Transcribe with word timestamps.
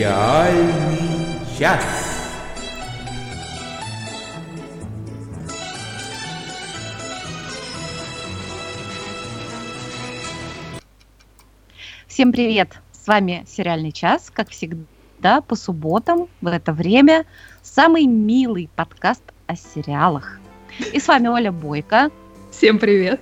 Сериальный 0.00 1.58
час. 1.58 1.84
Всем 12.06 12.32
привет! 12.32 12.78
С 12.92 13.06
вами 13.06 13.44
«Сериальный 13.46 13.92
час», 13.92 14.30
как 14.32 14.48
всегда, 14.48 15.42
по 15.42 15.54
субботам 15.54 16.28
в 16.40 16.46
это 16.46 16.72
время 16.72 17.26
самый 17.60 18.06
милый 18.06 18.70
подкаст 18.74 19.22
о 19.48 19.54
сериалах. 19.54 20.40
И 20.94 20.98
с 20.98 21.08
вами 21.08 21.28
Оля 21.28 21.52
Бойко. 21.52 22.10
Всем 22.50 22.78
привет! 22.78 23.20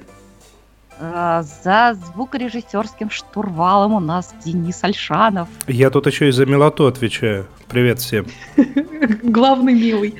А, 1.01 1.43
за 1.43 1.95
звукорежиссерским 1.95 3.11
штурвалом 3.11 3.95
у 3.95 4.01
нас 4.01 4.35
Денис 4.45 4.83
Альшанов. 4.83 5.49
Я 5.69 5.91
тут 5.91 6.07
еще 6.07 6.29
и 6.29 6.33
за 6.33 6.45
милоту 6.45 6.87
отвечаю. 6.87 7.47
Привет 7.69 8.01
всем. 8.01 8.27
Главный 9.23 9.75
милый. 9.75 10.17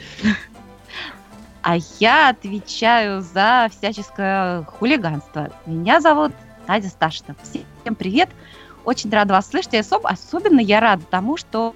А 1.63 1.77
я 1.99 2.29
отвечаю 2.29 3.23
за 3.23 3.69
всяческое 3.77 4.63
хулиганство. 4.65 5.51
Меня 5.67 6.01
зовут 6.01 6.33
Надя 6.69 6.89
Сташина. 6.89 7.35
Всем 7.43 7.95
привет. 7.97 8.29
Очень 8.85 9.11
рада 9.11 9.35
вас 9.35 9.49
слышать. 9.49 9.75
И 9.75 9.83
особенно 10.05 10.61
я 10.61 10.81
рада 10.81 11.03
тому, 11.11 11.37
что 11.37 11.75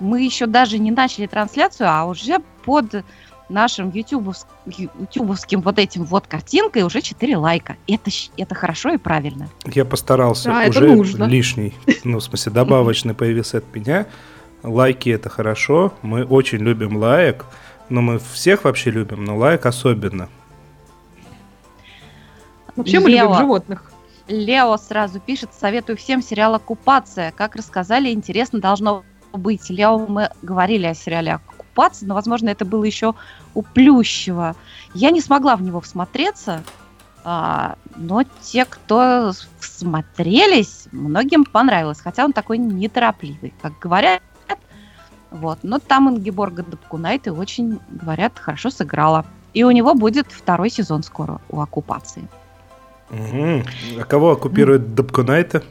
мы 0.00 0.22
еще 0.22 0.46
даже 0.46 0.78
не 0.78 0.90
начали 0.90 1.26
трансляцию, 1.26 1.88
а 1.88 2.04
уже 2.04 2.40
под 2.64 3.04
нашим 3.52 3.90
ютубовс, 3.90 4.46
ютубовским 4.66 5.60
вот 5.60 5.78
этим 5.78 6.04
вот 6.04 6.26
картинкой 6.26 6.82
уже 6.82 7.00
4 7.00 7.36
лайка. 7.36 7.76
Это, 7.86 8.10
это 8.36 8.54
хорошо 8.54 8.90
и 8.90 8.96
правильно. 8.96 9.48
Я 9.66 9.84
постарался. 9.84 10.48
Да, 10.48 10.68
уже 10.68 10.84
это 10.84 10.94
нужно. 10.94 11.24
лишний. 11.24 11.74
Ну, 12.04 12.18
в 12.18 12.24
смысле, 12.24 12.52
добавочный 12.52 13.14
появился 13.14 13.58
от 13.58 13.74
меня. 13.74 14.06
Лайки 14.62 15.10
это 15.10 15.28
хорошо. 15.28 15.92
Мы 16.02 16.24
очень 16.24 16.58
любим 16.58 16.96
лайк. 16.96 17.44
Но 17.88 18.00
мы 18.00 18.18
всех 18.18 18.64
вообще 18.64 18.90
любим, 18.90 19.24
но 19.24 19.36
лайк 19.36 19.66
особенно. 19.66 20.28
Вообще 22.74 23.00
мы 23.00 23.10
любим 23.10 23.34
животных. 23.34 23.92
Лео 24.28 24.76
сразу 24.78 25.20
пишет, 25.20 25.50
советую 25.52 25.96
всем 25.96 26.22
сериал 26.22 26.54
«Оккупация». 26.54 27.32
Как 27.32 27.56
рассказали, 27.56 28.10
интересно 28.10 28.60
должно 28.60 29.04
быть. 29.32 29.68
Лео, 29.68 29.98
мы 29.98 30.30
говорили 30.42 30.86
о 30.86 30.94
сериале 30.94 31.34
«Оккупация», 31.34 32.06
но, 32.06 32.14
возможно, 32.14 32.48
это 32.48 32.64
было 32.64 32.84
еще 32.84 33.14
у 33.54 33.62
Плющева. 33.62 34.56
Я 34.94 35.10
не 35.10 35.20
смогла 35.20 35.56
в 35.56 35.62
него 35.62 35.80
всмотреться, 35.80 36.62
а, 37.24 37.76
но 37.96 38.24
те, 38.42 38.64
кто 38.64 39.32
смотрелись, 39.60 40.86
многим 40.92 41.44
понравилось, 41.44 42.00
хотя 42.00 42.24
он 42.24 42.32
такой 42.32 42.58
неторопливый, 42.58 43.54
как 43.62 43.78
говорят. 43.78 44.22
Вот. 45.30 45.60
Но 45.62 45.78
там 45.78 46.10
Ингеборга 46.10 46.62
Дапкунайте 46.62 47.32
очень, 47.32 47.80
говорят, 47.88 48.38
хорошо 48.38 48.70
сыграла. 48.70 49.24
И 49.54 49.64
у 49.64 49.70
него 49.70 49.94
будет 49.94 50.26
второй 50.30 50.70
сезон 50.70 51.02
скоро 51.02 51.40
у 51.48 51.60
оккупации. 51.60 52.28
Угу. 53.10 53.62
А 54.00 54.04
кого 54.04 54.32
оккупирует 54.32 54.94
Дапкунайте? 54.94 55.62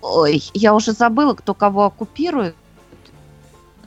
Ой, 0.00 0.42
я 0.54 0.74
уже 0.74 0.92
забыла, 0.92 1.34
кто 1.34 1.54
кого 1.54 1.84
оккупирует. 1.84 2.54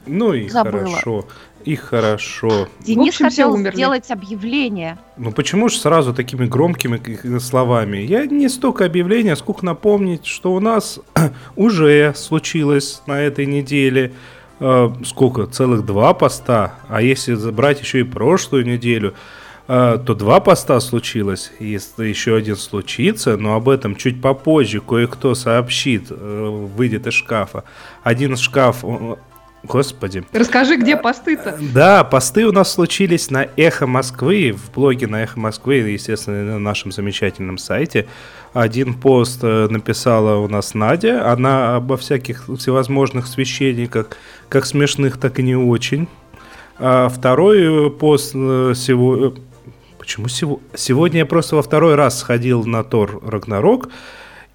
Ну 0.06 0.32
и 0.32 0.48
Забыла. 0.48 0.86
хорошо. 0.86 1.24
И 1.64 1.76
хорошо. 1.76 2.68
Денис 2.80 3.14
общем, 3.14 3.26
хотел 3.26 3.56
сделать 3.56 4.10
объявление. 4.10 4.98
Ну 5.16 5.32
почему 5.32 5.68
же 5.70 5.78
сразу 5.78 6.12
такими 6.12 6.44
громкими 6.46 7.38
словами? 7.38 7.98
Я 7.98 8.26
не 8.26 8.48
столько 8.48 8.84
объявления, 8.84 9.34
сколько 9.34 9.64
напомнить, 9.64 10.26
что 10.26 10.52
у 10.52 10.60
нас 10.60 11.00
уже 11.56 12.12
случилось 12.14 13.02
на 13.06 13.20
этой 13.20 13.46
неделе 13.46 14.12
э, 14.60 14.90
сколько? 15.04 15.46
Целых 15.46 15.86
два 15.86 16.12
поста. 16.12 16.74
А 16.88 17.00
если 17.00 17.34
забрать 17.34 17.80
еще 17.80 18.00
и 18.00 18.04
прошлую 18.04 18.66
неделю, 18.66 19.14
э, 19.66 19.98
то 20.04 20.14
два 20.14 20.40
поста 20.40 20.78
случилось. 20.80 21.50
Если 21.60 22.06
еще 22.06 22.36
один 22.36 22.56
случится, 22.56 23.38
но 23.38 23.54
об 23.54 23.70
этом 23.70 23.96
чуть 23.96 24.20
попозже 24.20 24.80
кое-кто 24.80 25.34
сообщит, 25.34 26.08
э, 26.10 26.68
выйдет 26.76 27.06
из 27.06 27.14
шкафа. 27.14 27.64
Один 28.02 28.36
шкаф 28.36 28.84
Господи. 29.64 30.24
Расскажи, 30.32 30.76
где 30.76 30.96
посты-то? 30.96 31.58
Да, 31.72 32.04
посты 32.04 32.46
у 32.46 32.52
нас 32.52 32.70
случились 32.72 33.30
на 33.30 33.48
Эхо 33.56 33.86
Москвы, 33.86 34.52
в 34.52 34.72
блоге 34.72 35.06
на 35.06 35.22
Эхо 35.22 35.40
Москвы, 35.40 35.76
естественно, 35.76 36.44
на 36.44 36.58
нашем 36.58 36.92
замечательном 36.92 37.56
сайте. 37.56 38.06
Один 38.52 38.92
пост 38.92 39.40
э, 39.42 39.68
написала 39.70 40.36
у 40.36 40.48
нас 40.48 40.74
Надя, 40.74 41.32
она 41.32 41.76
обо 41.76 41.96
всяких 41.96 42.44
всевозможных 42.44 43.26
священниках, 43.26 44.10
как 44.50 44.66
смешных, 44.66 45.18
так 45.18 45.38
и 45.38 45.42
не 45.42 45.56
очень. 45.56 46.08
А 46.78 47.08
второй 47.08 47.90
пост 47.90 48.32
сегодня... 48.32 49.28
Э, 49.28 49.32
почему 49.98 50.28
сегодня? 50.28 50.64
Сегодня 50.74 51.18
я 51.20 51.26
просто 51.26 51.56
во 51.56 51.62
второй 51.62 51.94
раз 51.94 52.20
сходил 52.20 52.64
на 52.64 52.84
Тор 52.84 53.20
Рагнарок, 53.26 53.88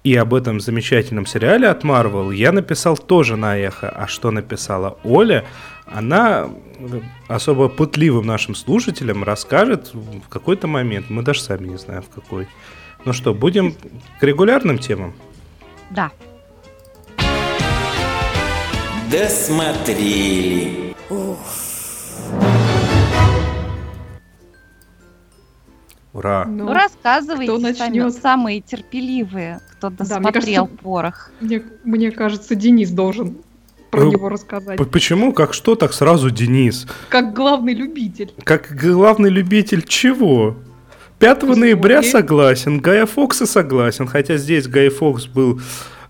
и 0.02 0.14
об 0.14 0.32
этом 0.32 0.60
замечательном 0.60 1.26
сериале 1.26 1.68
от 1.68 1.84
Marvel 1.84 2.34
я 2.34 2.52
написал 2.52 2.96
тоже 2.96 3.36
на 3.36 3.56
эхо. 3.58 3.88
А 3.88 4.06
что 4.06 4.30
написала 4.30 4.98
Оля, 5.04 5.44
она 5.86 6.48
особо 7.28 7.68
пытливым 7.68 8.26
нашим 8.26 8.54
слушателям 8.54 9.24
расскажет 9.24 9.92
в 9.92 10.28
какой-то 10.28 10.66
момент. 10.66 11.10
Мы 11.10 11.22
даже 11.22 11.42
сами 11.42 11.68
не 11.68 11.76
знаем 11.76 12.02
в 12.02 12.08
какой. 12.08 12.48
Ну 13.04 13.12
что, 13.12 13.34
будем 13.34 13.74
к 14.18 14.22
регулярным 14.22 14.78
темам? 14.78 15.12
Да. 15.90 16.10
Досмотрели. 19.10 20.94
Ух. 21.10 21.69
Ура! 26.12 26.44
Ну, 26.46 26.64
ну 26.64 26.72
рассказывайте, 26.72 27.52
кто 27.52 27.74
сами, 27.74 28.10
самые 28.10 28.60
терпеливые, 28.60 29.60
кто 29.72 29.90
досмотрел 29.90 30.20
да, 30.22 30.40
мне 30.40 30.66
кажется, 30.66 30.82
порох. 30.82 31.30
Мне, 31.40 31.62
мне 31.84 32.10
кажется, 32.10 32.54
Денис 32.54 32.90
должен 32.90 33.36
про 33.90 34.04
ну, 34.04 34.12
него 34.12 34.28
рассказать. 34.28 34.78
Почему? 34.90 35.32
Как 35.32 35.54
что, 35.54 35.74
так 35.74 35.92
сразу 35.92 36.30
Денис? 36.30 36.86
Как 37.08 37.32
главный 37.32 37.74
любитель. 37.74 38.32
Как 38.44 38.74
главный 38.74 39.30
любитель 39.30 39.82
чего? 39.82 40.56
5 41.20 41.42
ноября 41.42 42.02
согласен, 42.02 42.80
Гая 42.80 43.04
Фокса 43.04 43.46
согласен, 43.46 44.06
хотя 44.06 44.36
здесь 44.38 44.66
Гай 44.66 44.88
Фокс 44.88 45.26
был 45.26 45.60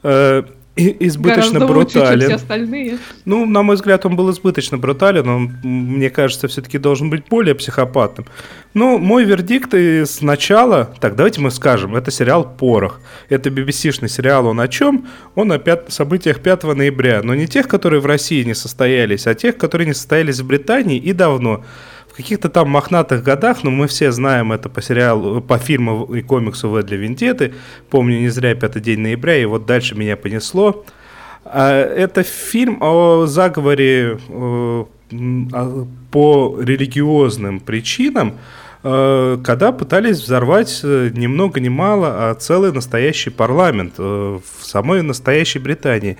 э, 0.04 0.44
избыточно 0.80 1.60
Гораздо 1.60 1.66
брутален. 1.66 2.12
Лучше, 2.12 2.20
чем 2.20 2.28
все 2.28 2.34
остальные. 2.36 2.98
Ну, 3.24 3.46
на 3.46 3.62
мой 3.62 3.76
взгляд, 3.76 4.06
он 4.06 4.16
был 4.16 4.30
избыточно 4.30 4.78
брутален, 4.78 5.28
он, 5.28 5.52
мне 5.62 6.10
кажется, 6.10 6.48
все-таки 6.48 6.78
должен 6.78 7.10
быть 7.10 7.24
более 7.28 7.54
психопатным. 7.54 8.26
Но 8.74 8.98
мой 8.98 9.24
вердикт 9.24 9.74
и 9.74 10.04
сначала, 10.04 10.94
так, 11.00 11.16
давайте 11.16 11.41
мы 11.41 11.50
скажем, 11.50 11.96
это 11.96 12.10
сериал 12.10 12.44
«Порох». 12.44 13.00
Это 13.28 13.50
BBC-шный 13.50 14.08
сериал, 14.08 14.46
он 14.46 14.60
о 14.60 14.68
чем? 14.68 15.06
Он 15.34 15.50
о 15.52 15.58
пят... 15.58 15.92
событиях 15.92 16.41
5 16.41 16.62
ноября, 16.62 17.22
но 17.22 17.34
не 17.34 17.47
тех, 17.47 17.66
которые 17.68 18.00
в 18.00 18.06
России 18.06 18.44
не 18.44 18.54
состоялись, 18.54 19.26
а 19.26 19.34
тех, 19.34 19.56
которые 19.56 19.88
не 19.88 19.94
состоялись 19.94 20.41
в 20.41 20.47
Британии 20.47 20.98
и 20.98 21.12
давно 21.12 21.64
каких-то 22.20 22.48
там 22.48 22.69
мохнатых 22.69 23.22
годах, 23.22 23.64
но 23.64 23.70
мы 23.70 23.86
все 23.86 24.12
знаем 24.12 24.53
это 24.53 24.69
по 24.69 24.82
сериалу, 24.82 25.41
по 25.41 25.58
фильму 25.58 26.04
и 26.04 26.22
комиксу 26.22 26.69
«В 26.69 26.82
для 26.82 26.97
Вендеты». 26.97 27.54
Помню 27.88 28.20
не 28.20 28.28
зря 28.28 28.54
«Пятый 28.54 28.82
день 28.82 29.00
ноября», 29.00 29.36
и 29.38 29.44
вот 29.44 29.66
дальше 29.66 29.94
меня 29.94 30.16
понесло. 30.16 30.84
А, 31.44 31.72
это 31.72 32.22
фильм 32.22 32.78
о 32.80 33.26
заговоре 33.26 34.19
э, 34.28 34.84
по 36.10 36.59
религиозным 36.60 37.60
причинам, 37.60 38.34
э, 38.83 39.39
когда 39.42 39.72
пытались 39.72 40.21
взорвать 40.21 40.80
э, 40.83 41.10
ни 41.15 41.27
много 41.27 41.60
ни 41.60 41.68
мало, 41.68 42.30
а 42.30 42.34
целый 42.34 42.72
настоящий 42.72 43.30
парламент 43.30 43.98
в 43.98 44.42
самой 44.60 45.03
настоящей 45.03 45.59
Британии. 45.59 46.18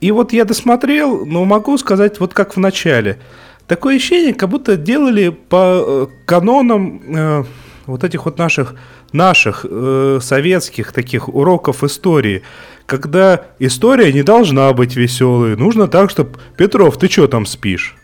И 0.00 0.12
вот 0.12 0.32
я 0.32 0.44
досмотрел, 0.44 1.26
но 1.26 1.44
могу 1.44 1.76
сказать 1.78 2.20
вот 2.20 2.34
как 2.34 2.56
в 2.56 2.60
начале– 2.60 3.18
Такое 3.70 3.98
ощущение, 3.98 4.34
как 4.34 4.48
будто 4.48 4.76
делали 4.76 5.28
по 5.28 5.84
э, 5.86 6.06
канонам 6.26 7.02
э, 7.06 7.44
вот 7.86 8.02
этих 8.02 8.24
вот 8.24 8.36
наших, 8.36 8.74
наших 9.12 9.64
э, 9.64 10.18
советских 10.20 10.92
таких 10.92 11.28
уроков 11.28 11.84
истории, 11.84 12.42
когда 12.86 13.44
история 13.60 14.12
не 14.12 14.24
должна 14.24 14.72
быть 14.72 14.96
веселой, 14.96 15.56
нужно 15.56 15.86
так, 15.86 16.10
чтобы 16.10 16.40
«Петров, 16.56 16.98
ты 16.98 17.08
что 17.08 17.28
там 17.28 17.46
спишь?» 17.46 17.94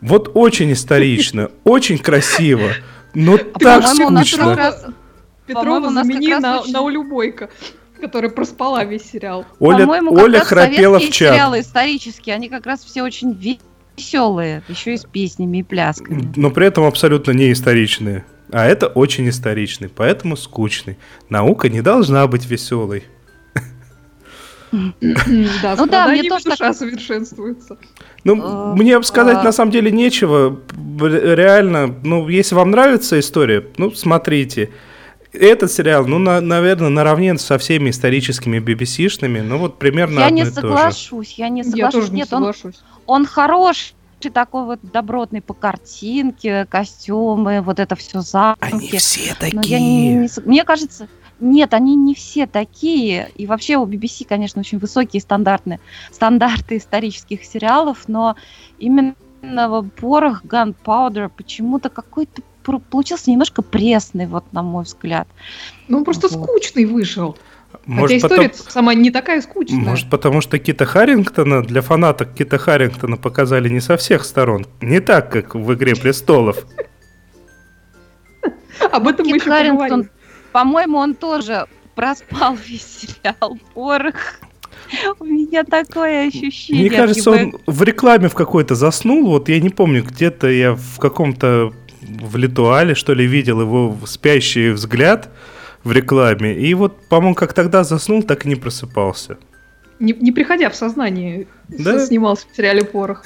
Вот 0.00 0.30
очень 0.32 0.72
исторично, 0.72 1.50
очень 1.64 1.98
красиво, 1.98 2.70
но 3.12 3.36
так 3.36 3.86
скучно. 3.86 4.72
Петрова 5.46 5.92
замени 5.92 6.36
на, 6.36 6.62
на 6.64 6.80
Улюбойко 6.80 7.50
которая 8.00 8.30
проспала 8.30 8.84
весь 8.84 9.10
сериал. 9.10 9.46
Оля, 9.60 9.86
Оля 9.86 10.40
храпела 10.40 10.98
в 10.98 11.04
чат. 11.10 11.34
сериалы 11.34 11.60
исторические, 11.60 12.34
они 12.34 12.50
как 12.50 12.66
раз 12.66 12.84
все 12.84 13.02
очень 13.02 13.32
веселые, 13.96 14.62
еще 14.68 14.94
и 14.94 14.96
с 14.96 15.04
песнями 15.04 15.58
и 15.58 15.62
плясками. 15.62 16.32
Но 16.36 16.50
при 16.50 16.66
этом 16.66 16.84
абсолютно 16.84 17.32
не 17.32 17.52
историчные. 17.52 18.24
А 18.52 18.66
это 18.66 18.86
очень 18.86 19.28
историчный, 19.28 19.88
поэтому 19.88 20.36
скучный. 20.36 20.98
Наука 21.28 21.68
не 21.68 21.82
должна 21.82 22.26
быть 22.26 22.46
веселой. 22.46 23.04
Да, 24.72 25.76
ну 25.76 25.86
да, 25.86 26.08
мне 26.08 26.28
тоже 26.28 26.44
душа 26.44 26.72
совершенствуется. 26.72 27.78
Ну, 28.24 28.72
э, 28.72 28.74
мне 28.74 29.00
сказать 29.02 29.38
а. 29.38 29.42
на 29.42 29.52
самом 29.52 29.70
деле 29.70 29.90
нечего. 29.90 30.60
Реально, 31.00 31.94
ну, 32.02 32.28
если 32.28 32.54
вам 32.54 32.70
нравится 32.70 33.18
история, 33.20 33.64
ну, 33.76 33.92
смотрите. 33.92 34.70
Этот 35.32 35.72
сериал, 35.72 36.06
ну, 36.06 36.18
на, 36.18 36.40
наверное, 36.40 36.90
наравне 36.90 37.36
со 37.38 37.58
всеми 37.58 37.90
историческими 37.90 38.58
BBC-шными, 38.58 39.42
ну, 39.42 39.58
вот 39.58 39.78
примерно 39.78 40.20
Я 40.20 40.30
не 40.30 40.46
соглашусь, 40.46 41.34
я 41.38 41.48
не 41.48 41.64
соглашусь. 41.64 41.78
Я 41.78 41.90
тоже 41.90 42.12
не 42.12 42.18
Нет, 42.18 42.28
соглашусь. 42.28 42.76
Он, 42.93 42.93
он 43.06 43.26
хорош, 43.26 43.94
такой 44.30 44.64
вот 44.64 44.80
добротный 44.82 45.42
по 45.42 45.54
картинке, 45.54 46.66
костюмы, 46.66 47.60
вот 47.60 47.78
это 47.78 47.94
все 47.96 48.20
замки. 48.20 48.58
Они 48.60 48.88
все 48.98 49.34
такие. 49.34 49.80
Не, 49.80 50.14
не, 50.14 50.28
мне 50.44 50.64
кажется, 50.64 51.08
нет, 51.40 51.74
они 51.74 51.94
не 51.94 52.14
все 52.14 52.46
такие. 52.46 53.30
И 53.34 53.46
вообще 53.46 53.76
у 53.76 53.86
BBC, 53.86 54.24
конечно, 54.26 54.60
очень 54.60 54.78
высокие 54.78 55.20
стандартные 55.20 55.80
стандарты 56.10 56.76
исторических 56.76 57.44
сериалов, 57.44 58.04
но 58.08 58.36
именно 58.78 59.14
порох 59.96 60.44
Gunpowder 60.44 61.30
почему-то 61.34 61.90
какой-то 61.90 62.42
получился 62.90 63.30
немножко 63.30 63.60
пресный, 63.60 64.26
вот 64.26 64.44
на 64.52 64.62
мой 64.62 64.84
взгляд. 64.84 65.28
Ну, 65.88 65.98
он 65.98 66.04
просто 66.04 66.28
вот. 66.28 66.48
скучный 66.48 66.86
вышел. 66.86 67.36
Может, 67.86 68.22
Хотя 68.22 68.34
история 68.34 68.48
потом... 68.48 68.66
сама 68.68 68.94
не 68.94 69.10
такая 69.10 69.42
скучная. 69.42 69.78
Может, 69.78 70.08
потому 70.08 70.40
что 70.40 70.58
Кита 70.58 70.86
Харрингтона 70.86 71.62
для 71.62 71.82
фанаток 71.82 72.34
Кита 72.34 72.58
Харрингтона 72.58 73.16
показали 73.16 73.68
не 73.68 73.80
со 73.80 73.96
всех 73.96 74.24
сторон. 74.24 74.66
Не 74.80 75.00
так, 75.00 75.30
как 75.30 75.54
в 75.54 75.72
«Игре 75.74 75.94
престолов». 75.94 76.64
Об 78.92 79.08
этом 79.08 79.26
мы 79.26 79.36
еще 79.36 79.50
поговорим. 79.50 80.10
По-моему, 80.52 80.98
он 80.98 81.14
тоже 81.14 81.66
проспал 81.94 82.56
весь 82.66 82.86
сериал 82.86 83.58
«Порох». 83.74 84.40
У 85.18 85.24
меня 85.24 85.64
такое 85.64 86.28
ощущение. 86.28 86.88
Мне 86.88 86.96
кажется, 86.96 87.30
он 87.30 87.58
в 87.66 87.82
рекламе 87.82 88.28
в 88.28 88.34
какой-то 88.34 88.74
заснул. 88.74 89.26
Вот 89.26 89.48
я 89.48 89.60
не 89.60 89.70
помню, 89.70 90.04
где-то 90.04 90.48
я 90.48 90.74
в 90.74 90.98
каком-то 90.98 91.72
в 92.02 92.36
Литуале, 92.36 92.94
что 92.94 93.14
ли, 93.14 93.26
видел 93.26 93.62
его 93.62 93.96
спящий 94.06 94.70
взгляд 94.70 95.30
в 95.84 95.92
рекламе. 95.92 96.54
И 96.54 96.74
вот, 96.74 96.96
по-моему, 97.08 97.34
как 97.34 97.52
тогда 97.52 97.84
заснул, 97.84 98.22
так 98.22 98.46
и 98.46 98.48
не 98.48 98.56
просыпался. 98.56 99.36
Не, 100.00 100.12
не 100.12 100.32
приходя 100.32 100.70
в 100.70 100.74
сознание, 100.74 101.46
да? 101.68 102.04
снимался 102.04 102.46
в 102.50 102.56
сериале 102.56 102.84
«Порох». 102.84 103.24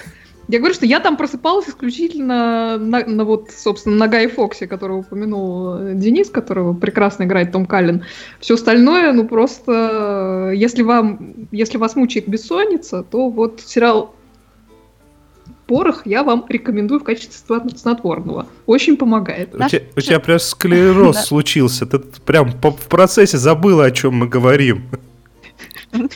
Я 0.48 0.60
говорю, 0.60 0.74
что 0.74 0.86
я 0.86 0.98
там 0.98 1.18
просыпалась 1.18 1.68
исключительно 1.68 2.78
на, 2.78 3.04
на 3.04 3.24
вот, 3.24 3.50
собственно, 3.50 3.96
на 3.96 4.08
Гай 4.08 4.28
Фоксе, 4.28 4.66
которого 4.66 5.00
упомянул 5.00 5.74
э, 5.74 5.92
Денис, 5.94 6.30
которого 6.30 6.72
прекрасно 6.72 7.24
играет 7.24 7.52
Том 7.52 7.66
Каллен. 7.66 8.04
Все 8.40 8.54
остальное, 8.54 9.12
ну 9.12 9.28
просто, 9.28 10.52
если 10.54 10.80
вам, 10.82 11.48
если 11.52 11.76
вас 11.76 11.96
мучает 11.96 12.28
бессонница, 12.28 13.02
то 13.02 13.28
вот 13.28 13.60
сериал 13.60 14.14
порох 15.68 16.06
я 16.06 16.24
вам 16.24 16.46
рекомендую 16.48 16.98
в 17.00 17.04
качестве 17.04 17.60
снотворного. 17.76 18.48
Очень 18.66 18.96
помогает. 18.96 19.54
У, 19.54 19.68
тебя, 19.68 19.82
у 19.94 20.00
тебя 20.00 20.18
прям 20.18 20.38
склероз 20.40 21.26
случился. 21.26 21.86
Ты 21.86 21.98
прям 21.98 22.50
в 22.50 22.88
процессе 22.88 23.38
забыла, 23.38 23.84
о 23.84 23.90
чем 23.90 24.14
мы 24.14 24.26
говорим. 24.26 24.88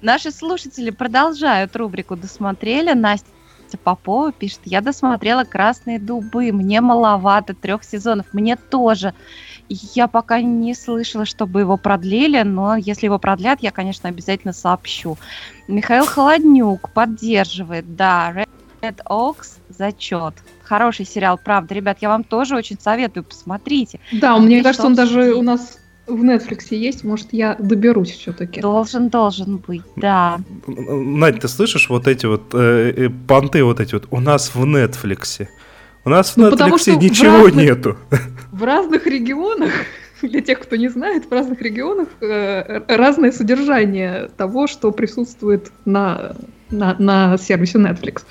Наши 0.00 0.30
слушатели 0.30 0.90
продолжают 0.90 1.76
рубрику 1.76 2.16
«Досмотрели». 2.16 2.92
Настя 2.94 3.26
Попова 3.82 4.32
пишет, 4.32 4.60
я 4.64 4.80
досмотрела 4.80 5.44
«Красные 5.44 5.98
дубы», 5.98 6.52
мне 6.52 6.80
маловато 6.80 7.52
трех 7.54 7.84
сезонов, 7.84 8.26
мне 8.32 8.56
тоже. 8.56 9.12
Я 9.68 10.08
пока 10.08 10.40
не 10.40 10.74
слышала, 10.74 11.24
чтобы 11.24 11.60
его 11.60 11.76
продлили, 11.76 12.42
но 12.42 12.76
если 12.76 13.06
его 13.06 13.18
продлят, 13.18 13.60
я, 13.60 13.70
конечно, 13.70 14.08
обязательно 14.08 14.52
сообщу. 14.52 15.18
Михаил 15.66 16.06
Холоднюк 16.06 16.90
поддерживает, 16.90 17.96
да, 17.96 18.46
Red 18.80 19.02
Oaks 19.08 19.58
зачет. 19.68 20.34
Хороший 20.62 21.06
сериал, 21.06 21.38
правда. 21.42 21.74
Ребят, 21.74 21.98
я 22.00 22.08
вам 22.08 22.24
тоже 22.24 22.56
очень 22.56 22.78
советую, 22.80 23.24
посмотрите. 23.24 24.00
Да, 24.12 24.36
мне 24.38 24.62
кажется, 24.62 24.86
он 24.86 24.94
даже 24.94 25.34
у 25.34 25.42
нас 25.42 25.78
в 26.08 26.24
Netflix 26.24 26.66
есть, 26.70 27.04
может, 27.04 27.32
я 27.32 27.54
доберусь 27.58 28.12
все-таки. 28.12 28.60
Должен, 28.60 29.08
должен 29.08 29.58
быть, 29.58 29.82
да. 29.96 30.40
Надь, 30.66 31.40
ты 31.40 31.48
слышишь 31.48 31.88
вот 31.90 32.08
эти 32.08 32.26
вот 32.26 32.54
э, 32.54 32.94
э, 32.96 33.10
понты 33.26 33.62
вот 33.62 33.80
эти 33.80 33.94
вот? 33.94 34.06
У 34.10 34.20
нас 34.20 34.54
в 34.54 34.64
Netflix. 34.64 35.46
У 36.08 36.10
нас 36.10 36.30
в 36.30 36.36
ну, 36.38 36.48
Netflix 36.48 36.96
ничего 36.96 37.40
в 37.40 37.44
разных, 37.44 37.54
нету. 37.54 37.98
В 38.50 38.64
разных 38.64 39.06
регионах, 39.06 39.70
для 40.22 40.40
тех, 40.40 40.58
кто 40.60 40.76
не 40.76 40.88
знает, 40.88 41.26
в 41.26 41.30
разных 41.30 41.60
регионах 41.60 42.08
э, 42.22 42.80
разное 42.88 43.30
содержание 43.30 44.30
того, 44.38 44.66
что 44.68 44.90
присутствует 44.90 45.70
на, 45.84 46.34
на, 46.70 46.96
на 46.98 47.36
сервисе 47.36 47.76
Netflix. 47.76 48.22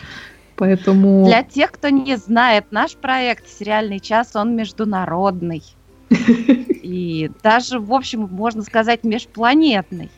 Поэтому... 0.55 1.27
Для 1.27 1.43
тех, 1.43 1.71
кто 1.71 1.89
не 1.89 2.17
знает, 2.17 2.65
наш 2.71 2.95
проект 2.95 3.47
«Сериальный 3.47 3.99
час», 3.99 4.35
он 4.35 4.55
международный. 4.55 5.61
И 6.09 7.29
даже, 7.43 7.79
в 7.79 7.93
общем, 7.93 8.21
можно 8.21 8.63
сказать, 8.63 9.03
межпланетный. 9.03 10.09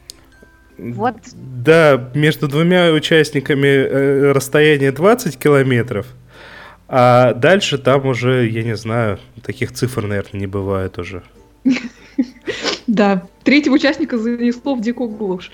Вот. 0.77 1.15
Да, 1.33 2.09
между 2.15 2.47
двумя 2.47 2.93
участниками 2.93 3.67
э, 3.67 4.31
расстояние 4.31 4.93
20 4.93 5.37
километров, 5.37 6.07
а 6.89 7.33
дальше 7.33 7.77
там 7.77 8.07
уже, 8.07 8.47
я 8.49 8.63
не 8.63 8.75
знаю, 8.75 9.19
таких 9.43 9.71
цифр, 9.71 10.07
наверное, 10.07 10.39
не 10.41 10.47
бывает 10.47 10.97
уже. 10.97 11.23
Да, 12.87 13.21
третьего 13.43 13.75
участника 13.75 14.17
занесло 14.17 14.73
в 14.73 14.81
дикую 14.81 15.09
глушь. 15.09 15.51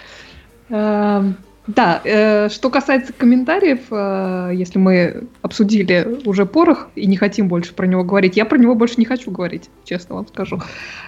Эм, 0.70 1.36
да, 1.68 2.02
э, 2.04 2.48
что 2.50 2.70
касается 2.70 3.12
комментариев, 3.12 3.82
э, 3.92 4.52
если 4.54 4.80
мы 4.80 5.28
обсудили 5.42 6.22
уже 6.26 6.46
порох 6.46 6.88
и 6.96 7.06
не 7.06 7.18
хотим 7.18 7.50
больше 7.50 7.74
про 7.74 7.88
него 7.88 8.04
говорить, 8.04 8.38
я 8.38 8.46
про 8.46 8.58
него 8.58 8.74
больше 8.74 8.96
не 8.98 9.06
хочу 9.06 9.32
говорить, 9.32 9.70
честно 9.84 10.16
вам 10.16 10.28
скажу, 10.28 10.62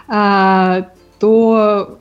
а, 0.07 0.89
то 1.19 1.99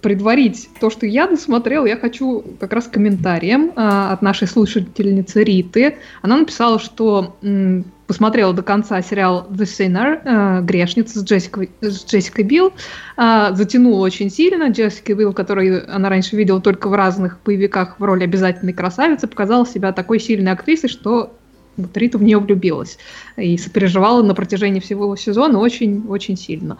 предварить 0.00 0.68
то, 0.80 0.90
что 0.90 1.06
я 1.06 1.26
досмотрел, 1.26 1.84
я 1.84 1.96
хочу 1.96 2.44
как 2.58 2.72
раз 2.72 2.86
комментарием 2.86 3.72
а, 3.76 4.12
от 4.12 4.22
нашей 4.22 4.48
слушательницы 4.48 5.44
Риты. 5.44 5.96
Она 6.22 6.38
написала, 6.38 6.78
что 6.78 7.36
м, 7.42 7.84
посмотрела 8.06 8.52
до 8.52 8.62
конца 8.62 9.00
сериал 9.02 9.46
The 9.50 9.64
Sinner, 9.64 10.20
э, 10.24 10.62
«Грешница» 10.62 11.20
с 11.20 11.24
Джессикой, 11.24 11.70
с 11.80 12.04
Джессикой 12.04 12.44
Билл. 12.44 12.72
Э, 13.16 13.54
затянула 13.54 14.04
очень 14.04 14.30
сильно. 14.30 14.68
Джессика 14.68 15.14
Билл, 15.14 15.32
которую 15.32 15.84
она 15.94 16.08
раньше 16.08 16.36
видела 16.36 16.60
только 16.60 16.88
в 16.88 16.94
разных 16.94 17.38
боевиках 17.44 17.98
в 17.98 18.04
роли 18.04 18.24
обязательной 18.24 18.72
красавицы, 18.72 19.26
показала 19.26 19.66
себя 19.66 19.92
такой 19.92 20.20
сильной 20.20 20.52
актрисой, 20.52 20.90
что 20.90 21.32
вот 21.76 21.96
Рита 21.96 22.18
в 22.18 22.22
нее 22.22 22.38
влюбилась 22.38 22.98
и 23.36 23.56
сопереживала 23.56 24.22
на 24.22 24.34
протяжении 24.34 24.80
всего 24.80 25.16
сезона 25.16 25.58
очень-очень 25.58 26.36
сильно. 26.36 26.76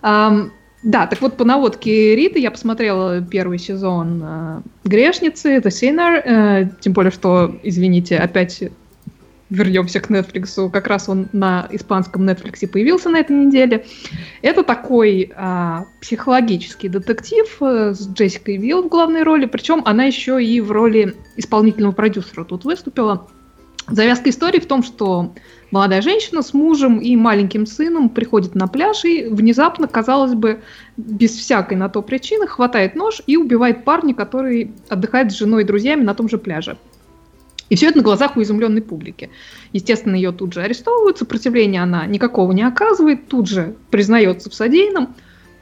Um, 0.00 0.52
да, 0.82 1.06
так 1.06 1.20
вот, 1.20 1.36
по 1.36 1.44
наводке 1.44 2.14
Риты 2.14 2.38
я 2.38 2.50
посмотрела 2.50 3.20
первый 3.20 3.58
сезон 3.58 4.22
э, 4.22 4.60
«Грешницы», 4.84 5.56
«The 5.56 5.68
Sinner», 5.68 6.22
э, 6.24 6.70
тем 6.80 6.92
более, 6.92 7.10
что, 7.10 7.58
извините, 7.64 8.16
опять 8.16 8.62
вернемся 9.50 10.00
к 10.00 10.10
Netflix, 10.10 10.70
как 10.70 10.86
раз 10.86 11.08
он 11.08 11.28
на 11.32 11.66
испанском 11.70 12.28
Netflix 12.28 12.66
появился 12.66 13.08
на 13.08 13.20
этой 13.20 13.34
неделе. 13.36 13.86
Это 14.42 14.62
такой 14.62 15.32
а, 15.34 15.86
психологический 16.00 16.88
детектив 16.88 17.46
а, 17.60 17.94
с 17.94 18.08
Джессикой 18.08 18.58
Вилл 18.58 18.82
в 18.82 18.88
главной 18.88 19.22
роли, 19.22 19.46
причем 19.46 19.82
она 19.84 20.04
еще 20.04 20.42
и 20.42 20.60
в 20.60 20.70
роли 20.70 21.14
исполнительного 21.36 21.92
продюсера 21.92 22.44
тут 22.44 22.64
выступила. 22.64 23.28
Завязка 23.90 24.28
истории 24.28 24.60
в 24.60 24.66
том, 24.66 24.82
что 24.82 25.32
молодая 25.70 26.02
женщина 26.02 26.42
с 26.42 26.52
мужем 26.52 26.98
и 26.98 27.16
маленьким 27.16 27.64
сыном 27.64 28.10
приходит 28.10 28.54
на 28.54 28.66
пляж 28.66 29.04
и 29.04 29.24
внезапно, 29.24 29.88
казалось 29.88 30.34
бы, 30.34 30.60
без 30.96 31.32
всякой 31.32 31.76
на 31.78 31.88
то 31.88 32.02
причины, 32.02 32.46
хватает 32.46 32.94
нож 32.94 33.22
и 33.26 33.36
убивает 33.36 33.84
парня, 33.84 34.14
который 34.14 34.72
отдыхает 34.88 35.32
с 35.32 35.36
женой 35.36 35.62
и 35.62 35.66
друзьями 35.66 36.02
на 36.02 36.14
том 36.14 36.28
же 36.28 36.38
пляже. 36.38 36.76
И 37.70 37.76
все 37.76 37.88
это 37.88 37.98
на 37.98 38.04
глазах 38.04 38.36
у 38.36 38.42
изумленной 38.42 38.82
публики. 38.82 39.30
Естественно, 39.72 40.14
ее 40.14 40.32
тут 40.32 40.54
же 40.54 40.62
арестовывают, 40.62 41.18
сопротивления 41.18 41.82
она 41.82 42.06
никакого 42.06 42.52
не 42.52 42.62
оказывает, 42.62 43.28
тут 43.28 43.48
же 43.48 43.74
признается 43.90 44.48
в 44.48 44.54
содеянном, 44.54 45.14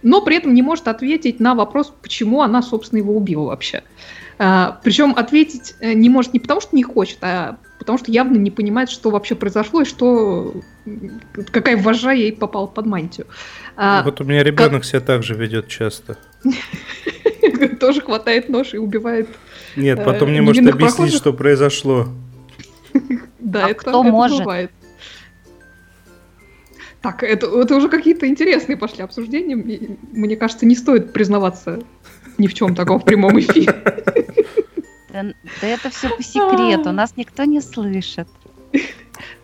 но 0.02 0.21
при 0.21 0.37
этом 0.37 0.54
не 0.54 0.62
может 0.62 0.88
ответить 0.88 1.40
на 1.40 1.54
вопрос, 1.54 1.92
почему 2.02 2.42
она, 2.42 2.62
собственно, 2.62 2.99
его 2.99 3.16
убила 3.16 3.47
вообще. 3.47 3.83
А, 4.38 4.81
причем 4.83 5.14
ответить 5.16 5.75
э, 5.81 5.93
не 5.93 6.11
может 6.11 6.33
не 6.33 6.40
потому, 6.40 6.61
что 6.61 6.76
не 6.76 6.83
хочет, 6.83 7.19
а 7.23 7.59
потому 7.78 7.99
что 7.99 8.11
явно 8.11 8.37
не 8.37 8.50
понимает, 8.50 8.90
что 8.90 9.11
вообще 9.11 9.35
произошло 9.35 9.83
и 9.83 9.85
что 9.85 10.55
какая 11.50 11.76
вожа 11.76 12.12
ей 12.12 12.33
попала 12.33 12.66
под 12.66 12.87
мантию. 12.87 13.26
А, 13.76 14.02
вот 14.02 14.21
у 14.21 14.25
меня 14.25 14.43
ребенок 14.43 14.83
как... 14.83 14.85
себя 14.85 15.00
так 15.00 15.23
же 15.23 15.35
ведет 15.35 15.69
часто. 15.69 16.19
Тоже 17.81 18.00
хватает 18.00 18.49
нож 18.49 18.75
и 18.75 18.78
убивает 18.78 19.28
нет, 19.76 20.02
потом 20.05 20.33
не 20.33 20.40
может 20.40 20.66
объяснить, 20.66 21.14
что 21.14 21.33
произошло. 21.33 22.09
Да, 23.38 23.66
а 23.66 23.71
это, 23.71 23.93
бывает. 23.93 24.73
Так, 27.03 27.23
это, 27.23 27.47
это 27.47 27.76
уже 27.76 27.88
какие-то 27.88 28.26
интересные 28.26 28.76
пошли 28.76 29.03
обсуждения. 29.03 29.57
Мне 29.57 30.37
кажется, 30.37 30.67
не 30.67 30.75
стоит 30.75 31.12
признаваться 31.12 31.81
ни 32.38 32.47
в 32.47 32.55
чем 32.55 32.75
таком 32.75 33.00
в 33.00 33.05
прямом 33.05 33.38
эфире. 33.41 33.75
Да, 35.12 35.23
да 35.62 35.67
это 35.67 35.91
все 35.91 36.11
по 36.11 36.23
секрету, 36.23 36.93
нас 36.93 37.17
никто 37.17 37.45
не 37.45 37.61
слышит. 37.61 38.29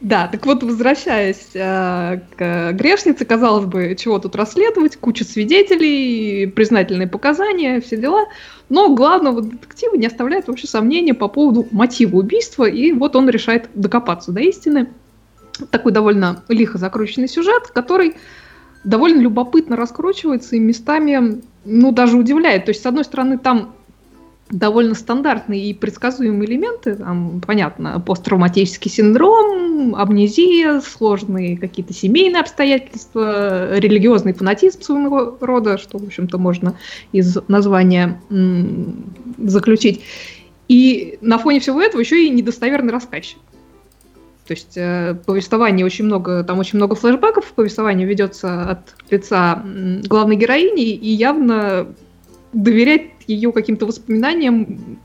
Да, 0.00 0.26
так 0.26 0.44
вот, 0.44 0.62
возвращаясь 0.62 1.50
э, 1.54 2.20
к 2.36 2.72
грешнице, 2.72 3.24
казалось 3.24 3.66
бы, 3.66 3.96
чего 3.98 4.18
тут 4.18 4.34
расследовать, 4.34 4.96
куча 4.96 5.24
свидетелей, 5.24 6.46
признательные 6.48 7.06
показания, 7.06 7.80
все 7.80 7.96
дела. 7.96 8.26
Но 8.68 8.94
главного 8.94 9.40
детектива 9.40 9.94
не 9.94 10.06
оставляет 10.06 10.48
вообще 10.48 10.66
сомнения 10.66 11.14
по 11.14 11.28
поводу 11.28 11.66
мотива 11.70 12.16
убийства, 12.16 12.64
и 12.64 12.92
вот 12.92 13.16
он 13.16 13.30
решает 13.30 13.70
докопаться 13.74 14.32
до 14.32 14.40
истины. 14.40 14.88
Такой 15.70 15.92
довольно 15.92 16.42
лихо 16.48 16.78
закрученный 16.78 17.28
сюжет, 17.28 17.68
который 17.68 18.14
довольно 18.84 19.20
любопытно 19.20 19.76
раскручивается 19.76 20.56
и 20.56 20.58
местами, 20.58 21.40
ну, 21.64 21.92
даже 21.92 22.16
удивляет. 22.16 22.64
То 22.64 22.70
есть, 22.70 22.82
с 22.82 22.86
одной 22.86 23.04
стороны, 23.04 23.38
там 23.38 23.74
довольно 24.50 24.94
стандартные 24.94 25.70
и 25.70 25.74
предсказуемые 25.74 26.48
элементы. 26.48 26.94
Там, 26.96 27.40
понятно, 27.46 28.00
посттравматический 28.00 28.90
синдром, 28.90 29.94
амнезия, 29.94 30.80
сложные 30.80 31.56
какие-то 31.56 31.94
семейные 31.94 32.40
обстоятельства, 32.40 33.78
религиозный 33.78 34.34
фанатизм 34.34 34.82
своего 34.82 35.38
рода, 35.40 35.78
что, 35.78 35.98
в 35.98 36.04
общем-то, 36.04 36.38
можно 36.38 36.76
из 37.12 37.38
названия 37.48 38.20
заключить. 39.38 40.02
И 40.68 41.18
на 41.20 41.38
фоне 41.38 41.60
всего 41.60 41.80
этого 41.80 42.00
еще 42.00 42.26
и 42.26 42.30
недостоверный 42.30 42.92
рассказчик. 42.92 43.38
То 44.46 44.54
есть 44.54 44.76
э, 44.76 45.16
повествование 45.24 45.86
очень 45.86 46.04
много, 46.04 46.42
там 46.42 46.58
очень 46.58 46.76
много 46.76 46.96
флешбеков, 46.96 47.52
повествование 47.52 48.06
ведется 48.06 48.70
от 48.70 48.94
лица 49.10 49.62
главной 50.04 50.36
героини, 50.36 50.90
и 50.92 51.08
явно 51.10 51.86
доверять 52.52 53.10
ее 53.26 53.52
каким-то 53.52 53.86
воспоминаниям, 53.86 54.98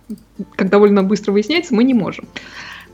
как 0.55 0.69
довольно 0.69 1.03
быстро 1.03 1.31
выясняется, 1.31 1.75
мы 1.75 1.83
не 1.83 1.93
можем. 1.93 2.27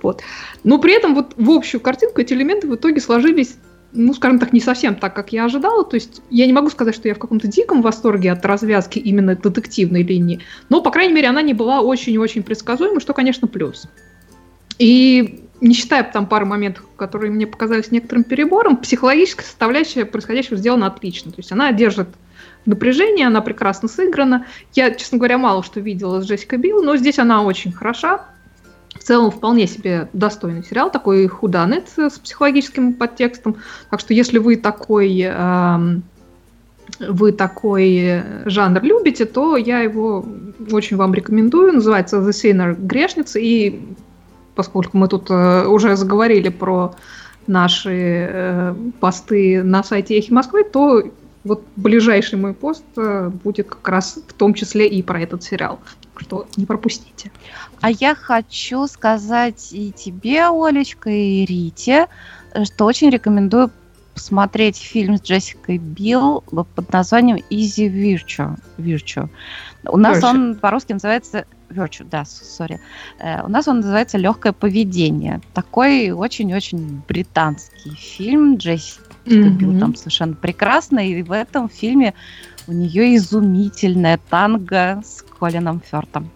Вот. 0.02 0.22
Но 0.64 0.80
при 0.80 0.94
этом 0.94 1.16
вот 1.16 1.34
в 1.38 1.50
общую 1.50 1.80
картинку 1.80 2.20
эти 2.20 2.34
элементы 2.34 2.68
в 2.68 2.76
итоге 2.76 3.00
сложились 3.00 3.56
ну, 3.96 4.14
скажем 4.14 4.40
так, 4.40 4.54
не 4.54 4.60
совсем 4.60 4.96
так, 4.96 5.16
как 5.16 5.32
я 5.34 5.46
ожидала. 5.46 5.84
То 5.86 5.96
есть 5.96 6.22
я 6.32 6.48
не 6.48 6.54
могу 6.54 6.70
сказать, 6.72 6.96
что 6.96 7.08
я 7.08 7.14
в 7.14 7.20
каком-то 7.20 7.48
диком 7.48 7.82
восторге 7.82 8.32
от 8.32 8.44
развязки 8.44 8.98
именно 8.98 9.36
детективной 9.36 10.02
линии, 10.02 10.40
но, 10.70 10.82
по 10.82 10.90
крайней 10.90 11.14
мере, 11.14 11.28
она 11.28 11.44
не 11.44 11.54
была 11.54 11.82
очень-очень 11.82 12.42
предсказуемой, 12.42 13.02
что, 13.02 13.14
конечно, 13.14 13.48
плюс. 13.48 13.88
И 14.80 15.43
не 15.64 15.74
считая 15.74 16.04
там 16.04 16.28
пары 16.28 16.46
моментов, 16.46 16.84
которые 16.98 17.32
мне 17.32 17.48
показались 17.48 17.90
некоторым 17.90 18.26
перебором, 18.26 18.76
психологическая 18.76 19.46
составляющая 19.46 20.04
происходящего 20.04 20.58
сделана 20.58 20.88
отлично. 20.88 21.32
То 21.32 21.40
есть 21.40 21.54
она 21.54 21.72
держит 21.72 22.10
напряжение, 22.66 23.28
она 23.28 23.40
прекрасно 23.40 23.88
сыграна. 23.88 24.46
Я, 24.74 24.92
честно 24.92 25.18
говоря, 25.18 25.38
мало 25.38 25.64
что 25.64 25.80
видела 25.80 26.22
с 26.22 26.26
Джессикой 26.26 26.60
Билл, 26.60 26.84
но 26.84 26.98
здесь 26.98 27.18
она 27.18 27.44
очень 27.44 27.72
хороша. 27.72 28.26
В 28.94 29.04
целом 29.04 29.32
вполне 29.32 29.66
себе 29.66 30.10
достойный 30.12 30.66
сериал, 30.66 30.92
такой 30.92 31.26
худанет 31.28 31.88
с 31.96 32.20
психологическим 32.20 32.94
подтекстом. 32.94 33.56
Так 33.90 34.02
что 34.02 34.14
если 34.14 34.40
вы 34.40 34.58
такой, 34.58 35.18
э, 35.26 35.78
вы 37.00 37.32
такой 37.32 38.22
жанр 38.46 38.84
любите, 38.84 39.26
то 39.26 39.56
я 39.56 39.80
его 39.80 40.26
очень 40.72 40.98
вам 40.98 41.14
рекомендую. 41.14 41.72
Называется 41.72 42.18
The 42.18 42.30
Sinner 42.30 42.76
Грешница. 42.76 43.40
И 43.40 43.80
поскольку 44.56 44.98
мы 44.98 45.08
тут 45.08 45.30
э, 45.30 45.66
уже 45.66 45.96
заговорили 45.96 46.50
про 46.50 46.96
наши 47.48 48.28
э, 48.30 48.76
посты 49.00 49.64
на 49.64 49.84
сайте 49.84 50.18
Эхи 50.18 50.32
Москвы, 50.32 50.64
то 50.64 51.04
вот 51.44 51.64
ближайший 51.76 52.40
мой 52.40 52.54
пост 52.54 52.86
э, 52.96 53.30
будет 53.44 53.68
как 53.68 53.88
раз 53.88 54.20
в 54.28 54.34
том 54.34 54.54
числе 54.54 54.88
и 54.88 55.02
про 55.02 55.22
этот 55.22 55.44
сериал. 55.44 55.80
Что 56.16 56.46
не 56.58 56.66
пропустите. 56.66 57.32
А 57.82 57.90
я 57.90 58.16
хочу 58.16 58.88
сказать 58.88 59.70
и 59.74 59.92
тебе, 59.92 60.46
Олечка, 60.48 61.10
и 61.10 61.44
Рите, 61.44 62.08
что 62.64 62.86
очень 62.86 63.10
рекомендую 63.10 63.72
посмотреть 64.14 64.78
фильм 64.78 65.18
с 65.18 65.22
Джессикой 65.24 65.80
Билл 65.80 66.42
под 66.42 66.94
названием 66.94 67.38
Easy 67.50 67.90
Virtue. 67.90 68.58
Virtue. 68.78 69.28
У 69.86 69.98
нас 69.98 70.20
Virtue. 70.20 70.30
он 70.30 70.56
по-русски 70.56 70.94
называется 70.94 71.46
Virtue, 71.74 72.08
да, 72.10 72.26
сори. 72.26 72.80
Э, 73.20 73.44
у 73.44 73.50
нас 73.50 73.68
он 73.68 73.78
называется 73.78 74.18
«Легкое 74.18 74.54
поведение». 74.54 75.42
Такой 75.54 76.12
очень-очень 76.12 77.02
британский 77.08 77.92
фильм. 77.96 78.58
Джесси 78.58 79.00
mm-hmm. 79.26 79.80
там 79.80 79.96
совершенно 79.96 80.34
прекрасно, 80.34 81.00
и 81.08 81.22
в 81.22 81.32
этом 81.32 81.70
фильме 81.70 82.14
у 82.68 82.74
нее 82.74 83.16
изумительная 83.16 84.20
танго 84.30 85.02
с 85.06 85.22
Колином 85.22 85.82
Фёртом. 85.90 86.30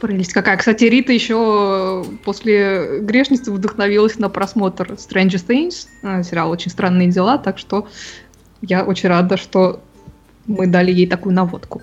Прелесть 0.00 0.32
какая. 0.32 0.56
Кстати, 0.56 0.84
Рита 0.84 1.12
еще 1.12 2.04
после 2.24 3.00
«Грешницы» 3.00 3.50
вдохновилась 3.50 4.18
на 4.18 4.28
просмотр 4.28 4.92
Stranger 4.92 5.44
Things, 5.44 5.88
э, 6.02 6.22
сериал 6.22 6.50
«Очень 6.50 6.70
странные 6.70 7.08
дела», 7.08 7.38
так 7.38 7.58
что 7.58 7.88
я 8.62 8.84
очень 8.84 9.08
рада, 9.08 9.36
что 9.36 9.80
мы 10.46 10.66
дали 10.66 10.92
ей 10.92 11.06
такую 11.06 11.34
наводку. 11.34 11.82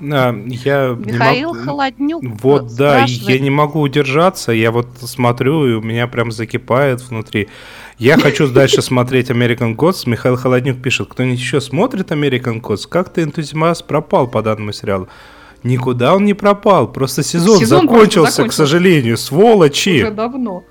А, 0.00 0.34
я 0.46 0.96
Михаил 0.98 1.54
могу... 1.54 1.64
Холоднюк. 1.64 2.22
Вот, 2.42 2.76
да, 2.76 3.04
я 3.06 3.38
не 3.38 3.50
могу 3.50 3.80
удержаться. 3.80 4.52
Я 4.52 4.70
вот 4.70 4.88
смотрю, 5.00 5.66
и 5.66 5.72
у 5.74 5.82
меня 5.82 6.06
прям 6.06 6.32
закипает 6.32 7.00
внутри. 7.00 7.48
Я 7.98 8.18
хочу 8.18 8.48
дальше 8.48 8.82
смотреть 8.82 9.30
American 9.30 9.76
Gods. 9.76 10.08
Михаил 10.08 10.36
Холоднюк 10.36 10.82
пишет, 10.82 11.08
кто-нибудь 11.08 11.38
еще 11.38 11.60
смотрит 11.60 12.10
American 12.10 12.60
Gods? 12.60 12.88
Как-то 12.88 13.22
энтузиазм 13.22 13.86
пропал 13.86 14.26
по 14.26 14.42
данному 14.42 14.72
сериалу. 14.72 15.08
Никуда 15.62 16.14
он 16.14 16.26
не 16.26 16.34
пропал, 16.34 16.92
просто 16.92 17.22
сезон, 17.22 17.58
сезон 17.58 17.86
закончился, 17.86 18.32
закончился, 18.32 18.44
к 18.48 18.52
сожалению, 18.52 19.16
сволочи. 19.16 20.02
Уже 20.02 20.10
давно. 20.10 20.62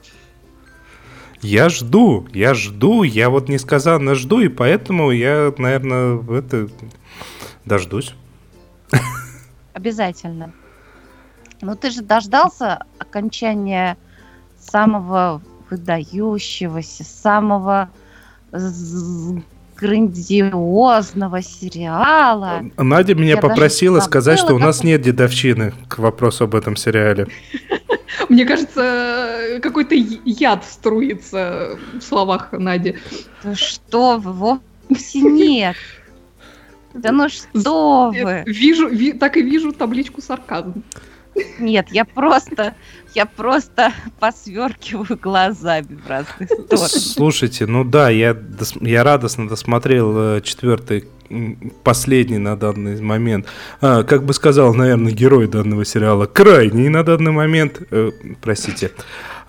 Я 1.41 1.69
жду, 1.69 2.27
я 2.31 2.53
жду, 2.53 3.01
я 3.01 3.31
вот 3.31 3.49
несказанно 3.49 4.13
жду, 4.13 4.39
и 4.39 4.49
поэтому 4.49 5.09
я, 5.09 5.51
наверное, 5.57 6.21
это 6.37 6.69
дождусь. 7.65 8.13
Обязательно. 9.73 10.53
Ну 11.61 11.75
ты 11.75 11.91
же 11.91 12.01
дождался 12.01 12.85
окончания 12.99 13.97
самого 14.59 15.41
выдающегося, 15.69 17.03
самого 17.03 17.89
грандиозного 19.75 21.41
сериала. 21.41 22.63
Надя 22.77 23.15
меня 23.15 23.31
Я 23.31 23.37
попросила 23.37 23.99
сказать, 23.99 24.39
что 24.39 24.53
у 24.53 24.59
нас 24.59 24.77
как... 24.77 24.85
нет 24.85 25.01
дедовщины 25.01 25.73
к 25.87 25.97
вопросу 25.99 26.45
об 26.45 26.55
этом 26.55 26.75
сериале. 26.75 27.27
Мне 28.29 28.45
кажется, 28.45 29.59
какой-то 29.61 29.95
яд 29.95 30.63
струится 30.65 31.77
в 31.93 32.01
словах 32.01 32.51
Нади. 32.51 32.95
Что 33.53 34.17
вовсе 34.17 35.21
нет. 35.21 35.75
Да 36.93 37.11
ну 37.11 37.29
что 37.29 38.11
вы! 38.11 38.43
Вижу, 38.47 38.89
ви, 38.89 39.13
так 39.13 39.37
и 39.37 39.41
вижу 39.41 39.71
табличку 39.71 40.21
сарказм. 40.21 40.73
Нет, 41.59 41.87
я 41.91 42.05
просто, 42.05 42.75
я 43.15 43.25
просто 43.25 43.91
посверкиваю 44.19 45.17
глазами 45.19 45.99
в 46.05 46.07
разные 46.07 46.47
стороны. 46.47 46.87
Слушайте, 46.89 47.65
ну 47.65 47.83
да, 47.83 48.09
я, 48.09 48.37
я 48.81 49.03
радостно 49.03 49.47
досмотрел 49.47 50.37
э, 50.37 50.41
четвертый, 50.41 51.05
последний 51.83 52.37
на 52.37 52.55
данный 52.55 53.01
момент. 53.01 53.47
А, 53.81 54.03
как 54.03 54.25
бы 54.25 54.33
сказал, 54.33 54.73
наверное, 54.75 55.11
герой 55.11 55.47
данного 55.47 55.85
сериала, 55.85 56.27
крайний 56.27 56.89
на 56.89 57.03
данный 57.03 57.31
момент, 57.31 57.81
э, 57.89 58.11
простите, 58.41 58.91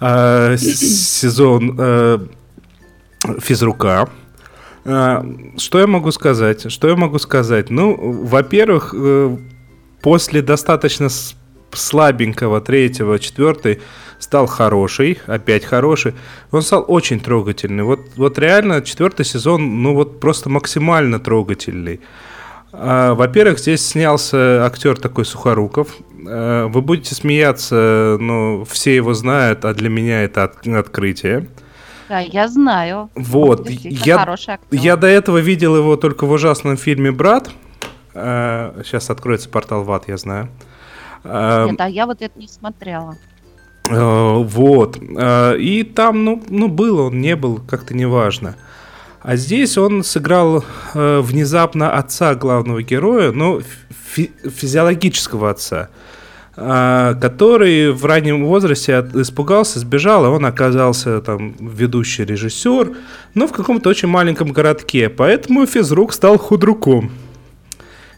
э, 0.01 0.57
сезон 0.57 1.77
э, 1.79 2.19
физрука. 3.41 4.09
А, 4.85 5.25
что 5.57 5.81
я 5.81 5.87
могу 5.87 6.11
сказать? 6.11 6.71
Что 6.71 6.89
я 6.89 6.97
могу 6.97 7.19
сказать? 7.19 7.71
Ну, 7.71 7.97
во-первых, 8.25 8.95
э, 8.97 9.37
после 10.03 10.43
достаточно 10.43 11.09
слабенького 11.73 12.61
третьего, 12.61 13.19
четвертый 13.19 13.81
стал 14.19 14.47
хороший, 14.47 15.19
опять 15.27 15.65
хороший. 15.65 16.15
Он 16.51 16.63
стал 16.63 16.85
очень 16.87 17.21
трогательный. 17.21 17.85
Вот, 17.85 18.01
вот 18.17 18.39
реально 18.39 18.83
четвертый 18.83 19.25
сезон, 19.25 19.83
ну 19.83 19.95
вот 19.95 20.21
просто 20.21 20.49
максимально 20.49 21.19
трогательный. 21.19 22.01
А, 22.73 23.15
во-первых, 23.15 23.59
здесь 23.59 23.87
снялся 23.87 24.65
актер 24.65 24.99
такой 24.99 25.25
Сухоруков. 25.25 25.89
А, 26.27 26.67
вы 26.69 26.81
будете 26.83 27.15
смеяться, 27.15 28.17
но 28.21 28.65
все 28.65 28.97
его 28.97 29.15
знают, 29.15 29.65
а 29.65 29.75
для 29.75 29.89
меня 29.89 30.25
это 30.25 30.45
от, 30.45 30.67
открытие. 30.67 31.49
Да, 32.09 32.21
я 32.21 32.49
знаю. 32.49 33.11
Вот. 33.15 33.69
Я, 33.69 34.37
я 34.71 34.97
до 34.97 35.07
этого 35.07 35.39
видел 35.39 35.77
его 35.77 35.97
только 35.97 36.27
в 36.27 36.31
ужасном 36.33 36.77
фильме 36.77 37.11
«Брат». 37.13 37.51
Сейчас 38.13 39.11
откроется 39.11 39.49
портал 39.49 39.83
ВАД, 39.85 40.09
я 40.09 40.17
знаю. 40.17 40.49
Нет, 41.25 41.81
а 41.81 41.89
я 41.89 42.07
вот 42.07 42.23
это 42.23 42.39
не 42.39 42.47
смотрела. 42.47 43.17
Вот. 43.89 44.99
И 45.01 45.93
там, 45.95 46.25
ну, 46.25 46.43
ну, 46.49 46.69
был 46.69 47.01
он, 47.01 47.21
не 47.21 47.37
был, 47.37 47.61
как-то 47.67 47.95
неважно. 47.95 48.57
А 49.21 49.37
здесь 49.37 49.79
он 49.79 50.05
сыграл 50.05 50.65
э, 50.93 51.21
внезапно 51.21 51.97
отца 51.97 52.35
главного 52.35 52.83
героя, 52.83 53.33
но 53.33 53.63
фи- 54.13 54.31
физиологического 54.45 55.49
отца, 55.49 55.89
э, 55.89 55.89
который 56.55 57.91
в 57.91 58.05
раннем 58.05 58.47
возрасте 58.47 58.95
от, 58.95 59.15
испугался, 59.17 59.81
сбежал, 59.81 60.25
и 60.25 60.29
он 60.29 60.47
оказался 60.47 61.21
там 61.21 61.55
ведущий 61.59 62.25
режиссер, 62.25 62.97
но 63.35 63.47
в 63.49 63.53
каком-то 63.53 63.91
очень 63.91 64.09
маленьком 64.09 64.53
городке. 64.53 65.09
Поэтому 65.09 65.67
физрук 65.67 66.13
стал 66.13 66.39
худруком. 66.39 67.11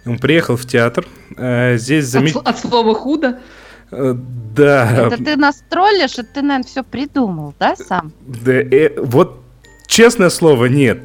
Он 0.06 0.18
приехал 0.18 0.56
в 0.56 0.66
театр. 0.66 1.06
Э, 1.36 1.76
здесь 1.78 2.06
замет... 2.06 2.36
от, 2.36 2.48
от 2.48 2.58
слова 2.58 2.94
худо? 2.94 3.40
Э, 3.90 4.14
да. 4.54 5.08
Это 5.08 5.16
ты 5.16 5.36
нас 5.36 5.62
троллишь, 5.68 6.18
и 6.18 6.22
ты, 6.22 6.42
наверное, 6.42 6.62
все 6.62 6.82
придумал, 6.84 7.54
да, 7.58 7.74
сам? 7.76 8.12
Да, 8.20 8.52
э, 8.52 9.00
вот 9.00 9.40
честное 9.88 10.30
слово, 10.30 10.66
нет. 10.66 11.00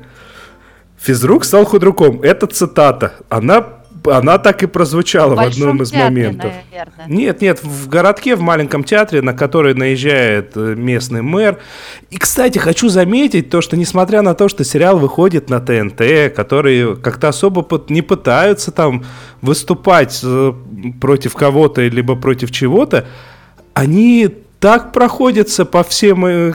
Физрук 0.99 1.45
стал 1.45 1.65
худруком. 1.65 2.21
Это 2.21 2.45
цитата. 2.45 3.13
Она 3.29 3.80
она 4.05 4.37
так 4.37 4.63
и 4.63 4.67
прозвучала 4.67 5.35
в, 5.35 5.37
в 5.37 5.41
одном 5.41 5.81
из 5.81 5.91
театре, 5.91 6.09
моментов. 6.09 6.53
Наверное. 6.71 7.05
Нет, 7.07 7.41
нет, 7.41 7.63
в 7.63 7.87
городке, 7.87 8.35
в 8.35 8.41
маленьком 8.41 8.83
театре, 8.83 9.21
на 9.21 9.33
который 9.33 9.73
наезжает 9.73 10.51
э, 10.55 10.75
местный 10.75 11.21
мэр. 11.21 11.59
И, 12.09 12.17
кстати, 12.17 12.57
хочу 12.57 12.89
заметить 12.89 13.49
то, 13.49 13.61
что 13.61 13.77
несмотря 13.77 14.21
на 14.21 14.33
то, 14.33 14.49
что 14.49 14.63
сериал 14.63 14.97
выходит 14.97 15.49
на 15.49 15.59
ТНТ, 15.59 16.33
которые 16.35 16.95
как-то 16.95 17.29
особо 17.29 17.67
не 17.89 18.01
пытаются 18.01 18.71
там 18.71 19.05
выступать 19.41 20.19
э, 20.23 20.53
против 20.99 21.35
кого-то 21.35 21.81
либо 21.81 22.15
против 22.15 22.51
чего-то, 22.51 23.05
они 23.73 24.29
так 24.61 24.93
проходятся 24.93 25.65
по 25.65 25.83
всем 25.83 26.25
э, 26.25 26.53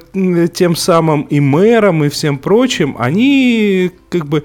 тем 0.55 0.77
самым 0.77 1.23
и 1.23 1.41
мэрам, 1.41 2.05
и 2.05 2.09
всем 2.09 2.39
прочим, 2.39 2.95
они 2.99 3.91
как 4.09 4.27
бы, 4.27 4.45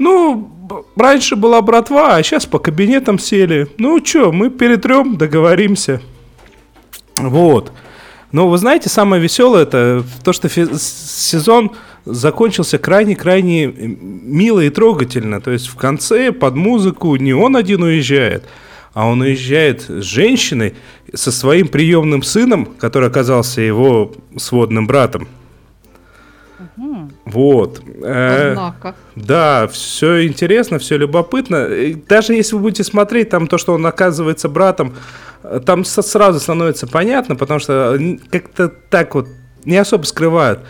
ну, 0.00 0.50
раньше 0.96 1.36
была 1.36 1.60
братва, 1.60 2.16
а 2.16 2.22
сейчас 2.22 2.46
по 2.46 2.58
кабинетам 2.58 3.18
сели. 3.18 3.68
Ну 3.76 4.02
что, 4.02 4.32
мы 4.32 4.48
перетрем, 4.48 5.18
договоримся. 5.18 6.00
Вот. 7.18 7.70
Но 8.32 8.48
вы 8.48 8.56
знаете, 8.56 8.88
самое 8.88 9.22
веселое 9.22 9.64
это 9.64 10.02
то, 10.24 10.32
что 10.32 10.48
сезон 10.48 11.72
закончился 12.06 12.78
крайне-крайне 12.78 13.66
мило 13.66 14.60
и 14.60 14.70
трогательно. 14.70 15.42
То 15.42 15.50
есть 15.50 15.68
в 15.68 15.76
конце 15.76 16.32
под 16.32 16.54
музыку 16.56 17.14
не 17.16 17.34
он 17.34 17.54
один 17.54 17.82
уезжает, 17.82 18.44
а 18.94 19.06
он 19.06 19.20
уезжает 19.20 19.82
с 19.82 20.02
женщиной, 20.02 20.74
со 21.12 21.30
своим 21.30 21.68
приемным 21.68 22.22
сыном, 22.22 22.64
который 22.64 23.08
оказался 23.08 23.60
его 23.60 24.12
сводным 24.38 24.86
братом. 24.86 25.28
Вот. 27.24 27.82
Э, 28.02 28.50
Однако. 28.50 28.94
Да, 29.16 29.68
все 29.68 30.26
интересно, 30.26 30.78
все 30.78 30.96
любопытно. 30.96 31.68
Даже 32.08 32.34
если 32.34 32.54
вы 32.54 32.62
будете 32.62 32.84
смотреть 32.84 33.30
там 33.30 33.46
то, 33.46 33.58
что 33.58 33.74
он 33.74 33.86
оказывается 33.86 34.48
братом, 34.48 34.94
э, 35.42 35.60
там 35.64 35.84
сразу 35.84 36.40
становится 36.40 36.86
понятно, 36.86 37.36
потому 37.36 37.60
что 37.60 37.98
как-то 38.30 38.68
так 38.68 39.14
вот 39.14 39.28
не 39.64 39.76
особо 39.76 40.04
скрывают. 40.04 40.60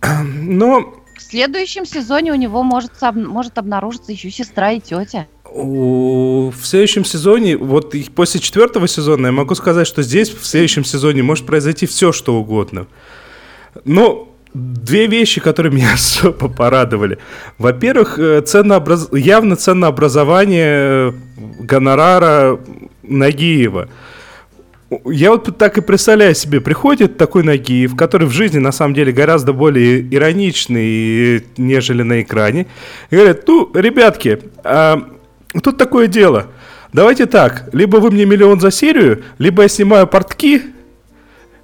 Но... 0.24 0.94
В 1.16 1.22
следующем 1.22 1.84
сезоне 1.84 2.32
у 2.32 2.36
него 2.36 2.62
может, 2.62 2.92
может 3.12 3.58
обнаружиться 3.58 4.12
еще 4.12 4.30
сестра 4.30 4.72
и 4.72 4.80
тетя. 4.80 5.26
В 5.44 6.54
следующем 6.62 7.04
сезоне, 7.04 7.56
вот 7.56 7.94
после 8.14 8.40
четвертого 8.40 8.86
сезона, 8.86 9.26
я 9.26 9.32
могу 9.32 9.54
сказать, 9.54 9.86
что 9.86 10.02
здесь 10.02 10.30
в 10.30 10.44
следующем 10.46 10.84
сезоне 10.84 11.22
может 11.22 11.46
произойти 11.46 11.86
все, 11.86 12.12
что 12.12 12.36
угодно. 12.36 12.86
Но 13.84 14.27
две 14.58 15.06
вещи, 15.06 15.40
которые 15.40 15.72
меня 15.72 15.92
особо 15.94 16.48
порадовали. 16.48 17.18
Во-первых, 17.58 18.18
э, 18.18 18.40
ценообраз... 18.42 19.08
явно 19.12 19.56
ценообразование 19.56 21.10
э, 21.10 21.12
гонорара 21.60 22.58
Нагиева. 23.02 23.88
Я 25.04 25.32
вот 25.32 25.58
так 25.58 25.76
и 25.76 25.82
представляю 25.82 26.34
себе, 26.34 26.62
приходит 26.62 27.18
такой 27.18 27.42
Нагиев, 27.42 27.94
который 27.94 28.26
в 28.26 28.30
жизни 28.32 28.58
на 28.58 28.72
самом 28.72 28.94
деле 28.94 29.12
гораздо 29.12 29.52
более 29.52 30.00
ироничный, 30.00 31.44
нежели 31.58 32.02
на 32.02 32.22
экране, 32.22 32.66
и 33.10 33.16
говорит, 33.16 33.46
ну, 33.46 33.70
ребятки, 33.74 34.38
а, 34.64 35.02
тут 35.62 35.76
такое 35.76 36.06
дело, 36.06 36.46
давайте 36.90 37.26
так, 37.26 37.68
либо 37.74 37.98
вы 37.98 38.10
мне 38.10 38.24
миллион 38.24 38.60
за 38.60 38.70
серию, 38.70 39.24
либо 39.36 39.64
я 39.64 39.68
снимаю 39.68 40.06
портки 40.06 40.62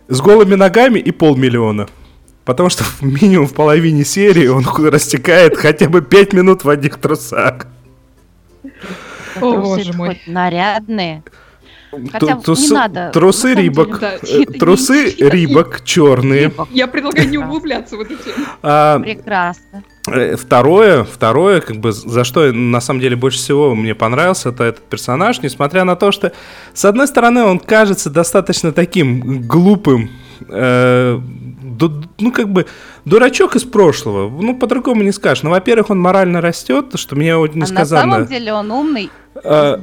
с 0.09 0.21
голыми 0.21 0.55
ногами 0.55 0.99
и 0.99 1.11
полмиллиона. 1.11 1.89
Потому 2.45 2.69
что 2.69 2.85
минимум 3.01 3.47
в 3.47 3.55
половине 3.55 4.05
серии 4.05 4.47
он 4.47 4.65
растекает 4.65 5.57
хотя 5.57 5.89
бы 5.89 6.03
5 6.03 6.33
минут 6.33 6.65
в 6.65 6.69
одних 6.69 6.99
трусах. 6.99 7.67
О, 9.41 9.57
боже 9.57 9.93
мой. 9.93 10.21
Нарядные. 10.27 11.23
Хотя 12.13 12.37
трусы, 12.37 12.63
не 12.63 12.71
надо. 12.71 13.11
Трусы 13.13 13.55
рибок. 13.55 14.01
Деле, 14.01 14.47
да. 14.47 14.55
Э, 14.55 14.59
трусы 14.59 15.15
рибок 15.19 15.83
черные. 15.85 16.53
Я 16.71 16.87
предлагаю 16.87 17.29
не 17.29 17.39
углубляться 17.39 17.97
в 17.97 18.01
эту 18.01 18.17
тему. 18.17 18.47
А, 18.63 18.99
Прекрасно. 18.99 19.85
Э, 20.07 20.37
второе, 20.37 21.05
второе, 21.05 21.61
как 21.61 21.77
бы 21.77 21.93
за 21.93 22.25
что 22.25 22.53
на 22.53 22.81
самом 22.81 23.01
деле 23.01 23.17
больше 23.17 23.39
всего 23.39 23.75
мне 23.75 23.95
понравился, 23.95 24.51
это 24.51 24.65
этот 24.65 24.85
персонаж, 24.85 25.41
несмотря 25.43 25.85
на 25.85 25.97
то, 25.97 26.13
что 26.13 26.33
с 26.73 26.85
одной 26.85 27.07
стороны 27.07 27.45
он 27.45 27.59
кажется 27.59 28.11
достаточно 28.11 28.73
таким 28.73 29.43
глупым, 29.47 30.11
э, 30.49 31.21
ну, 32.19 32.33
как 32.33 32.49
бы, 32.51 32.67
дурачок 33.05 33.57
из 33.57 33.65
прошлого. 33.65 34.29
Ну, 34.31 34.57
по-другому 34.57 35.03
не 35.03 35.13
скажешь. 35.13 35.43
Ну, 35.43 35.51
во-первых, 35.51 35.91
он 35.91 35.99
морально 35.99 36.41
растет, 36.41 36.93
что 36.97 37.17
мне 37.17 37.37
вот 37.37 37.55
несказанно... 37.55 38.03
А 38.03 38.07
на 38.07 38.13
самом 38.13 38.29
деле 38.29 38.53
он 38.53 38.71
умный 38.71 39.11
а, 39.43 39.81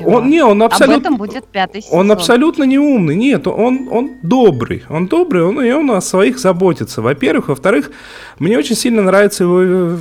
он, 0.00 0.30
не, 0.30 0.42
он 0.42 0.62
абсолютно... 0.62 0.94
Об 0.94 1.00
этом 1.00 1.16
будет 1.16 1.46
пятый 1.46 1.82
сезон. 1.82 2.00
Он 2.00 2.12
абсолютно 2.12 2.64
не 2.64 2.78
умный. 2.78 3.14
Нет, 3.14 3.46
он, 3.46 3.88
он 3.90 4.12
добрый. 4.22 4.84
Он 4.88 5.06
добрый, 5.06 5.44
он, 5.44 5.62
и 5.62 5.70
он 5.70 5.90
о 5.90 6.00
своих 6.00 6.38
заботится. 6.38 7.02
Во-первых. 7.02 7.48
Во-вторых, 7.48 7.90
мне 8.38 8.56
очень 8.56 8.76
сильно 8.76 9.02
нравится 9.02 9.44
его 9.44 9.60
э, 9.62 9.98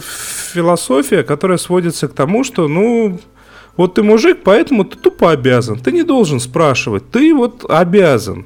философия, 0.53 1.23
которая 1.23 1.57
сводится 1.57 2.07
к 2.07 2.13
тому, 2.13 2.43
что, 2.43 2.67
ну, 2.67 3.19
вот 3.75 3.95
ты 3.95 4.03
мужик, 4.03 4.39
поэтому 4.43 4.85
ты 4.85 4.97
тупо 4.97 5.31
обязан. 5.31 5.79
Ты 5.79 5.91
не 5.91 6.03
должен 6.03 6.39
спрашивать. 6.39 7.09
Ты 7.11 7.33
вот 7.33 7.65
обязан. 7.67 8.45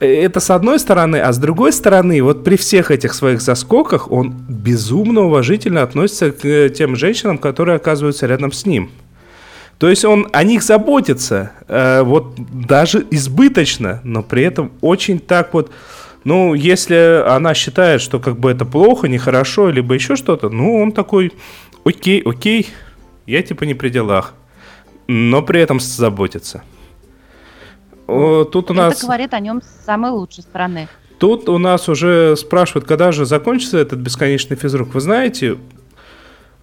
Это 0.00 0.40
с 0.40 0.50
одной 0.50 0.78
стороны, 0.78 1.16
а 1.16 1.32
с 1.32 1.38
другой 1.38 1.72
стороны, 1.72 2.20
вот 2.22 2.42
при 2.44 2.56
всех 2.56 2.90
этих 2.90 3.14
своих 3.14 3.40
заскоках 3.40 4.10
он 4.10 4.34
безумно 4.48 5.22
уважительно 5.22 5.82
относится 5.82 6.32
к 6.32 6.44
э, 6.44 6.68
тем 6.68 6.96
женщинам, 6.96 7.38
которые 7.38 7.76
оказываются 7.76 8.26
рядом 8.26 8.52
с 8.52 8.66
ним. 8.66 8.90
То 9.78 9.88
есть 9.88 10.04
он 10.04 10.28
о 10.32 10.42
них 10.44 10.62
заботится, 10.62 11.52
э, 11.68 12.02
вот 12.02 12.34
даже 12.66 13.06
избыточно, 13.10 14.00
но 14.04 14.22
при 14.22 14.42
этом 14.42 14.72
очень 14.80 15.18
так 15.18 15.54
вот, 15.54 15.70
ну, 16.24 16.54
если 16.54 17.22
она 17.26 17.54
считает, 17.54 18.00
что 18.00 18.18
как 18.18 18.38
бы 18.38 18.50
это 18.50 18.64
плохо, 18.64 19.08
нехорошо, 19.08 19.70
либо 19.70 19.94
еще 19.94 20.16
что-то, 20.16 20.48
ну, 20.48 20.80
он 20.80 20.92
такой, 20.92 21.32
окей, 21.84 22.20
окей, 22.24 22.68
я 23.26 23.42
типа 23.42 23.64
не 23.64 23.74
при 23.74 23.90
делах, 23.90 24.34
но 25.06 25.42
при 25.42 25.60
этом 25.60 25.80
заботится. 25.80 26.62
Тут 28.06 28.70
у 28.70 28.74
нас... 28.74 28.96
Это 28.96 29.06
говорит 29.06 29.34
о 29.34 29.40
нем 29.40 29.62
с 29.62 29.84
самой 29.84 30.10
лучшей 30.10 30.42
стороны. 30.42 30.88
Тут 31.18 31.48
у 31.48 31.58
нас 31.58 31.88
уже 31.88 32.36
спрашивают, 32.36 32.86
когда 32.86 33.12
же 33.12 33.24
закончится 33.24 33.78
этот 33.78 33.98
бесконечный 34.00 34.56
физрук. 34.56 34.94
Вы 34.94 35.00
знаете, 35.00 35.58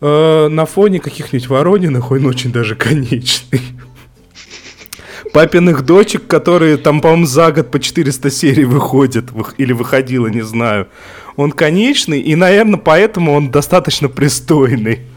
э, 0.01 0.47
на 0.49 0.65
фоне 0.65 0.99
каких-нибудь 0.99 1.47
Ворониных 1.47 2.11
он 2.11 2.25
очень 2.25 2.51
даже 2.51 2.75
конечный. 2.75 3.61
Папиных 5.33 5.85
дочек, 5.85 6.27
которые 6.27 6.77
там, 6.77 6.99
по-моему, 6.99 7.25
за 7.25 7.51
год 7.51 7.71
по 7.71 7.79
400 7.79 8.29
серий 8.29 8.65
выходят, 8.65 9.29
или 9.57 9.71
выходило, 9.71 10.27
не 10.27 10.41
знаю. 10.41 10.89
Он 11.37 11.51
конечный, 11.51 12.19
и, 12.19 12.35
наверное, 12.35 12.79
поэтому 12.79 13.33
он 13.33 13.49
достаточно 13.49 14.09
пристойный. 14.09 15.07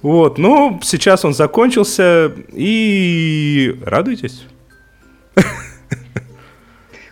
Вот, 0.00 0.36
но 0.36 0.80
сейчас 0.82 1.24
он 1.24 1.32
закончился, 1.32 2.32
и 2.52 3.78
радуйтесь. 3.84 4.42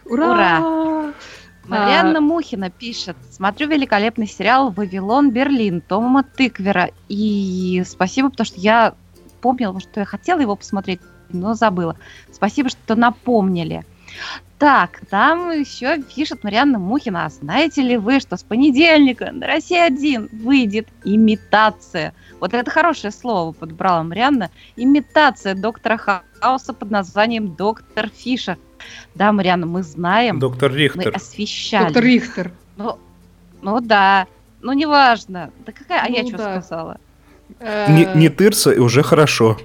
Ура! 0.05 0.31
Ура! 0.33 1.13
Марианна 1.71 2.19
а... 2.19 2.21
Мухина 2.21 2.71
пишет. 2.71 3.17
Смотрю 3.31 3.69
великолепный 3.69 4.27
сериал 4.27 4.71
«Вавилон 4.71 5.31
Берлин» 5.31 5.81
Тома 5.81 6.25
Тыквера. 6.25 6.91
И 7.09 7.83
спасибо, 7.87 8.31
потому 8.31 8.45
что 8.45 8.61
я 8.61 8.95
помнила, 9.41 9.79
что 9.81 10.01
я 10.01 10.07
хотела 10.07 10.41
его 10.41 10.57
посмотреть, 10.57 11.01
но 11.29 11.55
забыла. 11.55 11.97
Спасибо, 12.33 12.69
что 12.69 12.97
напомнили. 12.97 13.85
Так, 14.59 15.01
там 15.09 15.53
еще 15.53 16.03
пишет 16.03 16.45
Марианна 16.45 16.79
Мухина. 16.79 17.27
А 17.27 17.31
знаете 17.31 17.81
ли 17.81 17.97
вы, 17.97 18.21
что 18.21 18.37
с 18.37 18.43
понедельника 18.43 19.31
на 19.33 19.47
России 19.47 19.79
1 19.79 20.29
выйдет 20.33 20.89
имитация? 21.05 22.13
Вот 22.41 22.55
это 22.55 22.71
хорошее 22.71 23.13
слово 23.13 23.53
подбрала 23.53 24.03
Марианна. 24.03 24.51
Имитация 24.75 25.55
доктора 25.55 25.99
Хауса 25.99 26.73
под 26.73 26.91
названием 26.91 27.55
«Доктор 27.55 28.09
Фишер». 28.09 28.57
Да, 29.15 29.31
Марианна, 29.31 29.67
мы 29.67 29.83
знаем. 29.83 30.39
Доктор 30.39 30.73
Рихтер. 30.73 31.11
Мы 31.11 31.17
освещали. 31.17 31.85
Доктор 31.85 32.03
Рихтер. 32.03 32.53
Ну, 32.79 32.99
ну 33.61 33.81
да. 33.81 34.27
Ну, 34.63 34.73
неважно. 34.73 35.51
Да 35.67 35.73
какая, 35.73 36.03
а 36.03 36.09
я 36.09 36.23
ну 36.23 36.29
что 36.29 36.39
сказала? 36.39 36.99
Не, 37.61 38.09
не 38.15 38.31
тырса, 38.31 38.71
и 38.71 38.79
уже 38.79 39.03
хорошо. 39.03 39.59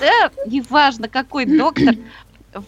Да, 0.00 0.30
неважно, 0.46 1.08
какой 1.08 1.46
доктор. 1.46 1.94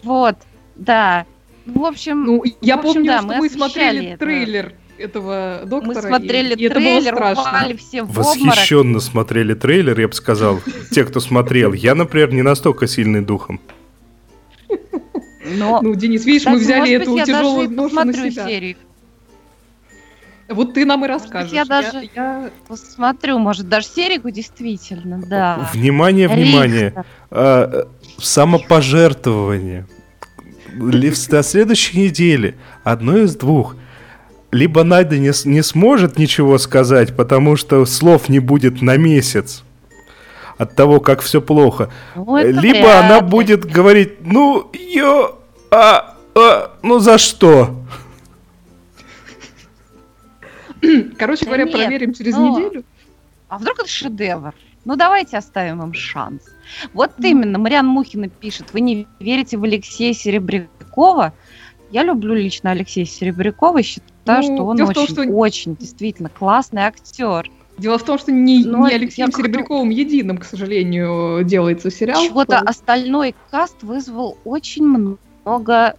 Вот, 0.03 0.37
да. 0.75 1.25
Ну, 1.65 1.81
в 1.81 1.85
общем, 1.85 2.23
ну, 2.23 2.43
я 2.61 2.77
помню, 2.77 3.13
что 3.13 3.27
мы 3.27 3.49
смотрели 3.49 4.15
трейлер 4.15 4.73
этого 4.97 5.61
доктора. 5.65 5.95
Мы 5.95 6.01
смотрели 6.01 6.53
и, 6.53 6.69
трейлер, 6.69 7.15
упали 7.15 7.75
все 7.75 8.03
в 8.03 8.13
Восхищенно 8.13 8.99
смотрели 8.99 9.53
трейлер, 9.53 9.99
я 9.99 10.07
бы 10.07 10.13
сказал. 10.13 10.59
Те, 10.91 11.03
кто 11.05 11.19
смотрел. 11.19 11.73
Я, 11.73 11.95
например, 11.95 12.33
не 12.33 12.41
настолько 12.41 12.87
сильный 12.87 13.21
духом. 13.21 13.59
Но, 15.45 15.81
ну, 15.81 15.93
Денис, 15.95 16.25
видишь, 16.25 16.41
кстати, 16.41 16.55
мы 16.55 16.61
взяли 16.61 16.91
эту 16.93 17.13
быть, 17.13 17.25
тяжелую 17.25 17.69
ношу 17.69 18.03
на 18.03 18.13
себя. 18.13 18.47
Серию. 18.47 18.77
Вот 20.49 20.73
ты 20.73 20.85
нам 20.85 21.05
и 21.05 21.07
расскажешь. 21.07 21.51
Может, 21.51 21.53
я 21.53 21.65
даже 21.65 21.97
я, 21.97 22.41
я... 22.43 22.51
посмотрю, 22.67 23.39
может, 23.39 23.67
даже 23.67 23.87
серику 23.87 24.29
действительно, 24.29 25.21
да. 25.25 25.69
Внимание, 25.73 26.27
внимание. 26.27 26.93
А, 27.29 27.87
самопожертвование. 28.17 29.87
На 30.75 31.43
следующей 31.43 31.99
неделе 31.99 32.55
одно 32.83 33.17
из 33.17 33.35
двух 33.35 33.75
либо 34.53 34.83
Найда 34.83 35.17
не, 35.17 35.31
не 35.49 35.61
сможет 35.61 36.17
ничего 36.17 36.57
сказать, 36.57 37.15
потому 37.15 37.55
что 37.55 37.85
слов 37.85 38.29
не 38.29 38.39
будет 38.39 38.81
на 38.81 38.97
месяц 38.97 39.63
от 40.57 40.75
того, 40.75 40.99
как 40.99 41.21
все 41.21 41.41
плохо. 41.41 41.89
Ну, 42.15 42.37
либо 42.37 42.99
она 42.99 43.19
ли. 43.19 43.25
будет 43.25 43.65
говорить, 43.65 44.21
ну, 44.21 44.69
ё, 44.73 45.39
а, 45.71 46.15
а, 46.35 46.71
ну 46.83 46.99
за 46.99 47.17
что? 47.17 47.75
Короче 51.17 51.45
говоря, 51.45 51.63
нет, 51.63 51.73
проверим 51.73 52.13
через 52.13 52.35
но... 52.35 52.49
неделю. 52.49 52.83
А 53.49 53.57
вдруг 53.57 53.79
это 53.79 53.89
шедевр? 53.89 54.53
Ну, 54.85 54.95
давайте 54.95 55.37
оставим 55.37 55.81
им 55.81 55.93
шанс. 55.93 56.43
Вот 56.93 57.11
mm. 57.17 57.27
именно, 57.27 57.57
Мариан 57.57 57.87
Мухина 57.87 58.27
пишет, 58.27 58.73
вы 58.73 58.81
не 58.81 59.07
верите 59.19 59.57
в 59.57 59.63
Алексея 59.63 60.13
Серебрякова? 60.13 61.33
Я 61.91 62.03
люблю 62.03 62.33
лично 62.33 62.71
Алексея 62.71 63.05
Серебрякова, 63.05 63.81
считаю, 63.81 64.12
ну, 64.25 64.43
что 64.43 64.65
он 64.65 64.81
очень, 64.81 64.93
том, 64.93 65.07
что... 65.07 65.23
очень 65.23 65.75
действительно 65.75 66.29
классный 66.29 66.83
актер. 66.83 67.49
Дело 67.77 67.97
в 67.97 68.03
том, 68.03 68.19
что 68.19 68.31
не, 68.31 68.63
Но 68.63 68.87
не 68.87 68.93
Алексеем 68.93 69.31
Серебряковым 69.31 69.89
единым, 69.89 70.37
к 70.37 70.45
сожалению, 70.45 71.43
делается 71.43 71.89
сериал. 71.89 72.23
Чего-то 72.23 72.59
то... 72.59 72.69
остальной 72.69 73.35
каст 73.49 73.81
вызвал 73.81 74.37
очень 74.45 74.85
много 74.85 75.95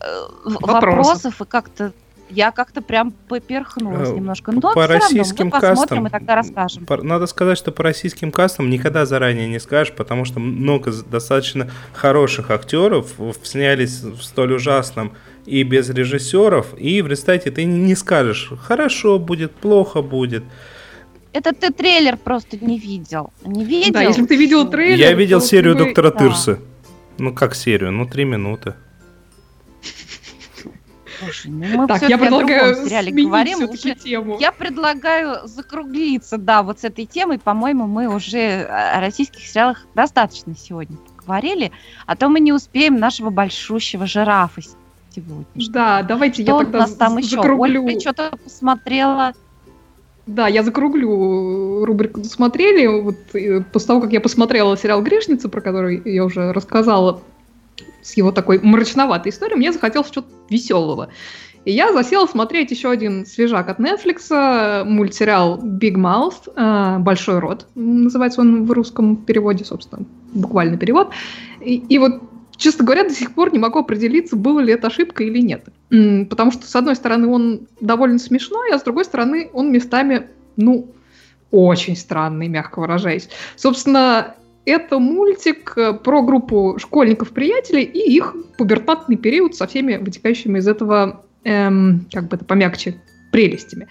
э, 0.00 0.04
вопросов. 0.44 0.72
вопросов 0.72 1.40
и 1.40 1.44
как-то 1.46 1.92
я 2.30 2.52
как-то 2.52 2.80
прям 2.80 3.12
поперхнулась 3.28 4.10
э, 4.10 4.14
немножко. 4.14 4.52
Но 4.52 4.72
по 4.72 4.86
российским 4.86 5.50
равно, 5.50 5.68
мы 5.68 5.76
кастам, 5.76 6.06
и 6.06 6.10
тогда 6.10 6.34
расскажем. 6.36 6.86
Надо 7.02 7.26
сказать, 7.26 7.58
что 7.58 7.72
по 7.72 7.82
российским 7.82 8.30
кастам 8.32 8.70
никогда 8.70 9.04
заранее 9.04 9.48
не 9.48 9.58
скажешь, 9.58 9.94
потому 9.94 10.24
что 10.24 10.40
много 10.40 10.92
достаточно 11.10 11.70
хороших 11.92 12.50
актеров 12.50 13.14
снялись 13.42 14.02
в 14.02 14.22
столь 14.22 14.54
ужасном 14.54 15.12
и 15.50 15.64
без 15.64 15.90
режиссеров, 15.90 16.78
и 16.78 17.02
в 17.02 17.08
результате 17.08 17.50
ты 17.50 17.64
не 17.64 17.96
скажешь, 17.96 18.52
хорошо 18.62 19.18
будет, 19.18 19.52
плохо 19.52 20.00
будет. 20.00 20.44
Это 21.32 21.52
ты 21.52 21.72
трейлер 21.72 22.16
просто 22.16 22.56
не 22.64 22.78
видел. 22.78 23.32
Не 23.44 23.64
видел? 23.64 23.92
Да, 23.92 24.02
если 24.02 24.26
ты 24.26 24.36
видел 24.36 24.68
трейлер... 24.68 24.96
Я 24.96 25.12
видел 25.12 25.40
серию 25.40 25.74
бы... 25.74 25.84
Доктора 25.84 26.10
да. 26.10 26.18
Тырса. 26.18 26.58
Ну, 27.18 27.34
как 27.34 27.54
серию? 27.54 27.90
Ну, 27.92 28.06
три 28.06 28.24
минуты. 28.24 28.74
Слушай, 31.18 31.50
ну 31.50 31.82
мы 31.82 31.86
так, 31.86 32.08
я 32.08 32.16
предлагаю 32.16 32.72
о 32.72 32.74
сериале 32.86 33.12
говорим. 33.12 33.68
Уже, 33.68 33.94
тему. 33.94 34.38
Я 34.40 34.52
предлагаю 34.52 35.46
закруглиться, 35.46 36.38
да, 36.38 36.62
вот 36.62 36.80
с 36.80 36.84
этой 36.84 37.04
темой. 37.04 37.38
По-моему, 37.38 37.86
мы 37.86 38.08
уже 38.08 38.62
о 38.62 39.00
российских 39.00 39.42
сериалах 39.42 39.84
достаточно 39.94 40.54
сегодня 40.56 40.96
говорили, 41.18 41.72
а 42.06 42.16
то 42.16 42.28
мы 42.28 42.40
не 42.40 42.52
успеем 42.52 42.96
нашего 42.96 43.28
большущего 43.28 44.06
жирафа 44.06 44.62
сегодня. 45.14 45.44
Да, 45.70 46.02
давайте 46.02 46.42
Что 46.42 46.52
я 46.52 46.58
тогда 46.64 46.78
у 46.78 46.80
нас 46.82 46.94
там 46.94 47.18
еще? 47.18 47.36
закруглю. 47.36 47.84
Ольга 47.84 48.00
что-то 48.00 48.30
посмотрела. 48.42 49.32
Да, 50.26 50.46
я 50.46 50.62
закруглю 50.62 51.84
рубрику 51.84 52.20
«Досмотрели». 52.20 52.86
Вот 52.86 53.16
э, 53.34 53.62
после 53.72 53.86
того, 53.88 54.00
как 54.00 54.12
я 54.12 54.20
посмотрела 54.20 54.76
сериал 54.76 55.02
«Грешница», 55.02 55.48
про 55.48 55.60
который 55.60 56.00
я 56.04 56.24
уже 56.24 56.52
рассказала, 56.52 57.20
с 58.02 58.16
его 58.16 58.30
такой 58.30 58.60
мрачноватой 58.62 59.32
историей, 59.32 59.58
мне 59.58 59.72
захотелось 59.72 60.08
что-то 60.08 60.28
веселого. 60.48 61.08
И 61.64 61.72
я 61.72 61.92
засела 61.92 62.26
смотреть 62.26 62.70
еще 62.70 62.90
один 62.90 63.26
свежак 63.26 63.68
от 63.68 63.80
Netflix, 63.80 64.84
мультсериал 64.84 65.58
Big 65.58 65.94
Mouth, 65.94 66.48
э, 66.54 66.98
Большой 67.00 67.38
рот, 67.40 67.66
называется 67.74 68.40
он 68.40 68.66
в 68.66 68.72
русском 68.72 69.16
переводе, 69.16 69.64
собственно, 69.64 70.04
буквальный 70.32 70.78
перевод. 70.78 71.10
И, 71.60 71.76
и 71.76 71.98
вот 71.98 72.22
честно 72.60 72.84
говоря, 72.84 73.04
до 73.04 73.14
сих 73.14 73.34
пор 73.34 73.52
не 73.52 73.58
могу 73.58 73.80
определиться, 73.80 74.36
было 74.36 74.60
ли 74.60 74.72
это 74.72 74.86
ошибка 74.86 75.24
или 75.24 75.38
нет. 75.38 75.64
Потому 76.28 76.52
что, 76.52 76.66
с 76.66 76.76
одной 76.76 76.94
стороны, 76.94 77.26
он 77.26 77.66
довольно 77.80 78.18
смешной, 78.18 78.72
а 78.72 78.78
с 78.78 78.82
другой 78.82 79.04
стороны, 79.04 79.50
он 79.52 79.72
местами, 79.72 80.28
ну, 80.56 80.92
очень 81.50 81.96
странный, 81.96 82.48
мягко 82.48 82.80
выражаясь. 82.80 83.28
Собственно, 83.56 84.36
это 84.66 84.98
мультик 85.00 85.72
э, 85.76 85.94
про 85.94 86.22
группу 86.22 86.76
школьников-приятелей 86.78 87.82
и 87.82 88.12
их 88.12 88.36
пубертатный 88.56 89.16
период 89.16 89.56
со 89.56 89.66
всеми 89.66 89.96
вытекающими 89.96 90.58
из 90.58 90.68
этого, 90.68 91.24
эм, 91.42 92.06
как 92.12 92.28
бы 92.28 92.36
это 92.36 92.44
помягче, 92.44 93.02
прелестями 93.32 93.88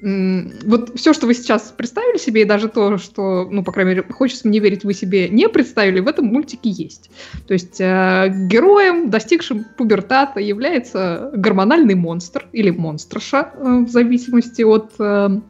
вот 0.00 0.98
все, 0.98 1.12
что 1.14 1.26
вы 1.26 1.34
сейчас 1.34 1.72
представили 1.76 2.18
себе, 2.18 2.42
и 2.42 2.44
даже 2.44 2.68
то, 2.68 2.98
что, 2.98 3.48
ну, 3.50 3.64
по 3.64 3.72
крайней 3.72 3.92
мере, 3.92 4.02
хочется 4.02 4.46
мне 4.46 4.58
верить, 4.58 4.84
вы 4.84 4.92
себе 4.92 5.28
не 5.28 5.48
представили, 5.48 6.00
в 6.00 6.08
этом 6.08 6.26
мультике 6.26 6.70
есть. 6.70 7.10
То 7.46 7.54
есть 7.54 7.80
э, 7.80 8.28
героем, 8.46 9.08
достигшим 9.08 9.64
пубертата, 9.76 10.38
является 10.38 11.30
гормональный 11.34 11.94
монстр 11.94 12.46
или 12.52 12.70
монстрша, 12.70 13.52
э, 13.54 13.84
в 13.86 13.88
зависимости 13.88 14.62
от 14.62 14.92
э, 14.98 15.40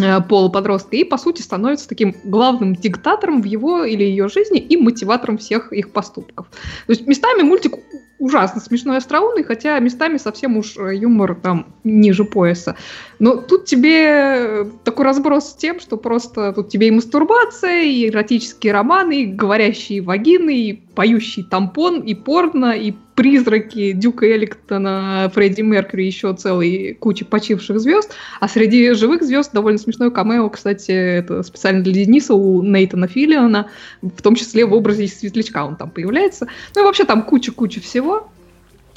э, 0.00 0.20
пола 0.22 0.48
подростка, 0.48 0.96
и, 0.96 1.04
по 1.04 1.18
сути, 1.18 1.42
становится 1.42 1.86
таким 1.86 2.14
главным 2.24 2.74
диктатором 2.74 3.42
в 3.42 3.44
его 3.44 3.84
или 3.84 4.04
ее 4.04 4.28
жизни 4.28 4.58
и 4.58 4.78
мотиватором 4.78 5.36
всех 5.36 5.72
их 5.74 5.92
поступков. 5.92 6.46
То 6.86 6.92
есть 6.92 7.06
местами 7.06 7.42
мультик 7.42 7.74
ужасно 8.18 8.60
смешной 8.60 8.96
и 8.96 8.98
остроумный, 8.98 9.44
хотя 9.44 9.78
местами 9.78 10.16
совсем 10.16 10.56
уж 10.56 10.76
э, 10.76 10.94
юмор 10.96 11.34
там 11.34 11.74
ниже 11.84 12.24
пояса. 12.24 12.76
Но 13.18 13.36
тут 13.36 13.64
тебе 13.66 14.66
такой 14.84 15.04
разброс 15.04 15.50
с 15.50 15.54
тем, 15.54 15.80
что 15.80 15.96
просто 15.96 16.52
тут 16.52 16.68
тебе 16.68 16.88
и 16.88 16.90
мастурбация, 16.90 17.82
и 17.82 18.08
эротические 18.08 18.72
романы, 18.72 19.22
и 19.22 19.26
говорящие 19.26 20.02
вагины, 20.02 20.56
и 20.56 20.72
поющий 20.72 21.44
тампон, 21.44 22.00
и 22.00 22.14
порно, 22.14 22.72
и 22.72 22.94
призраки 23.16 23.92
Дюка 23.92 24.26
Элликтона, 24.26 25.30
Фредди 25.34 25.62
Меркьюри, 25.62 26.04
еще 26.04 26.34
целой 26.34 26.96
куча 27.00 27.24
почивших 27.24 27.80
звезд. 27.80 28.14
А 28.40 28.48
среди 28.48 28.92
живых 28.92 29.22
звезд 29.22 29.52
довольно 29.52 29.78
смешное 29.78 30.10
камео, 30.10 30.48
кстати, 30.50 30.90
это 30.90 31.42
специально 31.42 31.82
для 31.82 31.92
Дениса 31.92 32.34
у 32.34 32.62
Нейтана 32.62 33.08
Филлиана, 33.08 33.70
в 34.02 34.22
том 34.22 34.34
числе 34.34 34.66
в 34.66 34.74
образе 34.74 35.08
светлячка 35.08 35.64
он 35.64 35.76
там 35.76 35.90
появляется. 35.90 36.46
Ну 36.74 36.82
и 36.82 36.84
вообще 36.84 37.04
там 37.04 37.22
куча-куча 37.22 37.80
всего. 37.80 38.05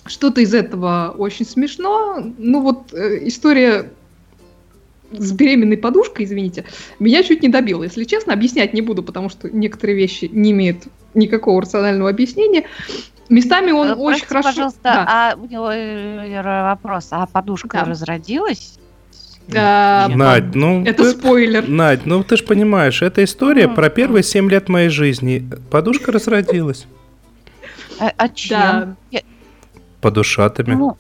Что-то 0.05 0.41
из 0.41 0.53
этого 0.53 1.13
очень 1.17 1.45
смешно. 1.45 2.23
Ну 2.37 2.61
вот 2.61 2.93
э, 2.93 3.27
история 3.27 3.91
с 5.11 5.31
беременной 5.31 5.77
подушкой, 5.77 6.25
извините, 6.25 6.65
меня 6.99 7.23
чуть 7.23 7.41
не 7.41 7.49
добило. 7.49 7.83
Если 7.83 8.03
честно, 8.03 8.33
объяснять 8.33 8.73
не 8.73 8.81
буду, 8.81 9.03
потому 9.03 9.29
что 9.29 9.49
некоторые 9.49 9.97
вещи 9.97 10.29
не 10.31 10.51
имеют 10.51 10.83
никакого 11.13 11.61
рационального 11.61 12.09
объяснения. 12.09 12.65
Местами 13.29 13.71
он 13.71 13.87
Простите, 13.87 14.07
очень 14.07 14.25
хорошо... 14.25 14.49
пожалуйста, 14.49 14.79
да. 14.83 15.05
а 15.07 15.35
у 15.35 15.45
него 15.45 15.71
э, 15.71 16.63
вопрос, 16.63 17.07
а 17.11 17.27
подушка 17.27 17.69
да. 17.77 17.85
разродилась? 17.85 18.79
Да, 19.47 20.07
Надь, 20.13 20.53
ну... 20.55 20.83
Это 20.83 21.03
ты, 21.03 21.11
спойлер. 21.11 21.67
Надь, 21.67 22.05
ну 22.05 22.23
ты 22.23 22.37
же 22.37 22.43
понимаешь, 22.43 23.01
это 23.01 23.23
история 23.23 23.67
про 23.67 23.89
первые 23.89 24.23
семь 24.23 24.49
лет 24.49 24.69
моей 24.69 24.89
жизни. 24.89 25.47
Подушка 25.71 26.11
разродилась. 26.11 26.85
А, 27.99 28.13
а 28.17 28.29
чем? 28.29 28.97
Да. 29.11 29.19
Подушатами. 30.01 30.73
Ну, 30.75 30.97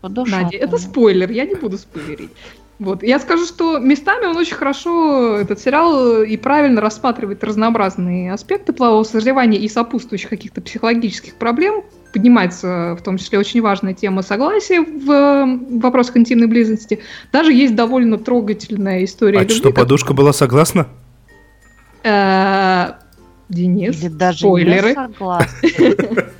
подушатами. 0.00 0.44
Надя, 0.44 0.56
это 0.58 0.78
спойлер, 0.78 1.30
я 1.30 1.44
не 1.46 1.54
буду 1.54 1.78
спойлерить. 1.78 2.30
Вот. 2.78 3.04
Я 3.04 3.20
скажу, 3.20 3.46
что 3.46 3.78
местами 3.78 4.26
он 4.26 4.36
очень 4.36 4.56
хорошо, 4.56 5.36
этот 5.36 5.60
сериал, 5.60 6.22
и 6.22 6.36
правильно 6.36 6.80
рассматривает 6.80 7.44
разнообразные 7.44 8.32
аспекты 8.32 8.72
полового 8.72 9.04
созревания 9.04 9.60
и 9.60 9.68
сопутствующих 9.68 10.28
каких-то 10.28 10.60
психологических 10.60 11.36
проблем. 11.36 11.84
Поднимается 12.12 12.96
в 12.98 13.02
том 13.02 13.18
числе 13.18 13.38
очень 13.38 13.62
важная 13.62 13.94
тема 13.94 14.22
согласия 14.22 14.80
в 14.80 15.78
вопросах 15.80 16.16
интимной 16.16 16.48
близости. 16.48 17.00
Даже 17.30 17.52
есть 17.52 17.76
довольно 17.76 18.18
трогательная 18.18 19.04
история. 19.04 19.38
А 19.38 19.42
любви, 19.42 19.54
что, 19.54 19.70
подушка 19.70 20.12
была 20.12 20.32
согласна? 20.32 20.88
Э, 22.02 22.94
Денис, 23.52 24.02
Или 24.02 24.08
даже 24.08 24.38
спойлеры. 24.38 24.88
не 24.88 24.94
согласна. 24.94 25.68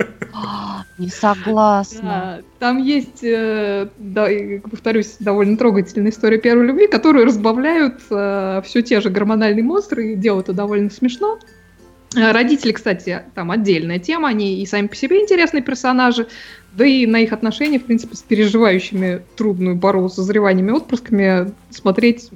Не 0.97 1.07
согласна. 1.07 2.01
Да, 2.01 2.41
там 2.59 2.77
есть, 2.77 3.23
э, 3.23 3.87
да, 3.97 4.27
повторюсь, 4.69 5.15
довольно 5.19 5.57
трогательная 5.57 6.11
история 6.11 6.37
первой 6.37 6.67
любви, 6.67 6.87
которую 6.87 7.25
разбавляют 7.25 8.01
э, 8.11 8.61
все 8.63 8.81
те 8.83 9.01
же 9.01 9.09
гормональные 9.09 9.63
монстры, 9.63 10.13
и 10.13 10.15
делают 10.15 10.49
это 10.49 10.53
довольно 10.53 10.91
смешно. 10.91 11.39
Э, 12.15 12.31
родители, 12.31 12.71
кстати, 12.71 13.23
там 13.33 13.49
отдельная 13.49 13.97
тема, 13.97 14.29
они 14.29 14.61
и 14.61 14.65
сами 14.67 14.85
по 14.87 14.95
себе 14.95 15.21
интересные 15.21 15.63
персонажи, 15.63 16.27
да 16.73 16.85
и 16.85 17.07
на 17.07 17.17
их 17.21 17.33
отношения, 17.33 17.79
в 17.79 17.85
принципе, 17.85 18.15
с 18.15 18.21
переживающими 18.21 19.21
трудную 19.35 19.75
борьбу 19.75 20.09
с 20.09 20.15
созреваниями 20.15 20.71
отпрысками 20.71 21.51
смотреть 21.71 22.29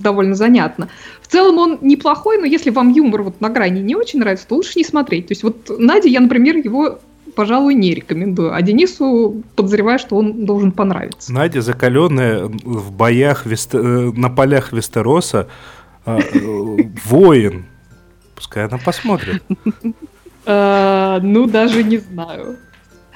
довольно 0.00 0.34
занятно. 0.34 0.88
В 1.22 1.28
целом 1.28 1.58
он 1.58 1.78
неплохой, 1.80 2.38
но 2.38 2.46
если 2.46 2.70
вам 2.70 2.90
юмор 2.90 3.22
вот 3.22 3.40
на 3.40 3.48
грани 3.48 3.80
не 3.80 3.94
очень 3.94 4.18
нравится, 4.18 4.46
то 4.46 4.56
лучше 4.56 4.72
не 4.76 4.84
смотреть. 4.84 5.28
То 5.28 5.32
есть 5.32 5.42
вот 5.42 5.70
Наде 5.78 6.08
я, 6.08 6.20
например, 6.20 6.56
его 6.56 6.98
пожалуй, 7.34 7.74
не 7.74 7.94
рекомендую. 7.94 8.54
А 8.54 8.60
Денису 8.62 9.42
подозреваю, 9.56 9.98
что 9.98 10.16
он 10.16 10.44
должен 10.44 10.72
понравиться. 10.72 11.32
Надя, 11.32 11.62
закаленная 11.62 12.44
в 12.44 12.92
боях 12.92 13.46
Вест... 13.46 13.74
Э, 13.74 13.78
на 13.78 14.28
полях 14.28 14.72
Вестероса, 14.72 15.48
э, 16.06 16.18
воин. 17.04 17.66
Пускай 18.34 18.66
она 18.66 18.78
посмотрит. 18.78 19.42
Э, 20.46 21.18
ну, 21.22 21.46
даже 21.46 21.82
не 21.82 21.98
знаю. 21.98 22.56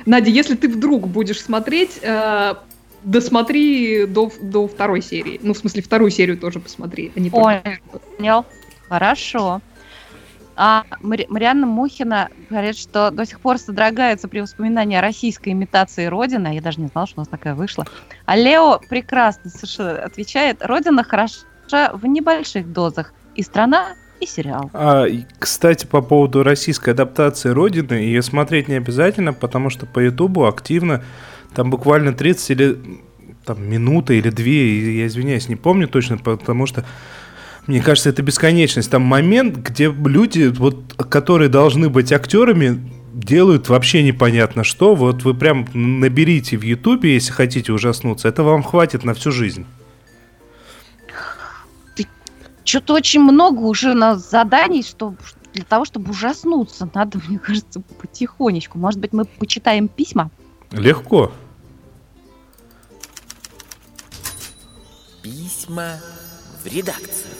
Надя, 0.06 0.30
если 0.30 0.54
ты 0.54 0.68
вдруг 0.68 1.08
будешь 1.08 1.40
смотреть, 1.40 2.00
досмотри 3.04 4.06
до, 4.06 4.30
до 4.42 4.66
второй 4.66 5.02
серии. 5.02 5.38
Ну, 5.42 5.54
в 5.54 5.58
смысле, 5.58 5.82
вторую 5.82 6.10
серию 6.10 6.38
тоже 6.38 6.60
посмотри. 6.60 7.12
А 7.14 7.20
не 7.20 7.30
Понял. 7.30 8.44
Хорошо. 8.88 9.60
А 10.56 10.84
Марианна 11.00 11.66
Мухина 11.66 12.28
говорит, 12.48 12.78
что 12.78 13.10
до 13.10 13.26
сих 13.26 13.40
пор 13.40 13.58
содрогается 13.58 14.28
при 14.28 14.40
воспоминании 14.40 14.96
о 14.96 15.00
российской 15.00 15.50
имитации 15.50 16.06
Родины. 16.06 16.54
Я 16.54 16.60
даже 16.60 16.80
не 16.80 16.86
знала, 16.86 17.06
что 17.06 17.18
у 17.18 17.22
нас 17.22 17.28
такая 17.28 17.54
вышла. 17.54 17.84
А 18.24 18.36
Лео 18.36 18.80
прекрасно 18.88 19.50
совершенно 19.50 20.02
отвечает. 20.02 20.58
Родина 20.60 21.02
хороша 21.02 21.92
в 21.92 22.06
небольших 22.06 22.72
дозах. 22.72 23.12
И 23.34 23.42
страна, 23.42 23.94
и 24.20 24.26
сериал. 24.26 24.70
А, 24.72 25.06
кстати, 25.40 25.86
по 25.86 26.00
поводу 26.02 26.44
российской 26.44 26.90
адаптации 26.90 27.48
Родины, 27.48 27.94
ее 27.94 28.22
смотреть 28.22 28.68
не 28.68 28.74
обязательно, 28.74 29.32
потому 29.32 29.70
что 29.70 29.86
по 29.86 29.98
Ютубу 29.98 30.46
активно, 30.46 31.02
там 31.54 31.70
буквально 31.70 32.12
30 32.12 32.50
или 32.50 32.78
там, 33.44 33.68
минуты 33.68 34.18
или 34.18 34.30
две, 34.30 34.98
я 34.98 35.06
извиняюсь, 35.06 35.48
не 35.48 35.56
помню 35.56 35.88
точно, 35.88 36.18
потому 36.18 36.66
что 36.66 36.84
мне 37.66 37.80
кажется, 37.80 38.10
это 38.10 38.22
бесконечность. 38.22 38.90
Там 38.90 39.02
момент, 39.02 39.56
где 39.56 39.90
люди, 39.90 40.52
вот, 40.54 40.94
которые 41.08 41.48
должны 41.48 41.88
быть 41.88 42.12
актерами, 42.12 42.78
делают 43.14 43.68
вообще 43.68 44.02
непонятно 44.02 44.64
что. 44.64 44.94
Вот 44.94 45.22
вы 45.22 45.34
прям 45.34 45.66
наберите 45.72 46.58
в 46.58 46.62
Ютубе, 46.62 47.14
если 47.14 47.32
хотите 47.32 47.72
ужаснуться. 47.72 48.28
Это 48.28 48.42
вам 48.42 48.62
хватит 48.62 49.04
на 49.04 49.14
всю 49.14 49.30
жизнь. 49.30 49.64
Что-то 52.64 52.94
очень 52.94 53.20
много 53.20 53.60
уже 53.60 53.92
на 53.94 54.16
заданий, 54.16 54.82
что 54.82 55.14
для 55.52 55.64
того, 55.64 55.84
чтобы 55.84 56.10
ужаснуться. 56.10 56.88
Надо, 56.94 57.20
мне 57.28 57.38
кажется, 57.38 57.80
потихонечку. 58.00 58.78
Может 58.78 59.00
быть, 59.00 59.12
мы 59.12 59.24
почитаем 59.24 59.88
письма? 59.88 60.30
Легко. 60.72 61.32
Письма 65.64 65.96
в 66.62 66.66
редакцию. 66.66 67.30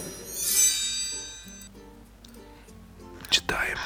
читаем. 3.29 3.77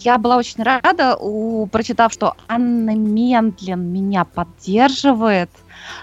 Я 0.00 0.18
была 0.18 0.36
очень 0.36 0.62
рада, 0.62 1.16
у, 1.16 1.66
прочитав, 1.68 2.12
что 2.12 2.34
Анна 2.46 2.94
Ментлин 2.94 3.90
меня 3.90 4.26
поддерживает. 4.26 5.48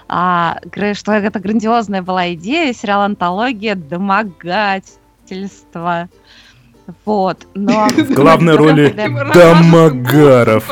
А, 0.08 0.58
что 0.94 1.12
это 1.12 1.38
грандиозная 1.38 2.02
была 2.02 2.34
идея, 2.34 2.72
сериал 2.72 3.02
«Антология. 3.02 3.76
Домогательство». 3.76 6.08
Вот, 7.04 7.46
но... 7.54 7.86
В 7.86 8.12
главной 8.12 8.56
роли 8.62 8.88
Домогаров. 9.32 10.68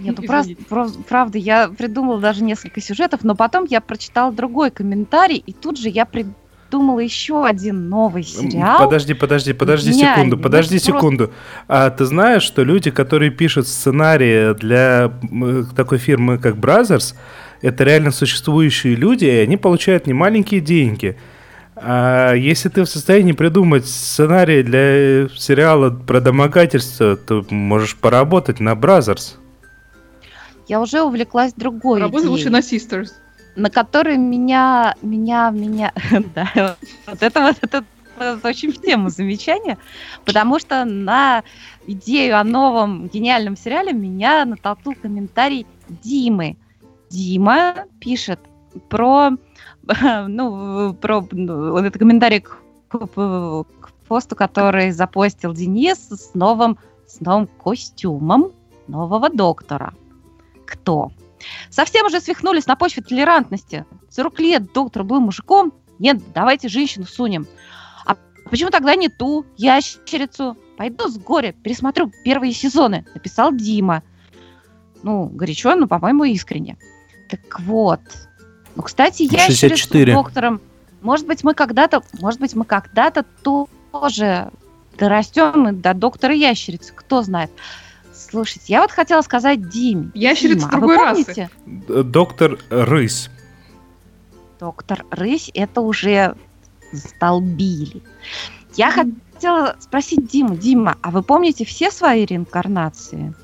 Нет, 0.00 0.18
ну 0.18 0.26
просто, 0.68 0.98
правда, 1.08 1.38
я 1.38 1.68
придумала 1.68 2.20
даже 2.20 2.42
несколько 2.42 2.80
сюжетов, 2.80 3.20
но 3.22 3.34
потом 3.34 3.64
я 3.68 3.80
прочитала 3.80 4.32
другой 4.32 4.70
комментарий, 4.70 5.36
и 5.36 5.52
тут 5.52 5.78
же 5.78 5.88
я 5.88 6.04
придумала 6.04 6.34
придумала 6.74 7.00
еще 7.00 7.46
один 7.46 7.88
новый 7.88 8.24
сериал. 8.24 8.84
Подожди, 8.84 9.14
подожди, 9.14 9.52
подожди 9.52 9.92
Гениальный. 9.92 10.16
секунду, 10.16 10.38
подожди 10.38 10.76
Это 10.76 10.84
секунду. 10.84 11.26
Просто... 11.26 11.36
А 11.68 11.90
ты 11.90 12.04
знаешь, 12.04 12.42
что 12.42 12.64
люди, 12.64 12.90
которые 12.90 13.30
пишут 13.30 13.68
сценарии 13.68 14.54
для 14.54 15.12
такой 15.76 15.98
фирмы, 15.98 16.38
как 16.38 16.56
Brothers, 16.56 17.14
это 17.62 17.84
реально 17.84 18.10
существующие 18.10 18.96
люди, 18.96 19.24
и 19.24 19.38
они 19.38 19.56
получают 19.56 20.06
немаленькие 20.06 20.60
деньги. 20.60 21.16
А 21.76 22.32
если 22.32 22.68
ты 22.68 22.82
в 22.82 22.88
состоянии 22.88 23.32
придумать 23.32 23.86
сценарий 23.86 24.62
для 24.62 25.28
сериала 25.36 25.90
про 25.90 26.20
домогательство, 26.20 27.16
то 27.16 27.44
можешь 27.50 27.96
поработать 27.96 28.60
на 28.60 28.72
Brothers. 28.72 29.36
Я 30.68 30.80
уже 30.80 31.02
увлеклась 31.02 31.52
другой 31.52 32.00
Работай 32.00 32.28
лучше 32.28 32.50
на 32.50 32.60
Sisters 32.60 33.12
на 33.56 33.70
который 33.70 34.16
меня, 34.16 34.94
меня, 35.02 35.50
меня, 35.50 35.92
да, 36.34 36.76
вот 37.06 37.22
это 37.22 37.40
вот 37.40 37.56
это, 37.60 37.84
очень 38.44 38.72
в 38.72 38.80
тему 38.80 39.10
замечания, 39.10 39.78
потому 40.24 40.58
что 40.58 40.84
на 40.84 41.42
идею 41.86 42.38
о 42.38 42.44
новом 42.44 43.08
гениальном 43.08 43.56
сериале 43.56 43.92
меня 43.92 44.44
натолкнул 44.44 44.94
комментарий 44.94 45.66
Димы. 45.88 46.56
Дима 47.10 47.86
пишет 48.00 48.40
про, 48.88 49.30
ну, 50.28 50.94
про, 50.94 51.26
ну, 51.30 51.76
это 51.78 51.98
комментарий 51.98 52.40
к, 52.40 52.58
к, 52.88 53.06
к 53.06 53.90
посту, 54.08 54.36
который 54.36 54.90
запостил 54.90 55.52
Денис 55.52 56.08
с 56.08 56.34
новым, 56.34 56.78
с 57.06 57.20
новым 57.20 57.46
костюмом 57.46 58.52
нового 58.88 59.28
доктора. 59.28 59.94
Кто? 60.74 61.12
Совсем 61.70 62.06
уже 62.06 62.20
свихнулись 62.20 62.66
на 62.66 62.76
почве 62.76 63.02
толерантности. 63.02 63.84
40 64.10 64.40
лет 64.40 64.72
доктор 64.72 65.04
был 65.04 65.20
мужиком. 65.20 65.72
Нет, 65.98 66.20
давайте 66.34 66.68
женщину 66.68 67.06
сунем. 67.06 67.46
А 68.06 68.16
почему 68.50 68.70
тогда 68.70 68.94
не 68.94 69.08
ту 69.08 69.44
ящерицу? 69.56 70.56
Пойду 70.76 71.08
с 71.08 71.16
горя, 71.18 71.52
пересмотрю 71.52 72.10
первые 72.24 72.52
сезоны, 72.52 73.06
написал 73.14 73.52
Дима. 73.54 74.02
Ну, 75.02 75.26
горячо, 75.26 75.74
но, 75.76 75.86
по-моему, 75.86 76.24
искренне. 76.24 76.76
Так 77.30 77.60
вот. 77.60 78.00
Ну, 78.74 78.82
кстати, 78.82 79.22
ящерицу 79.22 80.12
доктором... 80.12 80.60
Может 81.00 81.26
быть, 81.26 81.44
мы 81.44 81.52
когда-то, 81.52 82.02
может 82.20 82.40
быть, 82.40 82.54
мы 82.54 82.64
когда-то 82.64 83.24
тоже 83.42 84.50
дорастем 84.98 85.80
до 85.80 85.92
доктора 85.92 86.34
ящерицы, 86.34 86.92
кто 86.94 87.22
знает. 87.22 87.50
Слушайте, 88.30 88.64
я 88.68 88.80
вот 88.80 88.90
хотела 88.90 89.22
сказать 89.22 89.68
Дим. 89.68 90.10
Ящерица 90.14 90.68
Дима, 90.68 90.70
другой 90.70 90.96
а 90.96 91.14
вы 91.14 91.24
расы. 91.24 91.50
Доктор 91.66 92.58
Рысь. 92.70 93.30
Доктор 94.58 95.04
Рысь, 95.10 95.50
это 95.54 95.80
уже 95.82 96.34
столбили. 96.92 98.02
Я 98.76 98.90
mm. 98.90 99.20
хотела 99.34 99.76
спросить 99.78 100.26
Диму. 100.26 100.56
Дима, 100.56 100.96
а 101.02 101.10
вы 101.10 101.22
помните 101.22 101.64
все 101.64 101.90
свои 101.90 102.24
реинкарнации? 102.24 103.34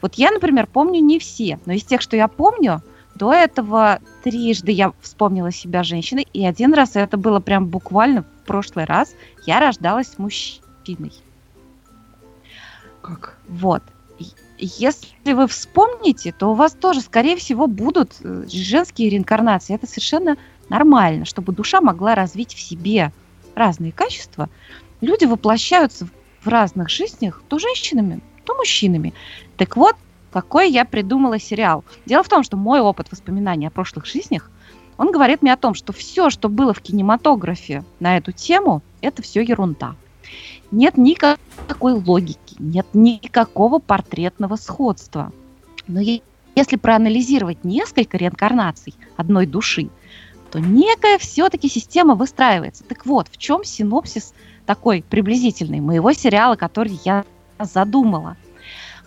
Вот 0.00 0.14
я, 0.14 0.30
например, 0.30 0.66
помню 0.66 1.00
не 1.00 1.18
все, 1.18 1.58
но 1.66 1.72
из 1.72 1.84
тех, 1.84 2.00
что 2.00 2.16
я 2.16 2.28
помню, 2.28 2.82
до 3.14 3.32
этого 3.32 4.00
трижды 4.22 4.72
я 4.72 4.92
вспомнила 5.00 5.52
себя 5.52 5.82
женщиной, 5.82 6.26
и 6.32 6.46
один 6.46 6.74
раз 6.74 6.96
это 6.96 7.16
было 7.16 7.40
прям 7.40 7.66
буквально 7.66 8.22
в 8.22 8.46
прошлый 8.46 8.84
раз, 8.84 9.14
я 9.46 9.60
рождалась 9.60 10.18
мужчиной. 10.18 11.12
Как? 13.02 13.36
Вот 13.48 13.82
если 14.64 15.32
вы 15.32 15.46
вспомните, 15.46 16.32
то 16.32 16.50
у 16.50 16.54
вас 16.54 16.72
тоже, 16.72 17.00
скорее 17.00 17.36
всего, 17.36 17.66
будут 17.66 18.12
э, 18.22 18.44
женские 18.50 19.10
реинкарнации. 19.10 19.74
Это 19.74 19.86
совершенно 19.86 20.36
нормально, 20.68 21.24
чтобы 21.24 21.52
душа 21.52 21.80
могла 21.80 22.14
развить 22.14 22.54
в 22.54 22.60
себе 22.60 23.12
разные 23.54 23.92
качества. 23.92 24.48
Люди 25.00 25.24
воплощаются 25.24 26.08
в 26.40 26.48
разных 26.48 26.88
жизнях 26.88 27.42
то 27.48 27.58
женщинами, 27.58 28.20
то 28.44 28.54
мужчинами. 28.54 29.14
Так 29.56 29.76
вот, 29.76 29.96
какой 30.32 30.70
я 30.70 30.84
придумала 30.84 31.38
сериал. 31.38 31.84
Дело 32.06 32.22
в 32.22 32.28
том, 32.28 32.42
что 32.42 32.56
мой 32.56 32.80
опыт 32.80 33.10
воспоминаний 33.10 33.66
о 33.66 33.70
прошлых 33.70 34.06
жизнях, 34.06 34.50
он 34.96 35.12
говорит 35.12 35.42
мне 35.42 35.52
о 35.52 35.56
том, 35.56 35.74
что 35.74 35.92
все, 35.92 36.30
что 36.30 36.48
было 36.48 36.72
в 36.72 36.80
кинематографе 36.80 37.84
на 38.00 38.16
эту 38.16 38.32
тему, 38.32 38.82
это 39.00 39.22
все 39.22 39.42
ерунда 39.42 39.96
нет 40.74 40.96
никакой 40.96 41.92
логики, 41.92 42.38
нет 42.58 42.86
никакого 42.92 43.78
портретного 43.78 44.56
сходства. 44.56 45.32
Но 45.86 46.00
если 46.00 46.76
проанализировать 46.76 47.64
несколько 47.64 48.16
реинкарнаций 48.16 48.94
одной 49.16 49.46
души, 49.46 49.90
то 50.50 50.60
некая 50.60 51.18
все-таки 51.18 51.68
система 51.68 52.14
выстраивается. 52.14 52.84
Так 52.84 53.06
вот, 53.06 53.28
в 53.28 53.36
чем 53.36 53.64
синопсис 53.64 54.34
такой 54.66 55.04
приблизительный 55.08 55.80
моего 55.80 56.12
сериала, 56.12 56.56
который 56.56 56.98
я 57.04 57.24
задумала? 57.58 58.36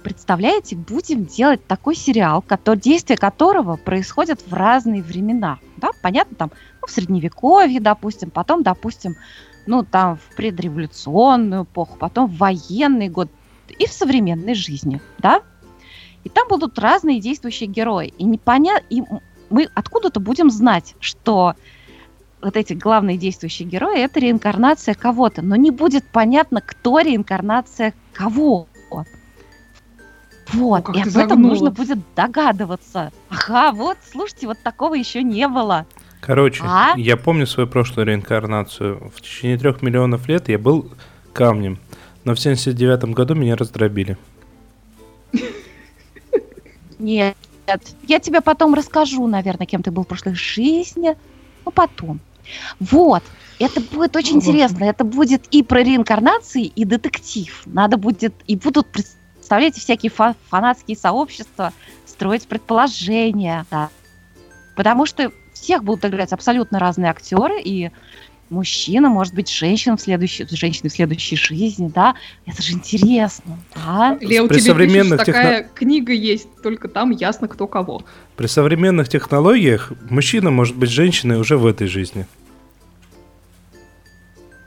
представляете, 0.07 0.77
будем 0.77 1.25
делать 1.25 1.67
такой 1.67 1.93
сериал, 1.93 2.41
который, 2.41 2.79
действие 2.79 3.17
которого 3.17 3.75
происходит 3.75 4.41
в 4.47 4.53
разные 4.53 5.03
времена. 5.03 5.59
Да, 5.75 5.89
понятно, 6.01 6.33
там, 6.37 6.51
ну, 6.81 6.87
в 6.87 6.91
средневековье, 6.91 7.81
допустим, 7.81 8.29
потом, 8.29 8.63
допустим, 8.63 9.17
ну, 9.65 9.83
там, 9.83 10.15
в 10.15 10.35
предреволюционную 10.37 11.63
эпоху, 11.63 11.97
потом 11.99 12.27
в 12.29 12.37
военный 12.37 13.09
год 13.09 13.29
и 13.71 13.87
в 13.87 13.91
современной 13.91 14.55
жизни, 14.55 15.01
да? 15.19 15.41
И 16.23 16.29
там 16.29 16.47
будут 16.47 16.77
разные 16.79 17.19
действующие 17.19 17.69
герои. 17.69 18.13
И 18.17 18.23
непонятно, 18.23 18.85
и 18.89 19.01
мы 19.49 19.69
откуда-то 19.73 20.19
будем 20.19 20.49
знать, 20.49 20.95
что 20.99 21.55
вот 22.41 22.55
эти 22.55 22.73
главные 22.73 23.17
действующие 23.17 23.67
герои 23.67 23.99
это 23.99 24.19
реинкарнация 24.19 24.93
кого-то, 24.93 25.41
но 25.41 25.55
не 25.55 25.71
будет 25.71 26.05
понятно, 26.11 26.61
кто 26.61 26.99
реинкарнация 26.99 27.93
кого. 28.13 28.67
Вот, 30.53 30.87
О, 30.87 30.93
и 30.93 31.01
об 31.01 31.07
загнула. 31.07 31.25
этом 31.25 31.41
нужно 31.41 31.71
будет 31.71 31.99
догадываться. 32.15 33.11
Ага, 33.29 33.71
вот, 33.73 33.97
слушайте, 34.09 34.47
вот 34.47 34.57
такого 34.63 34.93
еще 34.93 35.23
не 35.23 35.47
было. 35.47 35.85
Короче, 36.21 36.63
а? 36.65 36.93
я 36.97 37.17
помню 37.17 37.45
свою 37.45 37.67
прошлую 37.67 38.07
реинкарнацию. 38.07 39.11
В 39.13 39.21
течение 39.21 39.57
трех 39.57 39.81
миллионов 39.81 40.27
лет 40.27 40.49
я 40.49 40.57
был 40.57 40.91
камнем, 41.33 41.79
но 42.27 42.35
в 42.35 42.39
79 42.41 43.05
году 43.15 43.35
меня 43.35 43.55
раздробили. 43.55 44.17
Нет, 46.99 47.37
я 48.03 48.19
тебе 48.19 48.41
потом 48.41 48.73
расскажу, 48.73 49.25
наверное, 49.27 49.65
кем 49.65 49.81
ты 49.81 49.91
был 49.91 50.03
в 50.03 50.07
прошлой 50.07 50.35
жизни. 50.35 51.15
Ну, 51.63 51.71
потом. 51.71 52.19
Вот. 52.81 53.23
Это 53.59 53.79
будет 53.79 54.13
очень 54.17 54.37
интересно. 54.37 54.83
Это 54.83 55.05
будет 55.05 55.47
и 55.51 55.63
про 55.63 55.81
реинкарнации, 55.81 56.65
и 56.65 56.83
детектив. 56.83 57.61
Надо 57.65 57.95
будет, 57.95 58.33
и 58.45 58.57
будут, 58.57 58.87
представляете, 58.91 59.79
всякие 59.79 60.09
фа- 60.09 60.35
фанатские 60.49 60.97
сообщества 60.97 61.71
строить 62.05 62.45
предположения. 62.45 63.65
Да. 63.71 63.89
Потому 64.75 65.05
что 65.05 65.31
всех 65.53 65.85
будут 65.85 66.03
играть 66.03 66.33
абсолютно 66.33 66.77
разные 66.79 67.09
актеры, 67.09 67.61
и 67.61 67.89
мужчина, 68.49 69.09
может 69.09 69.33
быть, 69.33 69.49
женщина 69.49 69.97
в 69.97 70.01
следующей, 70.01 70.45
женщины 70.49 70.89
в 70.89 70.93
следующей 70.93 71.35
жизни, 71.35 71.91
да, 71.93 72.15
это 72.45 72.61
же 72.61 72.73
интересно, 72.73 73.59
да. 73.75 74.17
Лео, 74.21 74.47
При 74.47 74.59
тебе 74.59 74.71
современных 74.71 75.19
техно... 75.19 75.33
такая 75.33 75.69
книга 75.73 76.13
есть, 76.13 76.47
только 76.61 76.87
там 76.87 77.11
ясно, 77.11 77.47
кто 77.47 77.67
кого. 77.67 78.03
При 78.35 78.47
современных 78.47 79.09
технологиях 79.09 79.91
мужчина 80.09 80.51
может 80.51 80.75
быть 80.75 80.89
женщиной 80.89 81.39
уже 81.39 81.57
в 81.57 81.65
этой 81.65 81.87
жизни. 81.87 82.25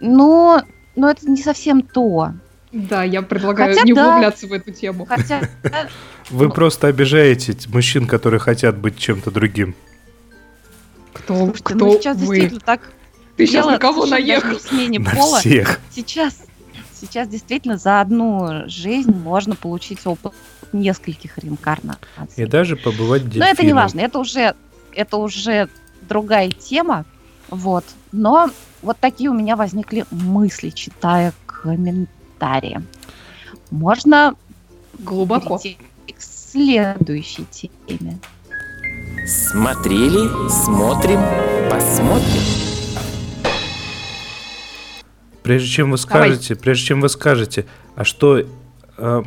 Но, 0.01 0.63
но 0.97 1.11
это 1.11 1.29
не 1.29 1.43
совсем 1.43 1.83
то. 1.83 2.33
Да, 2.73 3.03
я 3.03 3.23
предлагаю 3.23 3.75
Хотя 3.75 3.85
не 3.85 3.93
да. 3.93 4.09
углубляться 4.09 4.47
в 4.47 4.53
эту 4.53 4.73
тему. 4.73 5.05
Хотя... 5.05 5.43
Вы 6.31 6.49
просто 6.51 6.87
обижаете 6.87 7.57
мужчин, 7.69 8.07
которые 8.07 8.39
хотят 8.39 8.79
быть 8.79 8.97
чем-то 8.97 9.31
другим. 9.31 9.75
Кто, 11.13 11.35
Слушайте, 11.37 11.63
кто 11.65 11.87
ну 11.87 11.93
сейчас 11.95 12.17
вы? 12.19 12.27
действительно 12.27 12.61
так 12.61 12.93
ты 13.37 13.47
сейчас 13.47 13.67
на 13.67 13.79
кого 13.79 14.07
наехал? 14.07 14.59
Смене 14.59 14.99
на 14.99 15.11
пола. 15.11 15.39
всех. 15.39 15.81
Сейчас, 15.91 16.43
сейчас 17.01 17.29
действительно 17.29 17.79
за 17.79 18.01
одну 18.01 18.69
жизнь 18.69 19.13
можно 19.13 19.57
получить 19.57 20.07
опыт 20.07 20.33
нескольких 20.73 21.39
реинкарнаций. 21.39 22.05
И 22.37 22.47
даже 22.47 22.77
побывать 22.77 23.25
дельфином. 23.25 23.47
Но 23.47 23.53
это 23.53 23.67
не 23.67 23.73
важно, 23.73 24.01
это 24.01 24.19
уже, 24.19 24.55
это 24.95 25.17
уже 25.17 25.69
другая 26.03 26.51
тема. 26.51 27.05
Вот. 27.49 27.85
Но 28.13 28.51
вот 28.83 28.99
такие 28.99 29.31
у 29.31 29.35
меня 29.35 29.57
возникли 29.57 30.05
мысли, 30.11 30.71
читая 30.71 31.33
комментарии. 31.47 32.81
Можно 33.71 34.35
глубоко 34.99 35.59
к 35.59 36.21
следующей 36.21 37.47
теме. 37.47 38.19
Смотрели, 39.27 40.29
смотрим, 40.49 41.21
посмотрим. 41.71 42.70
Прежде 45.43 45.69
чем 45.69 45.91
вы 45.91 45.99
скажете, 45.99 46.55
Давай. 46.55 46.63
прежде 46.63 46.87
чем 46.87 47.01
вы 47.01 47.09
скажете, 47.09 47.67
а 47.95 48.05
что 48.05 48.43
э, 48.99 49.23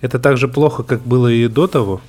это 0.00 0.18
так 0.18 0.36
же 0.36 0.48
плохо, 0.48 0.82
как 0.82 1.02
было 1.02 1.28
и 1.28 1.48
до 1.48 1.66
того? 1.66 2.00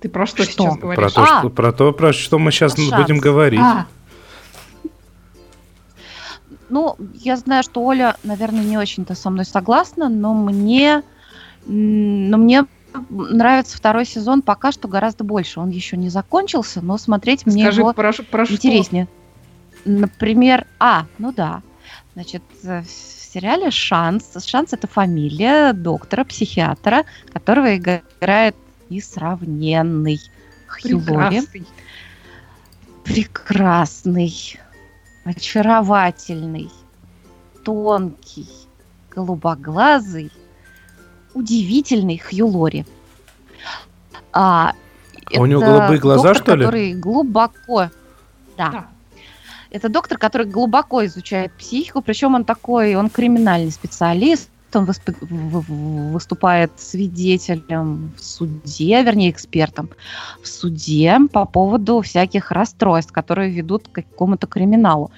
Ты 0.00 0.08
про 0.08 0.26
что, 0.26 0.42
что? 0.42 0.52
сейчас 0.52 0.76
говоришь? 0.76 1.00
Про 1.00 1.10
то, 1.10 1.22
а! 1.22 1.38
что, 1.38 1.50
про 1.50 1.72
то, 1.72 1.92
про 1.92 2.12
что 2.12 2.38
мы 2.38 2.50
сейчас 2.50 2.76
Шанс. 2.76 2.90
будем 2.90 3.18
говорить. 3.18 3.60
А. 3.60 3.86
Ну, 6.68 6.96
я 7.14 7.36
знаю, 7.36 7.62
что 7.62 7.82
Оля, 7.82 8.16
наверное, 8.24 8.64
не 8.64 8.76
очень-то 8.76 9.14
со 9.14 9.30
мной 9.30 9.44
согласна, 9.44 10.08
но 10.08 10.34
мне, 10.34 11.02
но 11.64 12.36
мне 12.36 12.64
нравится 13.08 13.76
второй 13.76 14.04
сезон 14.04 14.42
пока 14.42 14.72
что 14.72 14.88
гораздо 14.88 15.22
больше. 15.22 15.60
Он 15.60 15.70
еще 15.70 15.96
не 15.96 16.08
закончился, 16.08 16.80
но 16.80 16.98
смотреть 16.98 17.42
Скажи, 17.42 17.56
мне 17.56 17.64
его 17.66 17.92
про, 17.92 18.12
про 18.12 18.44
интереснее. 18.44 19.04
Что? 19.04 19.25
Например, 19.86 20.66
а, 20.80 21.06
ну 21.18 21.32
да, 21.32 21.62
значит, 22.14 22.42
в 22.60 22.84
сериале 22.84 23.70
«Шанс». 23.70 24.44
«Шанс»— 24.44 24.72
это 24.72 24.88
фамилия 24.88 25.72
доктора-психиатра, 25.72 27.04
которого 27.32 27.76
играет 27.76 28.56
несравненный 28.90 30.20
Хью 30.66 31.00
Прекрасный. 31.00 31.66
Прекрасный, 33.04 34.58
очаровательный, 35.24 36.68
тонкий, 37.64 38.48
голубоглазый, 39.14 40.32
удивительный 41.32 42.18
Хью 42.18 42.48
Лори. 42.48 42.84
А, 44.32 44.72
а 45.32 45.40
у 45.40 45.46
него 45.46 45.60
голубые 45.60 46.00
глаза, 46.00 46.34
доктор, 46.34 46.42
что 46.42 46.54
ли? 46.56 46.64
Который 46.64 46.94
глубоко, 46.94 47.90
да, 48.56 48.70
да, 48.70 48.86
это 49.76 49.88
доктор, 49.88 50.18
который 50.18 50.46
глубоко 50.46 51.04
изучает 51.06 51.52
психику, 51.52 52.02
причем 52.02 52.34
он 52.34 52.44
такой, 52.44 52.94
он 52.94 53.10
криминальный 53.10 53.70
специалист, 53.70 54.48
он 54.74 54.86
выступает 56.12 56.70
свидетелем 56.76 58.12
в 58.16 58.20
суде, 58.20 59.02
вернее, 59.02 59.30
экспертом 59.30 59.88
в 60.42 60.48
суде 60.48 61.18
по 61.32 61.46
поводу 61.46 62.02
всяких 62.02 62.50
расстройств, 62.50 63.12
которые 63.12 63.50
ведут 63.50 63.88
к 63.88 63.92
какому-то 63.92 64.46
криминалу. 64.46 65.10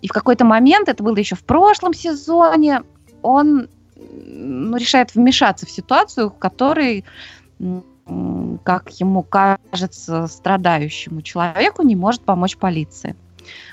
И 0.00 0.08
в 0.08 0.12
какой-то 0.12 0.44
момент, 0.44 0.88
это 0.88 1.02
было 1.02 1.16
еще 1.16 1.34
в 1.34 1.44
прошлом 1.44 1.92
сезоне, 1.92 2.82
он 3.22 3.68
ну, 3.96 4.76
решает 4.76 5.14
вмешаться 5.14 5.66
в 5.66 5.70
ситуацию, 5.70 6.30
в 6.30 6.38
которой 6.38 7.04
как 8.64 8.90
ему 9.00 9.22
кажется, 9.22 10.26
страдающему 10.26 11.22
человеку 11.22 11.82
не 11.82 11.96
может 11.96 12.22
помочь 12.22 12.56
полиция. 12.56 13.16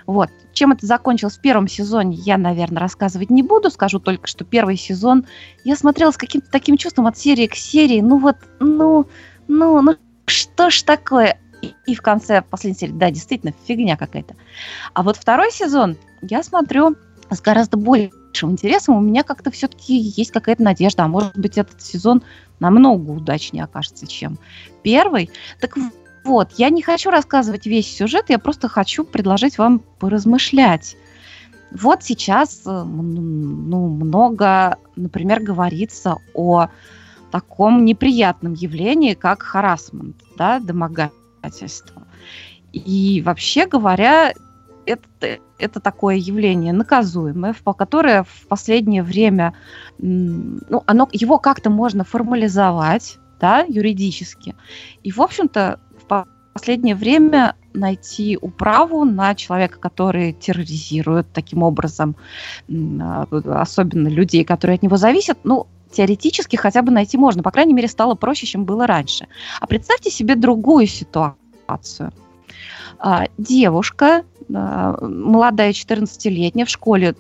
Вот. 0.05 0.29
Чем 0.53 0.71
это 0.71 0.86
закончилось 0.86 1.38
в 1.38 1.41
первом 1.41 1.67
сезоне, 1.67 2.17
я, 2.17 2.38
наверное, 2.38 2.81
рассказывать 2.81 3.29
не 3.29 3.43
буду. 3.43 3.69
Скажу 3.69 3.99
только, 3.99 4.27
что 4.27 4.43
первый 4.43 4.77
сезон 4.77 5.25
я 5.63 5.75
смотрела 5.75 6.12
с 6.12 6.17
каким-то 6.17 6.49
таким 6.51 6.77
чувством 6.77 7.07
от 7.07 7.17
серии 7.17 7.47
к 7.47 7.55
серии. 7.55 8.01
Ну 8.01 8.17
вот, 8.17 8.38
ну, 8.60 9.07
ну, 9.47 9.81
ну, 9.81 9.95
что 10.25 10.69
ж 10.69 10.81
такое? 10.84 11.39
И, 11.62 11.73
и 11.86 11.95
в 11.95 12.01
конце 12.01 12.41
последней 12.41 12.79
серии, 12.79 12.93
да, 12.93 13.12
действительно, 13.12 13.53
фигня 13.65 13.97
какая-то. 13.97 14.36
А 14.93 15.03
вот 15.03 15.17
второй 15.17 15.51
сезон 15.51 15.97
я 16.21 16.43
смотрю 16.43 16.95
с 17.29 17.41
гораздо 17.41 17.77
большим 17.77 18.51
интересом. 18.51 18.97
У 18.97 19.01
меня 19.01 19.23
как-то 19.23 19.51
все-таки 19.51 19.95
есть 19.95 20.31
какая-то 20.31 20.63
надежда. 20.63 21.03
А 21.03 21.07
может 21.07 21.38
быть, 21.38 21.57
этот 21.57 21.81
сезон 21.81 22.23
намного 22.60 23.12
удачнее 23.12 23.63
окажется, 23.63 24.07
чем 24.07 24.38
первый. 24.84 25.29
Так 25.60 25.77
вот, 26.23 26.51
я 26.57 26.69
не 26.69 26.81
хочу 26.81 27.10
рассказывать 27.10 27.65
весь 27.65 27.95
сюжет, 27.95 28.25
я 28.29 28.39
просто 28.39 28.67
хочу 28.67 29.03
предложить 29.03 29.57
вам 29.57 29.79
поразмышлять. 29.79 30.95
Вот 31.71 32.03
сейчас 32.03 32.62
э, 32.65 32.84
ну, 32.84 33.87
много, 33.87 34.77
например, 34.96 35.41
говорится 35.41 36.17
о 36.33 36.67
таком 37.31 37.85
неприятном 37.85 38.54
явлении, 38.54 39.13
как 39.13 39.41
харасмент, 39.41 40.17
да, 40.37 40.60
домогательство. 40.60 42.04
И 42.73 43.23
вообще 43.25 43.67
говоря, 43.67 44.33
это, 44.85 45.39
это 45.58 45.79
такое 45.79 46.15
явление 46.15 46.73
наказуемое, 46.73 47.56
которое 47.77 48.23
в 48.23 48.48
последнее 48.48 49.04
время, 49.04 49.54
ну, 49.98 50.83
оно, 50.85 51.10
его 51.12 51.39
как-то 51.39 51.69
можно 51.69 52.04
формализовать, 52.04 53.17
да, 53.39 53.65
юридически. 53.67 54.56
И, 55.04 55.12
в 55.12 55.21
общем-то, 55.21 55.79
последнее 56.53 56.95
время 56.95 57.55
найти 57.73 58.37
управу 58.41 59.05
на 59.05 59.35
человека, 59.35 59.79
который 59.79 60.33
терроризирует 60.33 61.27
таким 61.33 61.63
образом, 61.63 62.15
а, 62.69 63.25
особенно 63.45 64.07
людей, 64.07 64.43
которые 64.43 64.75
от 64.75 64.83
него 64.83 64.97
зависят, 64.97 65.39
ну, 65.43 65.67
теоретически 65.91 66.55
хотя 66.55 66.81
бы 66.81 66.91
найти 66.91 67.17
можно. 67.17 67.43
По 67.43 67.51
крайней 67.51 67.73
мере, 67.73 67.87
стало 67.87 68.15
проще, 68.15 68.45
чем 68.45 68.65
было 68.65 68.87
раньше. 68.87 69.27
А 69.59 69.67
представьте 69.67 70.09
себе 70.09 70.35
другую 70.35 70.87
ситуацию. 70.87 72.12
А, 72.99 73.25
девушка 73.37 74.23
молодая 74.49 75.71
14-летняя 75.71 76.65
в 76.65 76.69
школе 76.69 77.15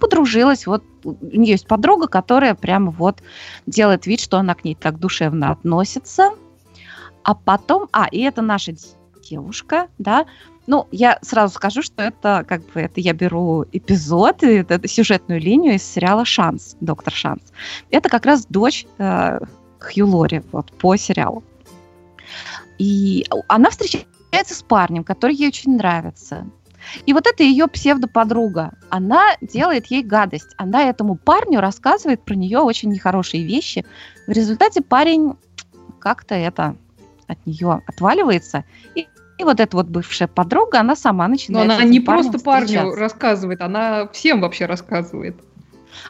подружилась, 0.00 0.66
вот 0.66 0.82
у 1.04 1.14
нее 1.22 1.52
есть 1.52 1.66
подруга, 1.66 2.08
которая 2.08 2.54
прямо 2.54 2.90
вот 2.90 3.22
делает 3.66 4.06
вид, 4.06 4.20
что 4.20 4.38
она 4.38 4.54
к 4.54 4.64
ней 4.64 4.74
так 4.74 4.98
душевно 4.98 5.52
относится, 5.52 6.30
а 7.24 7.34
потом, 7.34 7.88
а, 7.92 8.06
и 8.10 8.20
это 8.20 8.42
наша 8.42 8.74
девушка, 9.22 9.88
да, 9.98 10.26
ну, 10.66 10.86
я 10.92 11.18
сразу 11.22 11.54
скажу, 11.54 11.82
что 11.82 12.02
это 12.02 12.44
как 12.46 12.62
бы 12.72 12.80
это 12.80 13.00
я 13.00 13.12
беру 13.12 13.64
эпизод, 13.72 14.42
это, 14.42 14.86
сюжетную 14.86 15.40
линию 15.40 15.74
из 15.74 15.82
сериала 15.82 16.24
Шанс, 16.24 16.76
Доктор 16.80 17.12
Шанс. 17.12 17.42
Это 17.90 18.08
как 18.08 18.26
раз 18.26 18.46
дочь 18.46 18.86
э, 18.98 19.40
Хью 19.80 20.06
Лори 20.06 20.42
вот, 20.52 20.70
по 20.72 20.96
сериалу. 20.96 21.42
И 22.78 23.26
она 23.48 23.70
встречается 23.70 24.54
с 24.54 24.62
парнем, 24.62 25.04
который 25.04 25.34
ей 25.34 25.48
очень 25.48 25.76
нравится. 25.76 26.46
И 27.06 27.12
вот 27.12 27.26
это 27.26 27.42
ее 27.42 27.68
псевдоподруга. 27.68 28.72
Она 28.90 29.36
делает 29.40 29.86
ей 29.86 30.02
гадость. 30.02 30.54
Она 30.56 30.88
этому 30.88 31.16
парню 31.16 31.60
рассказывает 31.60 32.24
про 32.24 32.34
нее 32.34 32.58
очень 32.58 32.90
нехорошие 32.90 33.44
вещи. 33.44 33.84
В 34.26 34.30
результате 34.30 34.82
парень 34.82 35.34
как-то 36.00 36.34
это 36.34 36.76
от 37.32 37.46
нее 37.46 37.82
отваливается. 37.86 38.64
И, 38.94 39.06
и 39.38 39.44
вот 39.44 39.60
эта 39.60 39.76
вот 39.76 39.86
бывшая 39.86 40.28
подруга, 40.28 40.80
она 40.80 40.96
сама 40.96 41.28
начинает. 41.28 41.68
Но 41.68 41.74
она 41.74 41.84
не 41.84 42.00
просто 42.00 42.38
парню 42.38 42.94
рассказывает, 42.94 43.60
она 43.60 44.08
всем 44.08 44.40
вообще 44.40 44.66
рассказывает. 44.66 45.36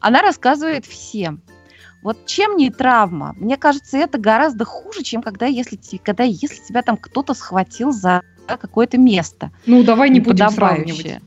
Она 0.00 0.22
рассказывает 0.22 0.86
всем. 0.86 1.42
Вот 2.02 2.26
чем 2.26 2.56
не 2.56 2.70
травма? 2.70 3.34
Мне 3.36 3.56
кажется, 3.56 3.96
это 3.96 4.18
гораздо 4.18 4.64
хуже, 4.64 5.02
чем 5.02 5.22
когда 5.22 5.46
если, 5.46 5.78
когда, 5.98 6.24
если 6.24 6.60
тебя 6.66 6.82
там 6.82 6.96
кто-то 6.96 7.32
схватил 7.32 7.92
за 7.92 8.22
какое-то 8.46 8.98
место. 8.98 9.50
Ну, 9.66 9.84
давай 9.84 10.10
не 10.10 10.20
будем 10.20 10.50
сравнивать. 10.50 11.20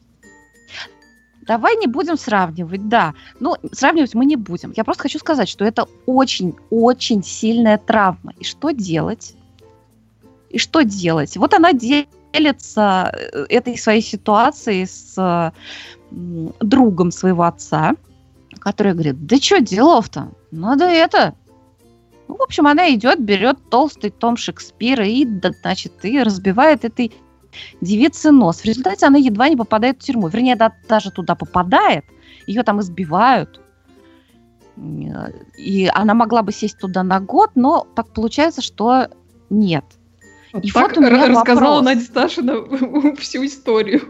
Давай 1.41 1.77
не 1.77 1.87
будем 1.87 2.17
сравнивать, 2.17 2.87
да. 2.89 3.13
Ну, 3.39 3.55
сравнивать 3.71 4.15
мы 4.15 4.25
не 4.25 4.35
будем. 4.35 4.73
Я 4.75 4.83
просто 4.83 5.03
хочу 5.03 5.19
сказать, 5.19 5.47
что 5.47 5.63
это 5.63 5.87
очень-очень 6.07 7.23
сильная 7.23 7.77
травма. 7.77 8.33
И 8.39 8.43
что 8.43 8.71
делать? 8.71 9.35
И 10.55 10.57
что 10.57 10.83
делать? 10.83 11.35
Вот 11.35 11.53
она 11.53 11.73
делится 11.73 13.11
э, 13.13 13.45
этой 13.49 13.77
своей 13.77 14.01
ситуацией 14.01 14.85
с 14.85 15.51
другом 16.11 17.11
своего 17.11 17.43
отца, 17.43 17.93
который 18.59 18.93
говорит, 18.93 19.25
да 19.27 19.35
что 19.35 19.59
делов-то? 19.59 20.31
Надо 20.51 20.85
это. 20.85 21.33
Ну, 22.29 22.37
в 22.37 22.41
общем, 22.41 22.67
она 22.67 22.89
идет, 22.93 23.19
берет 23.19 23.57
толстый 23.69 24.11
том 24.11 24.37
Шекспира 24.37 25.05
и, 25.05 25.27
значит, 25.61 25.91
и 26.05 26.23
разбивает 26.23 26.85
этой 26.85 27.11
девице 27.81 28.31
нос. 28.31 28.61
В 28.61 28.65
результате 28.65 29.07
она 29.07 29.17
едва 29.17 29.49
не 29.49 29.57
попадает 29.57 29.97
в 29.97 30.05
тюрьму. 30.05 30.29
Вернее, 30.29 30.55
да, 30.55 30.71
даже 30.87 31.11
туда 31.11 31.35
попадает, 31.35 32.05
ее 32.47 32.63
там 32.63 32.79
избивают. 32.79 33.59
И 35.57 35.91
она 35.93 36.13
могла 36.13 36.43
бы 36.43 36.53
сесть 36.53 36.79
туда 36.79 37.03
на 37.03 37.19
год, 37.19 37.51
но 37.55 37.85
так 37.93 38.13
получается, 38.13 38.61
что 38.61 39.09
нет. 39.49 39.83
И 40.61 40.71
так 40.71 40.89
вот 40.89 40.97
у 40.97 41.01
меня 41.01 41.27
рассказала 41.27 41.75
вопрос. 41.75 41.85
Надя 41.85 42.01
Сташина 42.01 43.15
всю 43.17 43.45
историю. 43.45 44.01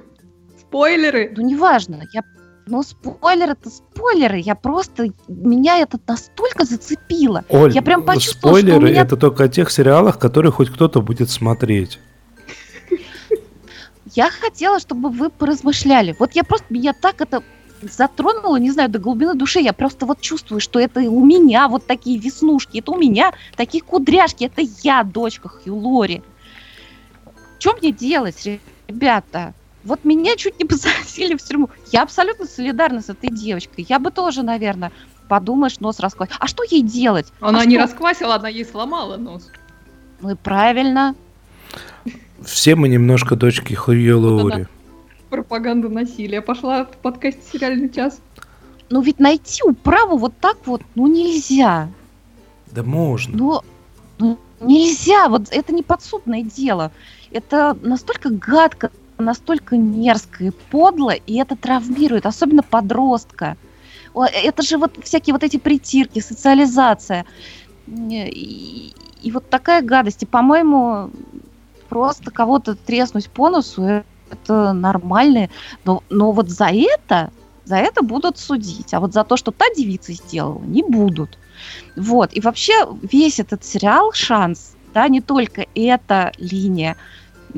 Спойлеры. 0.59 1.33
Ну, 1.35 1.43
неважно. 1.43 2.03
Я 2.11 2.21
ну, 2.67 2.81
спойлер 2.81 3.51
это 3.51 3.69
спойлеры. 3.69 4.39
Я 4.39 4.55
просто... 4.55 5.09
Меня 5.27 5.77
это 5.77 5.99
настолько 6.07 6.65
зацепило. 6.65 7.45
Оль, 7.49 7.71
я 7.71 7.81
прям 7.83 8.03
почувствовала, 8.03 8.57
спойлеры 8.57 8.89
меня... 8.89 9.01
это 9.01 9.17
только 9.17 9.43
о 9.43 9.47
тех 9.47 9.69
сериалах, 9.69 10.17
которые 10.17 10.51
хоть 10.51 10.71
кто-то 10.71 11.01
будет 11.01 11.29
смотреть. 11.29 11.99
Я 14.15 14.31
хотела, 14.31 14.79
чтобы 14.79 15.09
вы 15.09 15.29
поразмышляли. 15.29 16.15
Вот 16.17 16.31
я 16.33 16.43
просто... 16.43 16.65
Меня 16.69 16.93
так 16.93 17.21
это 17.21 17.43
затронуло, 17.81 18.55
не 18.57 18.71
знаю, 18.71 18.89
до 18.89 18.97
глубины 18.97 19.35
души. 19.35 19.59
Я 19.59 19.73
просто 19.73 20.05
вот 20.05 20.21
чувствую, 20.21 20.59
что 20.59 20.79
это 20.79 21.01
у 21.01 21.23
меня 21.23 21.67
вот 21.67 21.85
такие 21.85 22.17
веснушки. 22.17 22.79
Это 22.79 22.91
у 22.91 22.97
меня 22.97 23.33
такие 23.57 23.83
кудряшки. 23.83 24.45
Это 24.45 24.61
я, 24.81 25.03
дочка 25.03 25.49
Хью 25.49 25.75
Лори. 25.75 26.23
Что 27.66 27.74
мне 27.78 27.91
делать, 27.91 28.47
ребята? 28.88 29.55
Вот 29.84 30.05
меня 30.05 30.36
чуть 30.36 30.59
не 30.59 30.66
посадили 30.70 31.36
в 31.36 31.41
тюрьму. 31.41 31.72
Я 31.91 32.03
абсолютно 32.03 32.45
солидарна 32.45 33.01
с 33.01 33.09
этой 33.09 33.32
девочкой. 33.32 33.88
Я 33.89 33.97
бы 33.97 34.11
тоже, 34.11 34.43
наверное, 34.43 34.91
подумаешь, 35.28 35.80
нос 35.80 35.99
расквасить. 35.99 36.36
А 36.39 36.45
что 36.45 36.61
ей 36.61 36.84
делать? 36.84 37.34
Она 37.39 37.61
а 37.61 37.66
не 37.66 37.78
что? 37.78 37.86
расквасила, 37.86 38.36
она 38.36 38.49
ей 38.49 38.66
сломала 38.66 39.18
нос. 39.18 39.49
Ну 40.22 40.30
и 40.30 40.36
правильно. 40.36 41.16
Все 42.43 42.76
мы 42.76 42.88
немножко 42.88 43.36
дочки 43.36 43.74
Хью 43.74 44.20
Лоури. 44.20 44.68
Пропаганда 45.32 45.89
насилия 45.89 46.43
пошла 46.43 46.86
в 46.86 46.95
подкасте 46.97 47.41
«Сериальный 47.51 47.89
час». 47.89 48.22
Ну 48.91 49.01
ведь 49.01 49.20
найти 49.20 49.63
управу 49.63 50.18
вот 50.18 50.38
так 50.39 50.57
вот, 50.68 50.84
ну 50.93 51.07
нельзя. 51.07 51.89
Да 52.68 52.84
можно. 52.84 53.36
Ну, 53.36 53.61
ну 54.20 54.38
нельзя, 54.59 55.30
вот 55.30 55.47
это 55.49 55.74
не 55.74 55.82
подсудное 55.82 56.43
дело. 56.43 56.91
Это 57.36 57.77
настолько 57.81 58.29
гадко, 58.29 58.91
настолько 59.17 59.77
мерзко 59.77 60.45
и 60.45 60.51
подло, 60.51 61.09
и 61.11 61.36
это 61.36 61.57
травмирует, 61.57 62.25
особенно 62.25 62.63
подростка. 62.63 63.57
Это 64.15 64.63
же 64.63 64.77
вот 64.77 64.97
всякие 65.03 65.33
вот 65.33 65.43
эти 65.43 65.57
притирки, 65.57 66.19
социализация. 66.19 67.25
И, 67.88 68.93
и 69.21 69.31
вот 69.31 69.49
такая 69.49 69.81
гадость. 69.81 70.23
И, 70.23 70.25
по-моему, 70.25 71.09
просто 71.89 72.31
кого-то 72.31 72.75
треснуть 72.75 73.29
по 73.29 73.49
носу, 73.49 74.05
это 74.31 74.71
нормально. 74.71 75.49
Но, 75.83 76.03
но 76.09 76.31
вот 76.31 76.49
за 76.49 76.67
это, 76.67 77.31
за 77.65 77.75
это 77.75 78.01
будут 78.01 78.38
судить. 78.38 78.93
А 78.93 79.01
вот 79.01 79.11
за 79.11 79.25
то, 79.25 79.36
что 79.36 79.51
та 79.51 79.65
девица 79.75 80.13
сделала, 80.13 80.63
не 80.63 80.83
будут. 80.83 81.38
Вот. 81.97 82.29
И 82.31 82.39
вообще 82.39 82.73
весь 83.01 83.41
этот 83.41 83.65
сериал 83.65 84.13
«Шанс», 84.13 84.77
да, 84.93 85.09
не 85.09 85.19
только 85.19 85.65
эта 85.75 86.31
линия, 86.38 86.95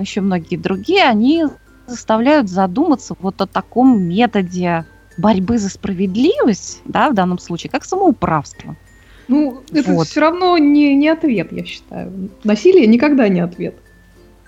еще 0.02 0.22
многие 0.22 0.58
другие, 0.58 1.04
они 1.04 1.45
заставляют 1.88 2.50
задуматься 2.50 3.16
вот 3.20 3.41
о 3.41 3.48
таком 3.48 4.02
методе 4.02 4.86
борьбы 5.18 5.58
за 5.58 5.70
справедливость, 5.70 6.82
да, 6.86 7.10
в 7.10 7.14
данном 7.14 7.39
случае, 7.39 7.72
как 7.72 7.86
самоуправство. 7.86 8.76
Ну, 9.28 9.62
это 9.72 9.91
вот. 9.91 10.08
все 10.08 10.22
равно 10.22 10.58
не, 10.58 10.95
не 10.95 11.10
ответ, 11.10 11.52
я 11.52 11.66
считаю. 11.66 12.30
Насилие 12.43 12.88
никогда 12.88 13.28
не 13.28 13.41
ответ. 13.41 13.76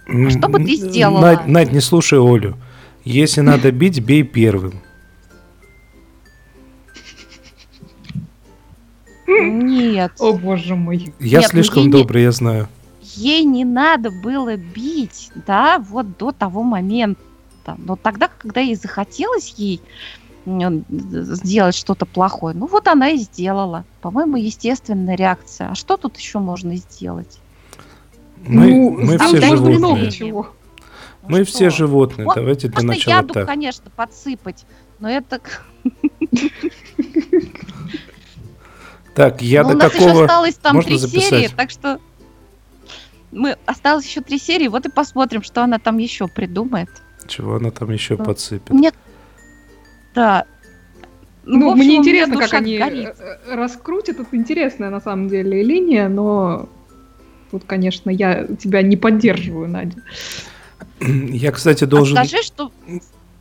А 0.08 0.30
что 0.30 0.48
бы 0.48 0.60
ты 0.60 0.76
сделала? 0.76 1.22
Надь, 1.22 1.48
Надь, 1.48 1.72
не 1.72 1.82
слушай 1.82 2.20
Олю. 2.20 2.56
Если 3.04 3.42
надо 3.42 3.72
бить, 3.72 4.00
бей 4.00 4.24
первым. 4.24 4.82
Нет. 9.28 10.14
О 10.20 10.34
боже 10.34 10.76
мой. 10.76 11.14
Я 11.20 11.40
Нет, 11.40 11.50
слишком 11.50 11.92
добрый, 11.92 12.24
я 12.24 12.32
знаю 12.32 12.68
ей 13.20 13.44
не 13.44 13.66
надо 13.66 14.12
было 14.12 14.56
бить, 14.56 15.32
да, 15.48 15.80
вот 15.80 16.18
до 16.18 16.32
того 16.32 16.64
момента. 16.64 17.22
Но 17.78 17.96
тогда, 17.96 18.30
когда 18.30 18.62
ей 18.62 18.76
захотелось 18.76 19.54
ей 19.58 19.82
сделать 20.46 21.76
что-то 21.76 22.06
плохое, 22.06 22.56
ну 22.56 22.66
вот 22.66 22.88
она 22.88 23.10
и 23.10 23.18
сделала. 23.18 23.86
По-моему, 24.02 24.38
естественная 24.38 25.16
реакция. 25.16 25.72
А 25.72 25.76
что 25.76 25.98
тут 25.98 26.18
еще 26.18 26.40
можно 26.40 26.76
сделать? 26.78 27.40
Мы, 28.48 28.68
ну, 28.68 28.92
мы 28.92 29.18
все 29.18 29.42
животные. 29.42 29.78
Много 29.78 30.12
чего. 30.12 30.48
Мы 31.24 31.40
ну 31.40 31.46
все 31.46 31.70
животные. 31.70 32.26
Вот, 32.26 32.36
Давайте 32.36 32.70
для 32.70 32.88
начала 32.88 33.16
яду, 33.18 33.34
так. 33.34 33.46
конечно, 33.46 33.92
подсыпать, 33.96 34.66
но 35.00 35.10
это... 35.10 35.42
Так, 39.14 39.42
яда 39.42 39.74
ну, 39.74 39.80
какого? 39.80 40.02
У 40.02 40.06
нас 40.06 40.14
еще 40.14 40.24
осталось 40.24 40.56
там 40.56 40.82
три 40.82 40.98
серии, 40.98 41.50
так 41.50 41.70
что 41.70 42.00
мы 43.32 43.58
осталось 43.66 44.06
еще 44.06 44.22
три 44.22 44.38
серии, 44.38 44.68
вот 44.68 44.86
и 44.86 44.90
посмотрим, 44.90 45.44
что 45.44 45.64
она 45.64 45.80
там 45.80 45.98
еще 45.98 46.28
придумает. 46.28 46.90
Чего 47.28 47.56
она 47.56 47.72
там 47.72 47.92
еще 47.92 48.16
ну, 48.18 48.26
подсыпет? 48.26 48.70
Мне... 48.72 48.92
Да. 50.16 50.46
Ну, 51.46 51.60
ну 51.60 51.72
общем, 51.72 51.86
мне 51.86 51.96
интересно, 51.96 52.38
как 52.38 52.54
они 52.54 52.78
горит. 52.78 53.16
Э, 53.20 53.56
раскрутят. 53.56 54.20
Это 54.20 54.36
интересная 54.36 54.90
на 54.90 55.00
самом 55.00 55.30
деле 55.30 55.64
линия, 55.64 56.10
но 56.10 56.70
тут, 57.52 57.64
конечно, 57.66 58.10
я 58.10 58.46
тебя 58.46 58.82
не 58.82 58.98
поддерживаю, 58.98 59.70
Надя. 59.70 60.02
Я, 61.00 61.52
кстати, 61.52 61.86
должен... 61.86 62.18
А 62.18 62.26
скажи, 62.26 62.44
что... 62.44 62.72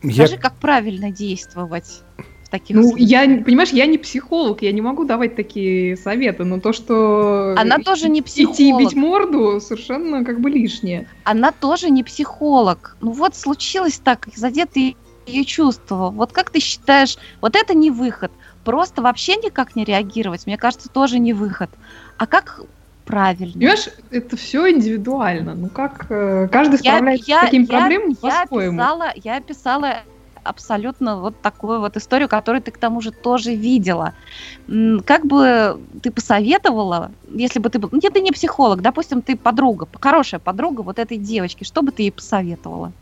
Я... 0.03 0.27
Скажи, 0.27 0.39
как 0.41 0.55
правильно 0.55 1.11
действовать 1.11 2.03
в 2.49 2.51
таких 2.51 2.77
Ну, 2.77 2.83
случаях. 2.83 3.09
я, 3.11 3.45
понимаешь, 3.45 3.71
я 3.71 3.87
не 3.87 3.99
психолог, 3.99 4.63
я 4.63 4.73
не 4.73 4.81
могу 4.81 5.05
давать 5.05 5.37
такие 5.37 5.97
советы, 5.97 6.45
но 6.45 6.59
то, 6.61 6.73
что... 6.73 7.55
Она 7.59 7.79
тоже 7.79 8.09
не 8.09 8.23
психолог. 8.23 8.55
Идти 8.55 8.73
бить 8.73 8.95
морду 8.95 9.61
совершенно 9.61 10.25
как 10.25 10.41
бы 10.41 10.49
лишнее. 10.49 11.07
Она 11.25 11.53
тоже 11.53 11.91
не 11.91 12.03
психолог. 12.03 12.97
Ну 13.01 13.11
вот 13.11 13.37
случилось 13.37 14.01
так, 14.03 14.29
задетые 14.35 14.97
ее 15.27 15.45
чувства. 15.45 16.09
Вот 16.11 16.33
как 16.33 16.51
ты 16.51 16.61
считаешь, 16.61 17.19
вот 17.43 17.55
это 17.55 17.75
не 17.75 17.91
выход? 17.91 18.33
Просто 18.65 19.03
вообще 19.03 19.37
никак 19.37 19.77
не 19.77 19.85
реагировать, 19.85 20.47
мне 20.47 20.57
кажется, 20.57 20.89
тоже 20.89 21.19
не 21.19 21.35
выход. 21.35 21.69
А 22.17 22.27
как 22.27 22.63
правильно. 23.05 23.53
Понимаешь, 23.53 23.89
это 24.11 24.39
все 24.39 24.71
индивидуально. 24.71 25.55
Ну 25.55 25.69
как 25.69 26.07
э, 26.09 26.49
каждый 26.51 26.79
справляется 26.79 27.31
я, 27.31 27.41
с 27.41 27.45
такими 27.45 27.63
я, 27.63 27.69
проблемами 27.69 28.17
я 28.23 28.43
по-своему. 28.43 28.79
Писала, 28.79 29.13
я 29.17 29.37
описала 29.37 29.97
абсолютно 30.49 31.21
вот 31.21 31.41
такую 31.41 31.81
вот 31.81 31.97
историю, 31.97 32.29
которую 32.29 32.63
ты 32.63 32.71
к 32.71 32.79
тому 32.79 33.01
же 33.01 33.11
тоже 33.11 33.55
видела. 33.55 34.15
Как 35.05 35.27
бы 35.27 35.81
ты 36.03 36.11
посоветовала, 36.11 37.11
если 37.31 37.59
бы 37.59 37.69
ты 37.69 37.79
был... 37.79 37.91
Нет, 37.93 38.13
ты 38.13 38.21
не 38.21 38.33
психолог, 38.33 38.81
допустим, 38.81 39.23
ты 39.23 39.37
подруга, 39.37 39.87
хорошая 40.01 40.41
подруга 40.41 40.83
вот 40.83 40.99
этой 40.99 41.19
девочки, 41.19 41.65
что 41.65 41.83
бы 41.83 41.93
ты 41.93 42.03
ей 42.03 42.13
посоветовала? 42.13 42.93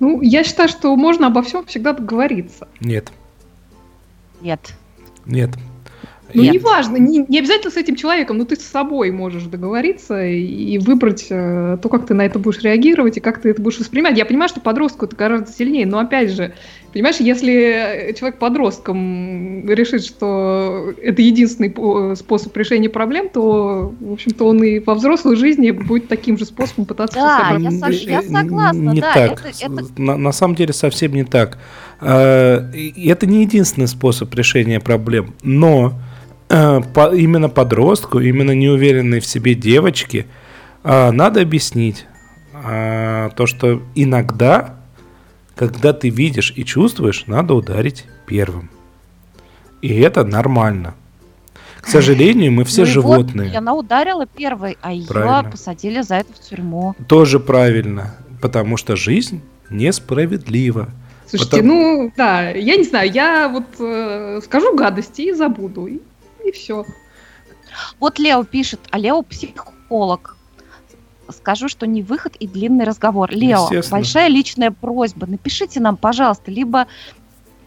Ну, 0.00 0.20
я 0.22 0.42
считаю, 0.44 0.68
что 0.68 0.94
можно 0.96 1.26
обо 1.26 1.42
всем 1.42 1.64
всегда 1.66 1.92
договориться. 1.92 2.68
Нет. 2.80 3.12
Нет. 4.40 4.74
Нет. 5.24 5.50
Ну, 6.34 6.42
Нет. 6.42 6.54
неважно, 6.54 6.96
не, 6.96 7.24
не 7.28 7.38
обязательно 7.38 7.70
с 7.70 7.76
этим 7.76 7.94
человеком, 7.94 8.38
но 8.38 8.44
ты 8.44 8.56
с 8.56 8.62
собой 8.62 9.10
можешь 9.10 9.44
договориться 9.44 10.24
и, 10.24 10.78
выбрать 10.78 11.26
э, 11.30 11.78
то, 11.80 11.88
как 11.88 12.06
ты 12.06 12.14
на 12.14 12.22
это 12.26 12.38
будешь 12.38 12.62
реагировать 12.62 13.16
и 13.16 13.20
как 13.20 13.40
ты 13.40 13.50
это 13.50 13.62
будешь 13.62 13.78
воспринимать. 13.78 14.18
Я 14.18 14.26
понимаю, 14.26 14.48
что 14.48 14.60
подростку 14.60 15.06
это 15.06 15.14
гораздо 15.14 15.52
сильнее, 15.52 15.86
но 15.86 15.98
опять 15.98 16.32
же, 16.32 16.52
понимаешь, 16.92 17.16
если 17.20 18.14
человек 18.18 18.38
подростком 18.38 19.68
решит, 19.68 20.04
что 20.04 20.92
это 21.00 21.22
единственный 21.22 22.16
способ 22.16 22.56
решения 22.56 22.88
проблем, 22.88 23.28
то, 23.28 23.94
в 24.00 24.12
общем-то, 24.12 24.46
он 24.46 24.62
и 24.64 24.80
во 24.80 24.94
взрослой 24.94 25.36
жизни 25.36 25.70
будет 25.70 26.08
таким 26.08 26.38
же 26.38 26.44
способом 26.44 26.86
пытаться 26.86 27.18
да, 27.18 27.56
я, 27.58 27.70
со- 27.70 27.90
я 27.90 28.22
согласна, 28.22 28.90
не 28.90 29.00
да. 29.00 29.12
Так. 29.12 29.46
Это, 29.46 29.50
это... 29.60 30.02
На, 30.02 30.16
на 30.16 30.32
самом 30.32 30.56
деле 30.56 30.72
совсем 30.72 31.12
не 31.12 31.24
так. 31.24 31.58
Э, 32.00 32.68
это 32.74 33.26
не 33.26 33.42
единственный 33.42 33.88
способ 33.88 34.34
решения 34.34 34.80
проблем, 34.80 35.34
но 35.42 35.94
Э, 36.48 36.80
по, 36.80 37.14
именно 37.14 37.48
подростку, 37.48 38.20
именно 38.20 38.52
неуверенной 38.52 39.20
в 39.20 39.26
себе 39.26 39.54
девочке, 39.54 40.26
э, 40.84 41.10
надо 41.10 41.40
объяснить 41.40 42.06
э, 42.52 43.30
то, 43.34 43.46
что 43.46 43.82
иногда, 43.96 44.76
когда 45.56 45.92
ты 45.92 46.08
видишь 46.08 46.52
и 46.54 46.64
чувствуешь, 46.64 47.26
надо 47.26 47.54
ударить 47.54 48.04
первым. 48.26 48.70
И 49.82 49.98
это 50.00 50.24
нормально. 50.24 50.94
К 51.80 51.88
сожалению, 51.88 52.52
мы 52.52 52.64
все 52.64 52.82
ну 52.82 52.86
животные. 52.86 53.48
Вот, 53.48 53.56
она 53.56 53.74
ударила 53.74 54.26
первой, 54.26 54.76
а 54.82 54.90
правильно. 55.08 55.42
ее 55.44 55.50
посадили 55.50 56.00
за 56.00 56.16
это 56.16 56.32
в 56.32 56.40
тюрьму. 56.40 56.94
Тоже 57.08 57.40
правильно, 57.40 58.16
потому 58.40 58.76
что 58.76 58.94
жизнь 58.94 59.40
несправедлива. 59.70 60.88
Слушайте, 61.28 61.56
потому... 61.56 61.72
ну 61.72 62.12
да, 62.16 62.50
я 62.50 62.76
не 62.76 62.84
знаю, 62.84 63.10
я 63.12 63.48
вот 63.48 63.64
э, 63.80 64.40
скажу 64.44 64.76
гадости 64.76 65.22
и 65.22 65.32
забуду 65.32 65.86
и 65.86 66.00
все. 66.52 66.84
Вот 68.00 68.18
Лео 68.18 68.44
пишет, 68.44 68.80
а 68.90 68.98
Лео 68.98 69.22
психолог. 69.22 70.36
Скажу, 71.28 71.68
что 71.68 71.86
не 71.86 72.02
выход 72.02 72.36
и 72.36 72.46
длинный 72.46 72.84
разговор. 72.84 73.30
Лео, 73.32 73.68
большая 73.90 74.28
личная 74.28 74.70
просьба. 74.70 75.26
Напишите 75.26 75.80
нам, 75.80 75.96
пожалуйста, 75.96 76.50
либо 76.50 76.86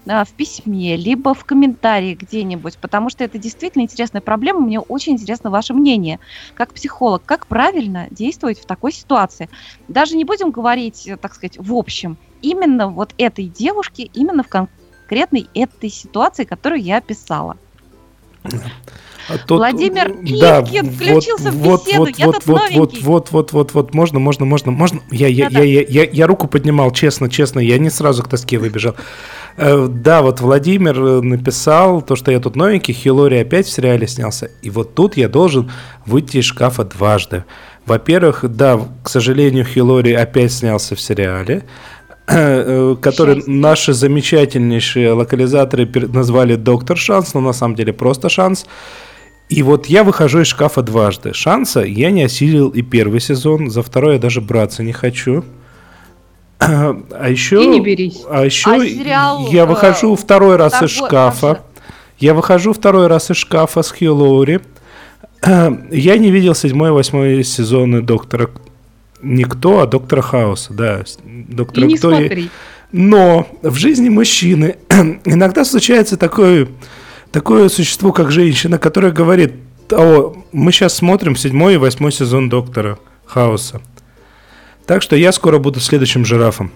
а, 0.07 0.23
в 0.23 0.31
письме, 0.31 0.95
либо 0.95 1.33
в 1.33 1.43
комментарии 1.45 2.15
где-нибудь, 2.15 2.77
потому 2.77 3.09
что 3.09 3.23
это 3.23 3.37
действительно 3.37 3.83
интересная 3.83 4.21
проблема. 4.21 4.61
Мне 4.61 4.79
очень 4.79 5.13
интересно 5.13 5.51
ваше 5.51 5.73
мнение, 5.73 6.19
как 6.55 6.73
психолог, 6.73 7.23
как 7.25 7.47
правильно 7.47 8.07
действовать 8.09 8.59
в 8.59 8.65
такой 8.65 8.93
ситуации. 8.93 9.49
Даже 9.87 10.15
не 10.15 10.23
будем 10.23 10.51
говорить, 10.51 11.09
так 11.21 11.35
сказать, 11.35 11.57
в 11.59 11.73
общем, 11.75 12.17
именно 12.41 12.87
вот 12.87 13.13
этой 13.17 13.45
девушке, 13.45 14.03
именно 14.13 14.43
в 14.43 14.47
конкретной 14.47 15.47
этой 15.53 15.89
ситуации, 15.89 16.45
которую 16.45 16.81
я 16.81 16.97
описала. 16.97 17.57
А 19.29 19.37
тот, 19.37 19.59
Владимир 19.59 20.15
да, 20.39 20.63
включился 20.63 21.51
вот, 21.51 21.83
в 21.83 21.85
беседу, 21.85 21.99
вот, 21.99 22.17
я 22.17 22.25
вот, 22.25 22.35
тут 22.35 22.47
вот, 22.47 22.61
новенький. 22.61 23.01
Вот, 23.03 23.31
вот, 23.31 23.51
вот, 23.53 23.73
вот, 23.73 23.93
можно, 23.93 24.19
можно, 24.19 24.45
можно, 24.45 24.71
можно. 24.71 25.01
Я, 25.11 25.27
я, 25.27 25.49
я, 25.49 25.61
я, 25.61 25.85
я, 25.87 26.03
я 26.11 26.27
руку 26.27 26.47
поднимал, 26.47 26.91
честно, 26.91 27.29
честно, 27.29 27.59
я 27.59 27.77
не 27.77 27.91
сразу 27.91 28.23
к 28.23 28.29
доске 28.29 28.57
выбежал. 28.57 28.95
Э, 29.55 29.87
да, 29.87 30.23
вот 30.23 30.41
Владимир 30.41 30.99
э, 30.99 31.21
написал 31.21 32.01
то, 32.01 32.15
что 32.15 32.31
я 32.31 32.39
тут 32.39 32.55
новенький, 32.55 32.93
Хилори 32.93 33.37
опять 33.37 33.67
в 33.67 33.71
сериале 33.71 34.07
снялся. 34.07 34.49
И 34.63 34.71
вот 34.71 34.95
тут 34.95 35.15
я 35.15 35.29
должен 35.29 35.71
выйти 36.07 36.37
из 36.37 36.45
шкафа 36.45 36.83
дважды. 36.83 37.43
Во-первых, 37.85 38.45
да, 38.47 38.79
к 39.03 39.09
сожалению, 39.09 39.63
Хилори 39.63 40.13
опять 40.13 40.53
снялся 40.53 40.95
в 40.95 41.01
сериале. 41.01 41.65
Э, 42.31 42.95
который 43.01 43.41
наши 43.47 43.93
замечательнейшие 43.93 45.13
локализаторы 45.13 45.89
назвали 46.09 46.55
«Доктор 46.55 46.95
Шанс», 46.95 47.33
но 47.33 47.39
на 47.39 47.53
самом 47.53 47.75
деле 47.75 47.91
просто 47.91 48.29
«Шанс». 48.29 48.67
И 49.49 49.63
вот 49.63 49.87
я 49.87 50.03
выхожу 50.03 50.41
из 50.41 50.47
шкафа 50.47 50.83
дважды. 50.83 51.33
Шанса 51.33 51.79
я 51.79 52.11
не 52.11 52.23
осилил 52.23 52.69
и 52.69 52.83
первый 52.83 53.19
сезон, 53.19 53.71
за 53.71 53.81
второй 53.81 54.15
я 54.15 54.19
даже 54.19 54.41
браться 54.41 54.83
не 54.83 54.91
хочу. 54.91 55.43
А 56.59 57.29
еще, 57.29 57.63
и 57.63 57.67
не 57.67 57.79
берись. 57.79 58.21
А 58.29 58.45
еще 58.45 58.75
а 58.75 58.79
сериал, 58.85 59.47
я 59.49 59.65
выхожу 59.65 60.13
э, 60.13 60.17
второй 60.17 60.57
раз 60.57 60.83
из 60.83 60.91
шкафа. 60.91 61.47
Даже... 61.47 61.61
Я 62.19 62.33
выхожу 62.35 62.73
второй 62.73 63.07
раз 63.07 63.31
из 63.31 63.37
шкафа 63.37 63.81
с 63.81 63.91
Хью 63.91 64.13
Лоури. 64.13 64.59
Я 65.41 66.17
не 66.17 66.31
видел 66.31 66.53
седьмой 66.53 66.89
и 66.89 66.91
восьмой 66.91 67.43
сезоны 67.43 68.01
Доктора 68.01 68.49
Никто, 69.21 69.81
а 69.81 69.87
доктора 69.87 70.21
Хауса, 70.21 70.73
да. 70.73 71.03
Доктора 71.25 71.85
и 71.85 71.89
не 71.89 71.97
кто 71.97 72.09
смотри. 72.11 72.49
Но 72.91 73.47
в 73.61 73.75
жизни 73.75 74.09
мужчины 74.09 74.77
иногда 75.25 75.63
случается 75.65 76.17
такое, 76.17 76.67
такое 77.31 77.69
существо, 77.69 78.11
как 78.11 78.31
женщина, 78.31 78.77
которая 78.79 79.11
говорит, 79.11 79.53
о, 79.91 80.35
мы 80.51 80.71
сейчас 80.71 80.95
смотрим 80.95 81.35
седьмой 81.35 81.75
и 81.75 81.77
восьмой 81.77 82.11
сезон 82.11 82.49
Доктора 82.49 82.97
Хауса. 83.25 83.81
Так 84.85 85.01
что 85.01 85.15
я 85.15 85.31
скоро 85.31 85.59
буду 85.59 85.79
следующим 85.79 86.25
жирафом. 86.25 86.71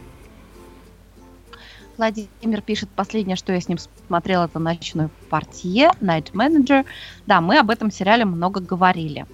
Владимир 1.98 2.62
пишет, 2.62 2.90
последнее, 2.96 3.36
что 3.36 3.54
я 3.54 3.62
с 3.62 3.68
ним 3.68 3.78
смотрел, 4.08 4.44
это 4.44 4.60
«Ночной 4.60 5.10
портье», 5.30 5.92
«Night 6.02 6.32
Manager». 6.34 6.86
Да, 7.28 7.40
мы 7.40 7.58
об 7.58 7.70
этом 7.70 7.92
сериале 7.92 8.26
много 8.26 8.60
говорили. 8.60 9.26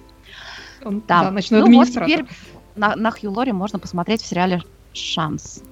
Он, 0.84 1.02
да, 1.06 1.24
да 1.24 1.30
ночной 1.30 1.60
ну, 1.60 1.66
администратор. 1.66 2.08
Вот 2.08 2.28
теперь 2.28 2.36
на, 2.80 2.96
на 2.96 3.10
Хью 3.10 3.30
Лори 3.30 3.52
можно 3.52 3.78
посмотреть 3.78 4.22
в 4.22 4.26
сериале 4.26 4.62
«Шанс». 4.94 5.62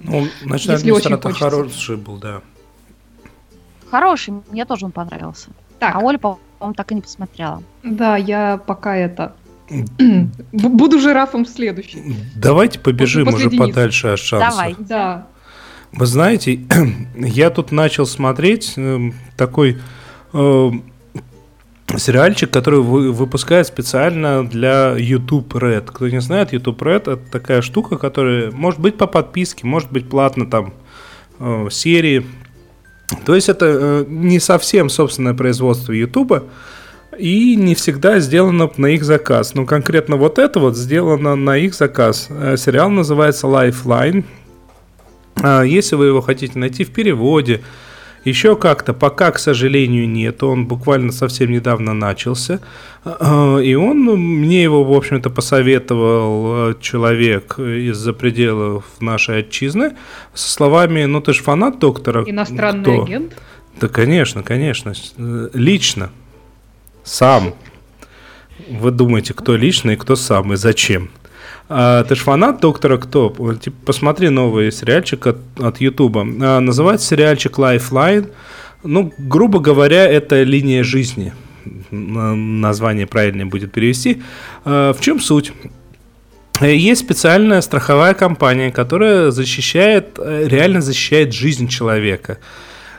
Ну, 0.00 0.26
ночной 0.44 0.74
Если 0.74 0.90
администратор 0.90 1.32
хороший 1.32 1.96
был, 1.96 2.16
да. 2.16 2.42
Хороший, 3.90 4.34
мне 4.50 4.64
тоже 4.64 4.84
он 4.84 4.92
понравился. 4.92 5.48
Так. 5.78 5.94
А 5.94 6.00
Оля, 6.00 6.18
по-моему, 6.18 6.74
так 6.74 6.90
и 6.90 6.94
не 6.96 7.00
посмотрела. 7.00 7.62
Да, 7.82 8.16
я 8.16 8.58
пока 8.58 8.96
это... 8.96 9.36
Буду 10.52 11.00
жирафом 11.00 11.44
в 11.44 11.48
следующий. 11.48 12.16
Давайте 12.34 12.78
побежим 12.78 13.28
уже 13.28 13.50
подальше 13.50 14.08
от 14.08 14.18
шанса. 14.18 14.50
Давай. 14.50 14.76
Да. 14.78 15.26
Вы 15.92 16.06
знаете, 16.06 16.60
я 17.16 17.50
тут 17.50 17.72
начал 17.72 18.06
смотреть 18.06 18.74
э, 18.76 19.10
такой 19.36 19.78
э, 20.32 20.70
сериальчик, 21.96 22.50
который 22.50 22.80
вы, 22.80 23.12
выпускает 23.12 23.66
специально 23.66 24.46
для 24.46 24.96
YouTube 24.96 25.54
Red. 25.54 25.86
Кто 25.86 26.08
не 26.08 26.20
знает, 26.20 26.52
YouTube 26.52 26.82
Red 26.82 27.12
это 27.12 27.16
такая 27.16 27.62
штука, 27.62 27.96
которая 27.96 28.50
может 28.50 28.80
быть 28.80 28.96
по 28.96 29.06
подписке, 29.06 29.66
может 29.66 29.90
быть 29.92 30.08
платно 30.08 30.50
там 30.50 30.74
э, 31.38 31.68
серии. 31.70 32.26
То 33.24 33.34
есть 33.34 33.48
это 33.48 33.66
э, 33.66 34.04
не 34.08 34.40
совсем 34.40 34.88
собственное 34.88 35.34
производство 35.34 35.92
YouTube 35.92 36.44
и 37.18 37.56
не 37.56 37.74
всегда 37.74 38.18
сделано 38.18 38.70
на 38.76 38.86
их 38.86 39.04
заказ. 39.04 39.54
Но 39.54 39.64
конкретно 39.64 40.16
вот 40.16 40.38
это 40.38 40.60
вот 40.60 40.76
сделано 40.76 41.36
на 41.36 41.56
их 41.56 41.74
заказ. 41.74 42.26
Э, 42.30 42.56
сериал 42.56 42.90
называется 42.90 43.46
Lifeline. 43.46 44.24
Э, 45.42 45.62
если 45.64 45.96
вы 45.96 46.06
его 46.06 46.20
хотите 46.20 46.58
найти 46.58 46.84
в 46.84 46.92
переводе, 46.92 47.62
еще 48.26 48.56
как-то 48.56 48.92
пока, 48.92 49.30
к 49.30 49.38
сожалению, 49.38 50.08
нет. 50.08 50.42
Он 50.42 50.66
буквально 50.66 51.12
совсем 51.12 51.50
недавно 51.50 51.94
начался. 51.94 52.60
И 53.04 53.74
он, 53.74 54.04
ну, 54.04 54.16
мне 54.16 54.62
его, 54.62 54.82
в 54.82 54.92
общем-то, 54.92 55.30
посоветовал 55.30 56.70
э, 56.70 56.74
человек 56.80 57.58
из-за 57.58 58.12
пределов 58.12 58.84
нашей 58.98 59.40
отчизны 59.40 59.96
со 60.34 60.50
словами, 60.50 61.04
ну 61.04 61.20
ты 61.20 61.32
же 61.32 61.42
фанат 61.42 61.78
доктора. 61.78 62.24
Иностранный 62.26 62.82
Кто? 62.82 63.04
агент? 63.04 63.36
Да, 63.80 63.88
конечно, 63.88 64.42
конечно. 64.42 64.92
Лично. 65.52 66.10
Сам. 67.04 67.54
Вы 68.68 68.90
думаете, 68.90 69.34
кто 69.34 69.54
лично 69.54 69.92
и 69.92 69.96
кто 69.96 70.16
сам, 70.16 70.52
и 70.52 70.56
зачем? 70.56 71.10
А, 71.68 72.04
ты 72.04 72.14
же 72.14 72.22
фанат 72.22 72.60
доктора 72.60 72.96
Кто? 72.96 73.34
Типа, 73.60 73.76
посмотри 73.84 74.28
новый 74.28 74.70
сериальчик 74.70 75.26
от, 75.26 75.38
от 75.58 75.80
Ютуба. 75.80 76.26
А, 76.40 76.60
называется 76.60 77.06
сериальчик 77.06 77.58
Lifeline. 77.58 78.30
Ну, 78.82 79.12
грубо 79.18 79.58
говоря, 79.58 80.06
это 80.06 80.42
линия 80.42 80.84
жизни. 80.84 81.32
Название 81.90 83.06
правильнее 83.06 83.46
будет 83.46 83.72
перевести. 83.72 84.22
А, 84.64 84.92
в 84.92 85.00
чем 85.00 85.20
суть? 85.20 85.52
Есть 86.60 87.02
специальная 87.02 87.60
страховая 87.60 88.14
компания, 88.14 88.70
которая 88.70 89.30
защищает, 89.30 90.18
реально 90.18 90.80
защищает 90.80 91.34
жизнь 91.34 91.68
человека. 91.68 92.38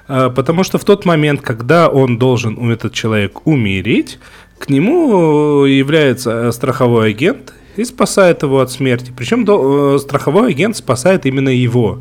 А, 0.07 0.29
потому 0.29 0.63
что 0.63 0.77
в 0.77 0.83
тот 0.83 1.05
момент, 1.05 1.41
когда 1.41 1.87
он 1.87 2.17
должен, 2.17 2.71
этот 2.71 2.93
человек, 2.93 3.47
умереть, 3.47 4.19
К 4.57 4.69
нему 4.69 5.65
является 5.65 6.51
страховой 6.51 7.11
агент 7.11 7.53
и 7.77 7.85
спасает 7.85 8.43
его 8.43 8.59
от 8.59 8.71
смерти. 8.71 9.13
Причем 9.15 9.45
до, 9.45 9.97
страховой 9.99 10.51
агент 10.51 10.75
спасает 10.77 11.25
именно 11.25 11.49
его. 11.49 11.99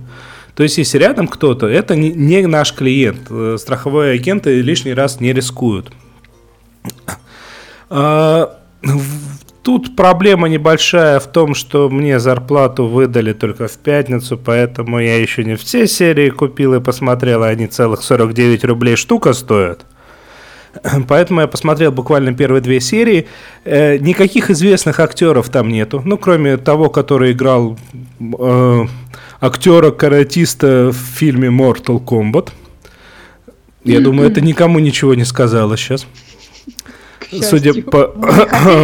То 0.55 0.63
есть, 0.63 0.79
если 0.79 0.99
рядом 0.99 1.29
кто-то, 1.29 1.67
это 1.67 1.95
не, 1.97 2.47
наш 2.47 2.73
клиент. 2.73 3.31
Страховые 3.61 4.15
агенты 4.15 4.61
лишний 4.63 4.95
раз 4.95 5.21
не 5.21 5.33
рискуют. 5.33 5.93
А, 7.89 8.59
Тут 9.67 9.97
проблема 9.97 10.49
небольшая 10.49 11.19
в 11.19 11.27
том, 11.27 11.57
что 11.57 11.89
мне 11.89 12.21
зарплату 12.21 12.87
выдали 12.87 13.33
только 13.33 13.67
в 13.67 13.77
пятницу, 13.79 14.39
поэтому 14.39 15.01
я 15.01 15.21
еще 15.21 15.43
не 15.43 15.57
все 15.57 15.89
серии 15.89 16.31
купил 16.31 16.75
и 16.75 16.81
посмотрел, 16.81 17.43
и 17.43 17.49
они 17.49 17.67
целых 17.67 18.05
49 18.05 18.65
рублей 18.65 18.95
штука 18.95 19.33
стоят. 19.33 19.85
Поэтому 21.09 21.41
я 21.41 21.47
посмотрел 21.47 21.93
буквально 21.93 22.35
первые 22.35 22.61
две 22.61 22.81
серии. 22.81 23.27
Э, 23.65 23.99
никаких 23.99 24.51
известных 24.51 25.01
актеров 25.01 25.49
там 25.49 25.69
нету. 25.69 26.03
Ну, 26.05 26.19
кроме 26.19 26.57
того, 26.57 26.89
который 26.89 27.33
играл 27.33 27.79
э, 28.21 28.85
актера-каратиста 29.41 30.91
в 30.91 30.97
фильме 30.97 31.49
Mortal 31.49 32.03
Kombat. 32.03 32.51
Я 33.85 34.01
думаю, 34.01 34.29
это 34.29 34.41
никому 34.41 34.81
ничего 34.81 35.15
не 35.15 35.25
сказала 35.25 35.77
сейчас 35.77 36.07
судя 37.43 37.75
по... 37.83 38.13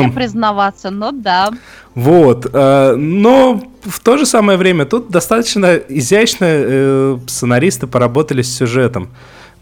Не 0.03 0.11
признаваться, 0.14 0.90
но 0.90 1.12
да. 1.12 1.51
Вот, 1.95 2.47
э, 2.53 2.95
но 2.97 3.62
в 3.82 4.01
то 4.01 4.16
же 4.16 4.26
самое 4.26 4.59
время 4.59 4.84
тут 4.84 5.11
достаточно 5.11 5.76
изящно 5.76 6.47
э, 6.49 7.18
сценаристы 7.26 7.86
поработали 7.86 8.43
с 8.43 8.55
сюжетом. 8.55 9.11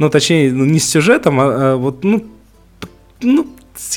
Ну, 0.01 0.09
точнее, 0.09 0.51
ну, 0.51 0.65
не 0.65 0.81
с 0.81 0.89
сюжетом, 0.89 1.39
а, 1.39 1.45
а 1.45 1.77
вот, 1.77 2.05
ну, 2.05 2.25
ну, 3.21 3.47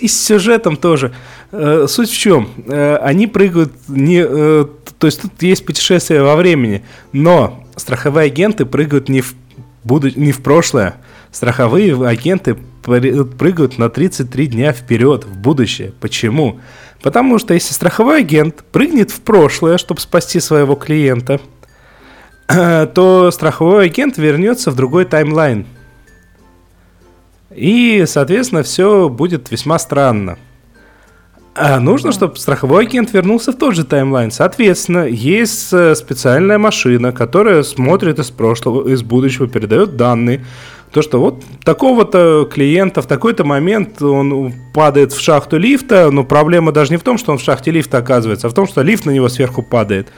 и 0.02 0.08
с 0.10 0.22
сюжетом 0.26 0.76
тоже. 0.76 1.14
Э, 1.54 1.86
суть 1.88 2.10
в 2.10 2.18
чем? 2.18 2.50
Они 2.68 3.26
прыгают 3.26 3.72
не... 3.88 4.22
То 4.22 4.68
есть 5.08 5.22
тут 5.22 5.42
есть 5.42 5.66
путешествие 5.66 6.22
во 6.22 6.36
времени, 6.36 6.84
но 7.14 7.64
страховые 7.78 8.26
агенты 8.26 8.66
прыгают 8.66 9.08
не 9.08 9.22
в, 9.22 9.34
буду, 9.86 10.10
не 10.20 10.34
в 10.34 10.44
прошлое, 10.44 10.96
страховые 11.32 11.96
агенты 12.06 12.58
прыгают 12.84 13.78
на 13.78 13.90
33 13.90 14.48
дня 14.48 14.74
вперед, 14.74 15.24
в 15.24 15.38
будущее. 15.38 15.94
Почему? 16.02 16.60
Потому 17.02 17.40
что 17.40 17.54
если 17.54 17.74
страховой 17.74 18.20
агент 18.20 18.66
прыгнет 18.74 19.10
в 19.10 19.22
прошлое, 19.22 19.78
чтобы 19.78 20.02
спасти 20.02 20.42
своего 20.42 20.76
клиента, 20.76 21.40
то 22.48 23.32
страховой 23.32 23.86
агент 23.86 24.18
вернется 24.18 24.70
в 24.70 24.76
другой 24.76 25.06
таймлайн. 25.06 25.66
И, 27.56 28.04
соответственно, 28.08 28.64
все 28.64 29.10
будет 29.10 29.52
весьма 29.52 29.80
странно. 29.80 30.38
А 31.56 31.80
нужно, 31.80 32.12
чтобы 32.12 32.38
страховой 32.38 32.86
агент 32.86 33.14
вернулся 33.14 33.52
в 33.52 33.58
тот 33.58 33.76
же 33.76 33.84
таймлайн. 33.84 34.32
Соответственно, 34.32 35.06
есть 35.06 35.72
э, 35.72 35.94
специальная 35.94 36.58
машина, 36.58 37.12
которая 37.12 37.62
смотрит 37.62 38.18
из 38.18 38.32
прошлого, 38.32 38.90
из 38.90 39.04
будущего, 39.04 39.48
передает 39.48 39.96
данные 39.96 40.44
то, 40.94 41.02
что 41.02 41.20
вот 41.20 41.44
такого-то 41.64 42.48
клиента 42.52 43.02
в 43.02 43.08
такой-то 43.08 43.44
момент 43.44 44.02
он 44.02 44.54
падает 44.74 45.12
в 45.12 45.20
шахту 45.20 45.58
лифта, 45.58 46.12
но 46.12 46.24
проблема 46.24 46.72
даже 46.72 46.92
не 46.92 46.98
в 46.98 47.04
том, 47.04 47.18
что 47.18 47.32
он 47.32 47.40
в 47.40 47.42
шахте 47.42 47.72
лифта 47.72 47.98
оказывается, 47.98 48.46
а 48.46 48.50
в 48.50 48.54
том, 48.54 48.68
что 48.68 48.84
лифт 48.84 49.06
на 49.06 49.12
него 49.12 49.28
сверху 49.28 49.64
падает. 49.64 50.10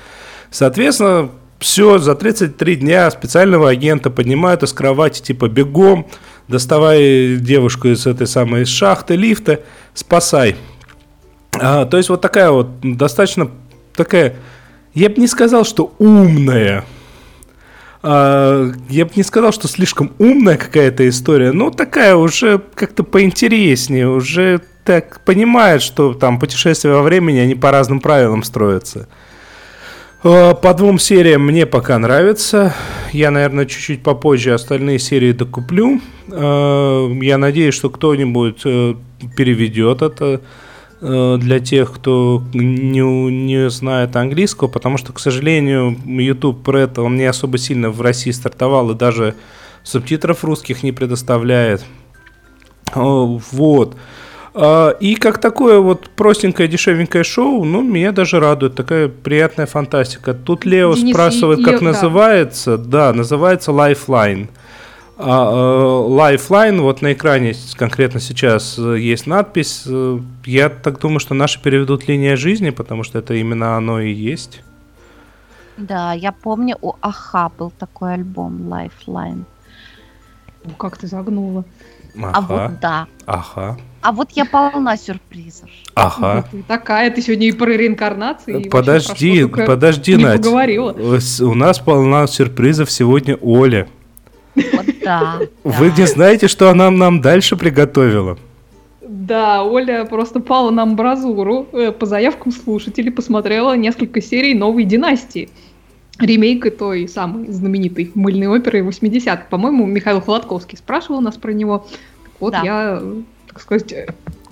Соответственно, 0.52 1.32
все, 1.60 1.98
за 1.98 2.14
33 2.14 2.76
дня 2.76 3.10
специального 3.10 3.70
агента 3.70 4.10
поднимают 4.10 4.64
из 4.64 4.74
кровати 4.74 5.22
типа 5.22 5.48
бегом, 5.48 6.08
доставай 6.48 7.38
девушку 7.38 7.88
из 7.88 8.06
этой 8.06 8.28
самой 8.28 8.64
из 8.64 8.70
шахты 8.70 9.16
лифта, 9.16 9.62
спасай. 9.94 10.56
А, 11.60 11.86
то 11.86 11.98
есть 11.98 12.10
вот 12.10 12.22
такая 12.22 12.52
вот 12.52 12.68
достаточно 12.82 13.50
такая, 13.96 14.36
я 14.94 15.10
бы 15.10 15.16
не 15.18 15.28
сказал, 15.28 15.64
что 15.64 15.94
умная 15.98 16.86
а, 18.08 18.72
я 18.88 19.06
бы 19.06 19.12
не 19.16 19.24
сказал, 19.24 19.52
что 19.52 19.68
слишком 19.68 20.14
умная 20.20 20.58
какая-то 20.58 21.10
история, 21.10 21.52
но 21.52 21.72
такая 21.72 22.16
уже 22.16 22.62
как-то 22.76 23.04
поинтереснее, 23.04 24.08
уже 24.08 24.62
так 24.84 25.22
понимает, 25.22 25.82
что 25.82 26.14
там 26.14 26.40
путешествия 26.40 26.92
во 26.92 27.02
времени, 27.02 27.40
они 27.40 27.56
по 27.56 27.72
разным 27.72 28.00
правилам 28.00 28.44
строятся. 28.44 29.08
А, 30.26 30.54
по 30.56 30.74
двум 30.74 31.00
сериям 31.00 31.46
мне 31.46 31.66
пока 31.66 31.98
нравится. 31.98 32.76
Я, 33.14 33.32
наверное, 33.32 33.66
чуть-чуть 33.66 34.04
попозже 34.04 34.54
остальные 34.54 35.00
серии 35.00 35.32
докуплю. 35.32 36.02
А, 36.30 37.10
я 37.22 37.38
надеюсь, 37.38 37.76
что 37.76 37.90
кто-нибудь 37.90 38.62
э, 38.66 38.96
переведет 39.38 40.02
это 40.02 40.42
Э, 41.08 41.38
для 41.40 41.60
тех, 41.60 41.94
кто 41.94 42.44
не, 42.54 43.02
не 43.02 43.70
знает 43.70 44.16
английского, 44.16 44.68
потому 44.68 44.98
что, 44.98 45.14
к 45.14 45.20
сожалению, 45.20 45.96
YouTube 46.06 46.68
Red, 46.68 47.00
он 47.00 47.16
не 47.16 47.26
особо 47.26 47.60
сильно 47.60 47.92
в 47.92 48.02
России 48.02 48.32
стартовал 48.32 48.90
и 48.92 48.96
даже 48.96 49.36
субтитров 49.84 50.44
русских 50.44 50.82
не 50.82 50.92
предоставляет. 50.92 51.86
Вот. 52.94 53.96
А, 54.58 54.92
и 55.02 55.16
как 55.16 55.40
такое 55.40 55.80
вот 55.80 56.10
простенькое, 56.12 56.70
дешевенькое 56.70 57.26
шоу, 57.26 57.66
ну, 57.66 57.82
меня 57.82 58.14
даже 58.14 58.40
радует. 58.40 58.76
Такая 58.76 59.10
приятная 59.10 59.66
фантастика. 59.66 60.34
Тут 60.34 60.64
Лео 60.64 60.96
Денис 60.96 61.12
спрашивает, 61.12 61.64
как 61.64 61.74
Лев, 61.74 61.82
называется. 61.82 62.78
Да. 62.78 63.12
да, 63.12 63.14
называется 63.14 63.72
Lifeline. 63.72 64.48
А, 65.18 65.52
э, 65.52 66.36
Lifeline, 66.38 66.80
вот 66.82 67.02
на 67.02 67.12
экране 67.12 67.54
конкретно 67.76 68.22
сейчас 68.22 68.80
э, 68.80 68.98
есть 68.98 69.28
надпись. 69.28 69.84
Э, 69.88 70.20
я 70.46 70.70
так 70.70 71.00
думаю, 71.00 71.20
что 71.20 71.34
наши 71.34 71.62
переведут 71.62 72.08
линия 72.08 72.38
жизни, 72.38 72.70
потому 72.70 73.04
что 73.04 73.20
это 73.20 73.34
именно 73.34 73.76
оно 73.76 74.00
и 74.00 74.12
есть. 74.12 74.62
Да, 75.76 76.14
я 76.14 76.32
помню, 76.32 76.78
у 76.82 76.94
Аха 77.02 77.52
был 77.58 77.72
такой 77.78 78.14
альбом 78.14 78.74
Lifeline. 78.74 79.44
Как 80.78 80.98
ты 80.98 81.08
загнула. 81.08 81.66
Ага. 82.18 82.32
А 82.34 82.42
вот 82.42 82.80
да. 82.80 83.08
Ага. 83.26 83.78
А 84.02 84.12
вот 84.12 84.32
я 84.34 84.46
полна 84.46 84.98
сюрпризов. 84.98 85.70
Ага. 85.96 86.46
Ты 86.52 86.64
такая, 86.68 87.10
ты 87.10 87.22
сегодня 87.22 87.48
и 87.48 87.52
про 87.52 87.72
реинкарнации. 87.72 88.70
Подожди, 88.70 89.46
подожди, 89.46 90.16
Надь. 90.16 90.46
У 90.46 91.54
нас 91.56 91.80
полна 91.80 92.28
сюрпризов 92.28 92.92
сегодня 92.92 93.36
Оля. 93.42 93.88
Вот 94.56 94.86
да. 95.04 95.40
Вы 95.64 95.92
не 95.98 96.06
знаете, 96.06 96.48
что 96.48 96.70
она 96.70 96.92
нам 96.92 97.22
дальше 97.22 97.56
приготовила? 97.56 98.38
Да, 99.02 99.64
Оля 99.64 100.06
просто 100.06 100.40
пала 100.40 100.70
на 100.70 100.84
амбразуру. 100.84 101.68
Э, 101.74 101.92
по 101.92 102.06
заявкам 102.06 102.52
слушателей 102.52 103.12
посмотрела 103.12 103.76
несколько 103.76 104.22
серий 104.22 104.54
«Новой 104.54 104.84
династии». 104.84 105.50
Ремейка 106.20 106.72
той 106.72 107.08
самой 107.08 107.52
знаменитой 107.52 108.12
мыльной 108.16 108.48
оперы 108.48 108.80
80-х. 108.80 109.48
По-моему, 109.50 109.86
Михаил 109.86 110.22
Холодковский 110.22 110.78
спрашивал 110.78 111.22
нас 111.22 111.36
про 111.36 111.52
него. 111.52 111.88
Вот 112.40 112.54
да. 112.54 112.62
я, 112.64 113.02
так 113.48 113.62
сказать, 113.62 113.94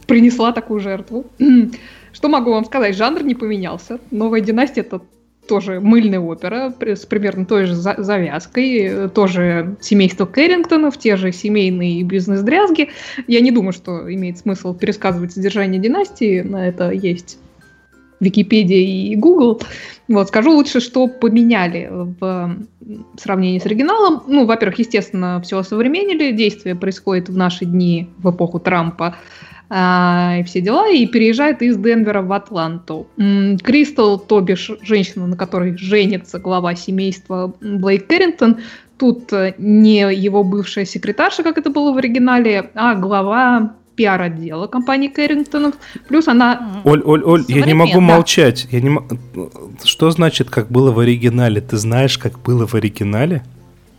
принесла 0.05 0.51
такую 0.51 0.80
жертву. 0.82 1.26
Что 2.11 2.30
могу 2.30 2.51
вам 2.51 2.66
сказать? 2.66 2.95
Жанр 2.95 3.24
не 3.24 3.36
поменялся. 3.36 3.99
Новая 4.11 4.41
династия 4.41 4.82
это 4.82 5.01
тоже 5.47 5.80
мыльная 5.80 6.20
опера 6.20 6.74
с 6.80 7.05
примерно 7.05 7.45
той 7.45 7.66
же 7.66 7.76
завязкой, 7.76 9.09
тоже 9.09 9.76
семейство 9.82 10.26
Кэррингтонов, 10.26 10.97
те 10.97 11.18
же 11.18 11.32
семейные 11.32 12.03
бизнес-дрязги. 12.03 12.89
Я 13.28 13.41
не 13.41 13.51
думаю, 13.51 13.74
что 13.74 14.11
имеет 14.14 14.38
смысл 14.38 14.74
пересказывать 14.74 15.34
содержание 15.34 15.82
династии, 15.82 16.41
на 16.41 16.68
это 16.68 16.91
есть 16.91 17.38
Википедия 18.20 18.78
и 18.78 19.16
Google. 19.16 19.61
Вот, 20.14 20.28
скажу 20.28 20.51
лучше, 20.51 20.80
что 20.80 21.07
поменяли 21.07 21.89
в 21.91 22.57
сравнении 23.18 23.57
с 23.57 23.66
оригиналом. 23.66 24.22
Ну, 24.28 24.45
во-первых, 24.45 24.78
естественно, 24.78 25.41
все 25.43 25.57
осовременили. 25.57 26.32
Действие 26.32 26.76
происходит 26.76 27.30
в 27.30 27.36
наши 27.36 27.66
дни, 27.66 28.09
в 28.20 28.30
эпоху 28.30 28.59
Трампа 28.59 29.16
а, 29.70 30.36
и 30.39 30.43
все 30.43 30.61
дела, 30.61 30.88
и 30.88 31.07
переезжает 31.07 31.64
из 31.64 31.78
Денвера 31.78 32.22
в 32.22 32.32
Атланту. 32.32 33.07
Кристал, 33.64 34.20
то 34.20 34.39
бишь 34.39 34.70
женщина, 34.84 35.26
на 35.26 35.36
которой 35.36 35.76
женится 35.78 36.38
глава 36.38 36.76
семейства 36.76 37.51
Блейк 37.59 38.05
Кэррингтон, 38.05 38.59
тут 38.99 39.34
э, 39.34 39.55
не 39.57 40.01
его 40.14 40.43
бывшая 40.43 40.86
секретарша, 40.86 41.41
как 41.41 41.57
это 41.57 41.72
было 41.72 41.91
в 41.91 41.97
оригинале, 41.97 42.70
а 42.76 42.93
глава 42.93 43.74
пиар-отдела 43.96 44.68
компании 44.68 45.08
Кэррингтонов. 45.08 45.76
Плюс 46.08 46.28
она... 46.28 46.82
Оль, 46.84 47.02
Оль, 47.04 47.24
Оль, 47.24 47.46
я 47.48 47.66
не 47.66 47.74
могу 47.74 48.00
молчать. 48.00 48.68
Я 48.72 48.82
не... 48.82 49.00
Что 49.84 50.12
значит, 50.12 50.50
как 50.50 50.72
было 50.72 50.91
в 50.91 51.00
оригинале? 51.00 51.62
Ты 51.62 51.78
знаешь, 51.78 52.18
как 52.18 52.39
было 52.39 52.68
в 52.68 52.74
оригинале? 52.74 53.44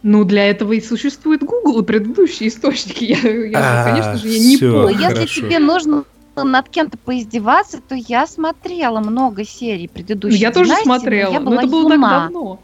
Ну, 0.02 0.24
для 0.24 0.50
этого 0.50 0.74
и 0.74 0.80
существует 0.82 1.42
Google 1.42 1.80
и 1.80 1.84
предыдущие 1.84 2.50
источники. 2.50 3.04
Я, 3.04 3.46
я 3.46 3.58
а, 3.58 3.84
конечно 3.84 4.16
же, 4.18 4.28
я 4.28 4.38
не 4.38 4.58
помню. 4.58 4.98
Если 4.98 5.40
тебе 5.40 5.58
нужно 5.58 6.04
над 6.36 6.68
кем-то 6.68 6.98
поиздеваться, 6.98 7.80
то 7.80 7.94
я 7.94 8.26
смотрела 8.26 9.00
много 9.00 9.44
серий 9.44 9.88
предыдущих. 9.88 10.40
Я 10.40 10.50
тоже 10.50 10.72
смотрела, 10.82 11.38
но 11.38 11.54
это 11.54 11.66
было 11.66 11.88
так 11.88 12.00
давно. 12.00 12.60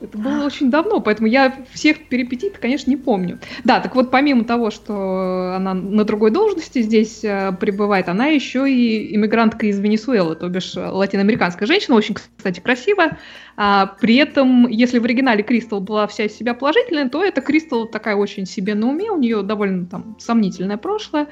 Это 0.00 0.18
было 0.18 0.44
очень 0.44 0.70
давно, 0.70 1.00
поэтому 1.00 1.28
я 1.28 1.54
всех 1.72 2.08
перипетий, 2.08 2.50
конечно, 2.50 2.90
не 2.90 2.96
помню. 2.96 3.38
Да, 3.64 3.80
так 3.80 3.94
вот, 3.94 4.10
помимо 4.10 4.44
того, 4.44 4.70
что 4.70 5.54
она 5.56 5.72
на 5.74 6.04
другой 6.04 6.30
должности 6.30 6.82
здесь 6.82 7.24
э, 7.24 7.52
пребывает, 7.58 8.08
она 8.08 8.26
еще 8.26 8.70
и 8.70 9.14
иммигрантка 9.14 9.66
из 9.66 9.78
Венесуэлы, 9.78 10.36
то 10.36 10.48
бишь 10.48 10.74
латиноамериканская 10.74 11.66
женщина, 11.66 11.96
очень, 11.96 12.14
кстати, 12.14 12.60
красивая. 12.60 13.18
А, 13.56 13.86
при 14.00 14.16
этом, 14.16 14.68
если 14.68 14.98
в 14.98 15.04
оригинале 15.04 15.42
Кристал 15.42 15.80
была 15.80 16.06
вся 16.06 16.24
из 16.24 16.36
себя 16.36 16.54
положительная, 16.54 17.08
то 17.08 17.22
эта 17.22 17.40
Кристал 17.40 17.86
такая 17.86 18.16
очень 18.16 18.46
себе 18.46 18.74
на 18.74 18.88
уме, 18.88 19.10
у 19.10 19.18
нее 19.18 19.42
довольно 19.42 19.86
там 19.86 20.16
сомнительное 20.18 20.76
прошлое. 20.76 21.28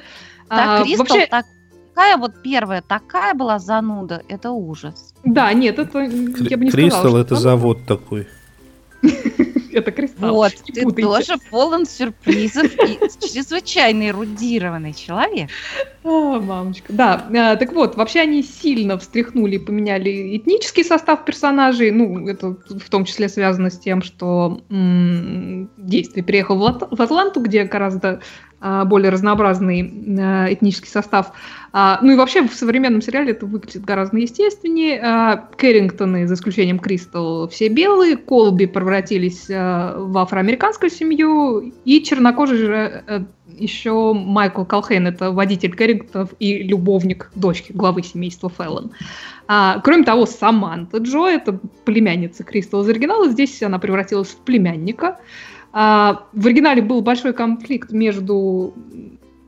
Так, 0.48 0.80
а, 0.80 0.84
Кристал 0.84 1.06
вообще... 1.06 1.26
так 1.26 1.46
такая 1.94 2.16
вот 2.16 2.42
первая, 2.42 2.82
такая 2.82 3.34
была 3.34 3.58
зануда, 3.58 4.22
это 4.28 4.50
ужас. 4.50 5.14
Да, 5.24 5.52
нет, 5.52 5.78
это 5.78 6.00
я 6.00 6.56
бы 6.56 6.64
не 6.64 6.70
Кристалл 6.70 7.00
сказала. 7.00 7.20
это 7.20 7.36
завод 7.36 7.78
такой. 7.86 8.26
Это 9.72 9.90
кристалл. 9.90 10.34
Вот, 10.34 10.52
ты 10.66 10.84
тоже 10.90 11.34
полон 11.50 11.86
сюрпризов 11.86 12.72
и 12.74 12.98
чрезвычайно 13.26 14.08
эрудированный 14.08 14.92
человек. 14.92 15.50
О, 16.04 16.40
мамочка. 16.40 16.92
Да, 16.92 17.26
э, 17.30 17.56
так 17.56 17.72
вот, 17.72 17.96
вообще 17.96 18.20
они 18.20 18.42
сильно 18.42 18.98
встряхнули 18.98 19.56
и 19.56 19.58
поменяли 19.58 20.36
этнический 20.36 20.84
состав 20.84 21.24
персонажей. 21.24 21.90
Ну, 21.90 22.26
это 22.28 22.56
в 22.68 22.90
том 22.90 23.04
числе 23.04 23.28
связано 23.28 23.70
с 23.70 23.78
тем, 23.78 24.02
что 24.02 24.60
действие 24.68 26.24
переехал 26.24 26.58
в 26.58 27.00
Атланту, 27.00 27.40
где 27.40 27.64
гораздо 27.64 28.20
более 28.84 29.10
разнообразный 29.10 29.80
э, 29.82 30.54
этнический 30.54 30.90
состав. 30.90 31.32
А, 31.72 31.98
ну 32.02 32.12
и 32.12 32.16
вообще 32.16 32.46
в 32.46 32.54
современном 32.54 33.00
сериале 33.02 33.32
это 33.32 33.46
выглядит 33.46 33.84
гораздо 33.84 34.18
естественнее. 34.18 35.00
А, 35.02 35.48
Кэррингтоны, 35.56 36.26
за 36.26 36.34
исключением 36.34 36.78
Кристал, 36.78 37.48
все 37.48 37.68
белые, 37.68 38.16
Колби 38.16 38.66
превратились 38.66 39.48
в 39.48 40.18
афроамериканскую 40.18 40.90
семью, 40.90 41.72
и 41.84 42.02
чернокожий 42.02 42.58
же 42.58 43.04
э, 43.06 43.20
еще 43.46 44.12
Майкл 44.12 44.64
Колхейн, 44.64 45.06
это 45.06 45.30
водитель 45.30 45.74
Кэррингтонов 45.74 46.30
и 46.38 46.62
любовник 46.62 47.30
дочки 47.34 47.72
главы 47.72 48.02
семейства 48.02 48.50
Феллон. 48.50 48.92
А, 49.48 49.80
кроме 49.80 50.04
того, 50.04 50.26
Саманта 50.26 50.98
Джо, 50.98 51.26
это 51.26 51.58
племянница 51.84 52.44
Кристал 52.44 52.82
из 52.82 52.88
оригинала, 52.88 53.28
здесь 53.28 53.62
она 53.62 53.78
превратилась 53.78 54.28
в 54.28 54.38
племянника. 54.38 55.06
А, 55.08 55.18
в 55.72 56.46
оригинале 56.46 56.82
был 56.82 57.00
большой 57.00 57.32
конфликт 57.32 57.92
между 57.92 58.74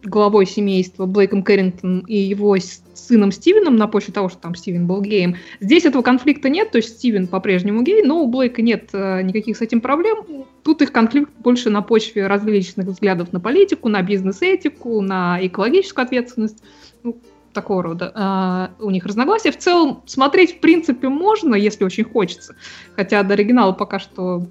главой 0.05 0.47
семейства 0.47 1.07
Блейком 1.07 1.43
Кэррингтоном 1.43 2.01
и 2.01 2.17
его 2.17 2.57
сыном 2.95 3.33
Стивеном 3.33 3.77
на 3.77 3.87
почве 3.89 4.13
того, 4.13 4.29
что 4.29 4.39
там 4.39 4.55
Стивен 4.55 4.87
был 4.87 5.01
геем. 5.01 5.37
Здесь 5.61 5.85
этого 5.85 6.03
конфликта 6.03 6.49
нет, 6.49 6.71
то 6.71 6.79
есть 6.79 6.97
Стивен 6.97 7.27
по-прежнему 7.27 7.83
гей, 7.83 8.03
но 8.03 8.23
у 8.23 8.29
Блейка 8.29 8.63
нет 8.63 8.91
э, 8.93 9.23
никаких 9.23 9.57
с 9.57 9.61
этим 9.61 9.81
проблем. 9.81 10.47
Тут 10.63 10.83
их 10.83 10.93
конфликт 10.93 11.31
больше 11.39 11.71
на 11.71 11.83
почве 11.83 12.27
различных 12.27 12.87
взглядов 12.87 13.33
на 13.33 13.41
политику, 13.41 13.89
на 13.89 14.03
бизнес-этику, 14.03 15.01
на 15.01 15.39
экологическую 15.41 16.05
ответственность. 16.05 16.63
Ну, 17.03 17.19
такого 17.53 17.83
рода 17.83 18.71
э, 18.79 18.83
у 18.83 18.91
них 18.91 19.05
разногласия. 19.07 19.53
В 19.53 19.59
целом 19.59 20.03
смотреть 20.07 20.57
в 20.57 20.61
принципе 20.61 21.09
можно, 21.09 21.55
если 21.55 21.85
очень 21.85 22.05
хочется. 22.05 22.57
Хотя 22.97 23.23
до 23.23 23.35
оригинала 23.35 23.73
пока 23.73 23.99
что 23.99 24.47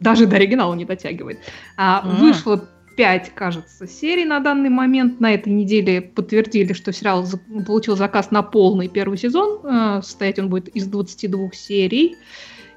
даже 0.00 0.26
до 0.26 0.36
оригинала 0.36 0.74
не 0.74 0.84
дотягивает. 0.84 1.38
А, 1.76 2.02
mm. 2.04 2.16
Вышло 2.16 2.68
5, 2.96 3.32
кажется, 3.34 3.86
серий 3.86 4.24
на 4.24 4.40
данный 4.40 4.70
момент. 4.70 5.20
На 5.20 5.34
этой 5.34 5.52
неделе 5.52 6.00
подтвердили, 6.00 6.72
что 6.72 6.92
сериал 6.92 7.26
получил 7.66 7.96
заказ 7.96 8.30
на 8.30 8.42
полный 8.42 8.88
первый 8.88 9.18
сезон. 9.18 9.60
Э, 9.64 10.00
состоять 10.02 10.38
он 10.38 10.48
будет 10.48 10.68
из 10.68 10.86
22 10.86 11.50
серий. 11.52 12.16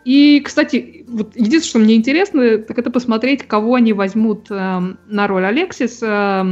И, 0.06 0.42
кстати, 0.42 1.06
вот 1.08 1.36
единственное, 1.36 1.62
что 1.62 1.80
мне 1.80 1.96
интересно, 1.96 2.58
так 2.60 2.78
это 2.78 2.92
посмотреть, 2.92 3.44
кого 3.44 3.76
они 3.76 3.94
возьмут 3.94 4.48
э, 4.50 4.80
на 5.08 5.28
роль 5.28 5.46
Алексис. 5.46 6.00
Э, 6.02 6.44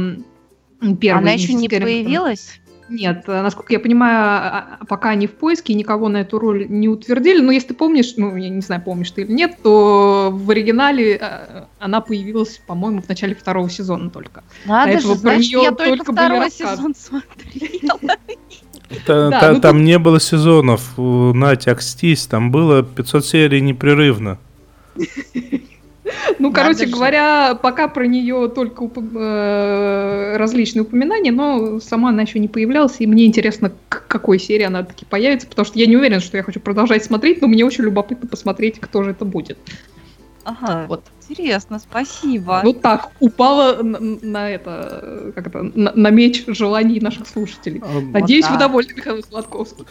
первый 1.00 1.20
Она 1.20 1.32
еще 1.32 1.54
не 1.54 1.68
появилась? 1.68 2.60
Нет, 2.88 3.24
э, 3.26 3.42
насколько 3.42 3.72
я 3.72 3.80
понимаю, 3.80 4.16
а, 4.18 4.78
а, 4.80 4.84
пока 4.86 5.10
они 5.10 5.26
в 5.26 5.32
поиске, 5.32 5.74
никого 5.74 6.08
на 6.08 6.18
эту 6.18 6.38
роль 6.38 6.66
не 6.68 6.88
утвердили. 6.88 7.40
Но 7.40 7.52
если 7.52 7.68
ты 7.68 7.74
помнишь, 7.74 8.14
ну, 8.16 8.36
я 8.36 8.48
не 8.48 8.60
знаю, 8.60 8.82
помнишь 8.82 9.10
ты 9.10 9.22
или 9.22 9.32
нет, 9.32 9.56
то 9.62 10.30
в 10.32 10.50
оригинале 10.50 11.18
э, 11.20 11.64
она 11.78 12.00
появилась, 12.00 12.60
по-моему, 12.66 13.02
в 13.02 13.08
начале 13.08 13.34
второго 13.34 13.68
сезона 13.68 14.10
только. 14.10 14.42
Надо 14.64 14.92
До 14.92 14.98
этого 14.98 15.14
же, 15.14 15.20
значит, 15.20 15.52
я 15.52 15.72
только, 15.72 15.96
только 15.96 16.12
второй 16.12 16.50
сезон 16.50 16.94
смотрела. 16.94 17.98
Та, 19.06 19.28
да, 19.28 19.40
та, 19.40 19.52
ну, 19.52 19.60
там 19.60 19.84
не 19.84 19.98
было 19.98 20.18
сезонов, 20.18 20.94
Натя, 20.96 21.72
окстись, 21.72 22.26
там 22.26 22.50
было 22.50 22.82
500 22.82 23.26
серий 23.26 23.60
непрерывно. 23.60 24.38
Ну, 26.38 26.52
короче 26.52 26.86
говоря, 26.86 27.54
пока 27.54 27.88
про 27.88 28.06
нее 28.06 28.48
только 28.48 28.84
э, 28.84 28.88
различные 30.38 30.82
упоминания, 30.82 31.32
но 31.32 31.80
сама 31.80 32.10
она 32.10 32.22
еще 32.22 32.38
не 32.38 32.48
появлялась, 32.48 32.96
и 32.98 33.06
мне 33.06 33.26
интересно, 33.26 33.72
к 33.88 34.06
какой 34.08 34.38
серии 34.38 34.64
она 34.64 34.82
таки 34.82 35.04
появится, 35.04 35.46
потому 35.46 35.66
что 35.66 35.78
я 35.78 35.86
не 35.86 35.96
уверена, 35.96 36.20
что 36.20 36.36
я 36.36 36.42
хочу 36.42 36.60
продолжать 36.60 37.04
смотреть, 37.04 37.42
но 37.42 37.48
мне 37.48 37.64
очень 37.64 37.84
любопытно 37.84 38.28
посмотреть, 38.28 38.80
кто 38.80 39.02
же 39.02 39.10
это 39.10 39.24
будет. 39.24 39.58
Ага, 40.44 40.86
вот. 40.88 41.04
интересно, 41.28 41.78
спасибо. 41.78 42.62
Вот 42.64 42.80
так, 42.80 43.10
упала 43.20 43.82
на, 43.82 43.98
на 44.00 44.50
это, 44.50 45.32
как 45.34 45.48
это, 45.48 45.62
на, 45.62 45.92
на 45.92 46.10
меч 46.10 46.44
желаний 46.46 47.00
наших 47.00 47.28
слушателей. 47.28 47.82
А, 47.84 48.00
Надеюсь, 48.00 48.46
вот 48.46 48.54
вы 48.54 48.58
довольны, 48.58 48.94
Михаил 48.96 49.22
Сладковский. 49.22 49.84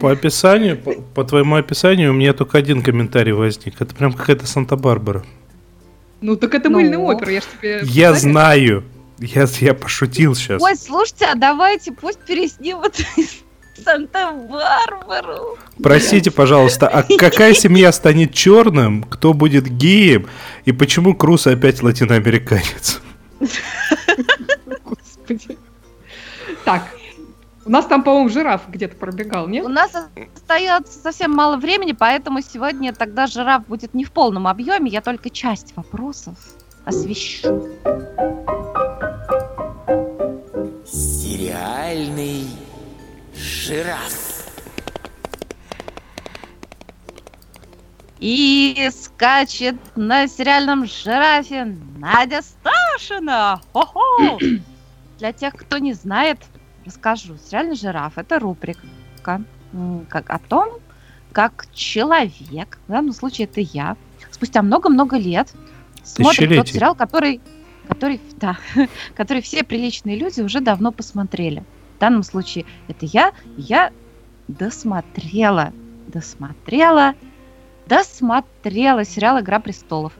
По 0.00 0.10
описанию, 0.10 0.76
по, 0.76 0.92
по 0.92 1.24
твоему 1.24 1.54
описанию, 1.54 2.10
у 2.10 2.14
меня 2.14 2.32
только 2.32 2.58
один 2.58 2.82
комментарий 2.82 3.32
возник. 3.32 3.80
Это 3.80 3.94
прям 3.94 4.12
какая-то 4.12 4.46
Санта-Барбара. 4.46 5.24
Ну 6.20 6.34
так 6.34 6.54
это 6.54 6.68
ну. 6.68 6.78
мыльный 6.78 6.96
опер, 6.96 7.28
я 7.28 7.40
же 7.40 7.46
тебе... 7.56 7.80
Я 7.84 8.14
знаю. 8.14 8.82
Я, 9.18 9.46
я 9.60 9.74
пошутил 9.74 10.34
сейчас. 10.34 10.62
Ой, 10.62 10.76
слушайте, 10.76 11.26
а 11.26 11.34
давайте 11.34 11.92
пусть 11.92 12.20
переснимут 12.20 12.94
Санта-Барбару. 13.84 15.58
Простите, 15.82 16.30
пожалуйста, 16.30 16.88
а 16.88 17.02
какая 17.02 17.54
семья 17.54 17.92
станет 17.92 18.34
черным, 18.34 19.02
кто 19.02 19.32
будет 19.32 19.66
геем, 19.68 20.28
и 20.64 20.72
почему 20.72 21.14
Круз 21.14 21.46
опять 21.46 21.82
латиноамериканец? 21.82 23.00
Господи. 24.84 25.58
Так, 26.64 26.82
у 27.64 27.70
нас 27.70 27.86
там, 27.86 28.02
по-моему, 28.02 28.28
жираф 28.28 28.62
где-то 28.68 28.96
пробегал, 28.96 29.48
нет? 29.48 29.64
У 29.64 29.68
нас 29.68 29.92
остается 30.36 30.98
совсем 30.98 31.32
мало 31.32 31.56
времени, 31.56 31.92
поэтому 31.92 32.40
сегодня 32.40 32.92
тогда 32.92 33.26
жираф 33.26 33.66
будет 33.66 33.94
не 33.94 34.04
в 34.04 34.12
полном 34.12 34.46
объеме, 34.46 34.90
я 34.90 35.00
только 35.00 35.30
часть 35.30 35.74
вопросов 35.74 36.36
освещу. 36.84 37.68
Сериальный 41.36 42.46
жираф. 43.34 44.48
И 48.18 48.88
скачет 48.90 49.76
на 49.96 50.28
сериальном 50.28 50.86
жирафе 50.86 51.76
Надя 51.98 52.40
Сташина. 52.40 53.60
Хо-хо! 53.74 54.38
Для 55.18 55.34
тех, 55.34 55.52
кто 55.52 55.76
не 55.76 55.92
знает, 55.92 56.38
расскажу. 56.86 57.36
Сериальный 57.36 57.76
жираф– 57.76 58.14
это 58.16 58.38
рубрика 58.38 58.86
как 59.22 60.30
о 60.30 60.38
том, 60.38 60.78
как 61.32 61.66
человек, 61.74 62.78
в 62.88 62.92
данном 62.92 63.12
случае 63.12 63.44
это 63.44 63.60
я, 63.60 63.98
спустя 64.30 64.62
много-много 64.62 65.18
лет 65.18 65.52
смотрит 66.02 66.56
тот 66.56 66.68
сериал, 66.68 66.94
который, 66.94 67.42
который, 67.86 68.20
да, 68.36 68.58
который 69.14 69.42
все 69.42 69.64
приличные 69.64 70.16
люди 70.16 70.40
уже 70.40 70.60
давно 70.60 70.92
посмотрели. 70.92 71.64
В 71.96 72.00
данном 72.00 72.22
случае 72.22 72.66
это 72.88 73.06
я, 73.06 73.32
я 73.56 73.90
досмотрела, 74.48 75.72
досмотрела, 76.08 77.14
досмотрела 77.86 79.04
сериал 79.04 79.40
«Игра 79.40 79.60
престолов». 79.60 80.12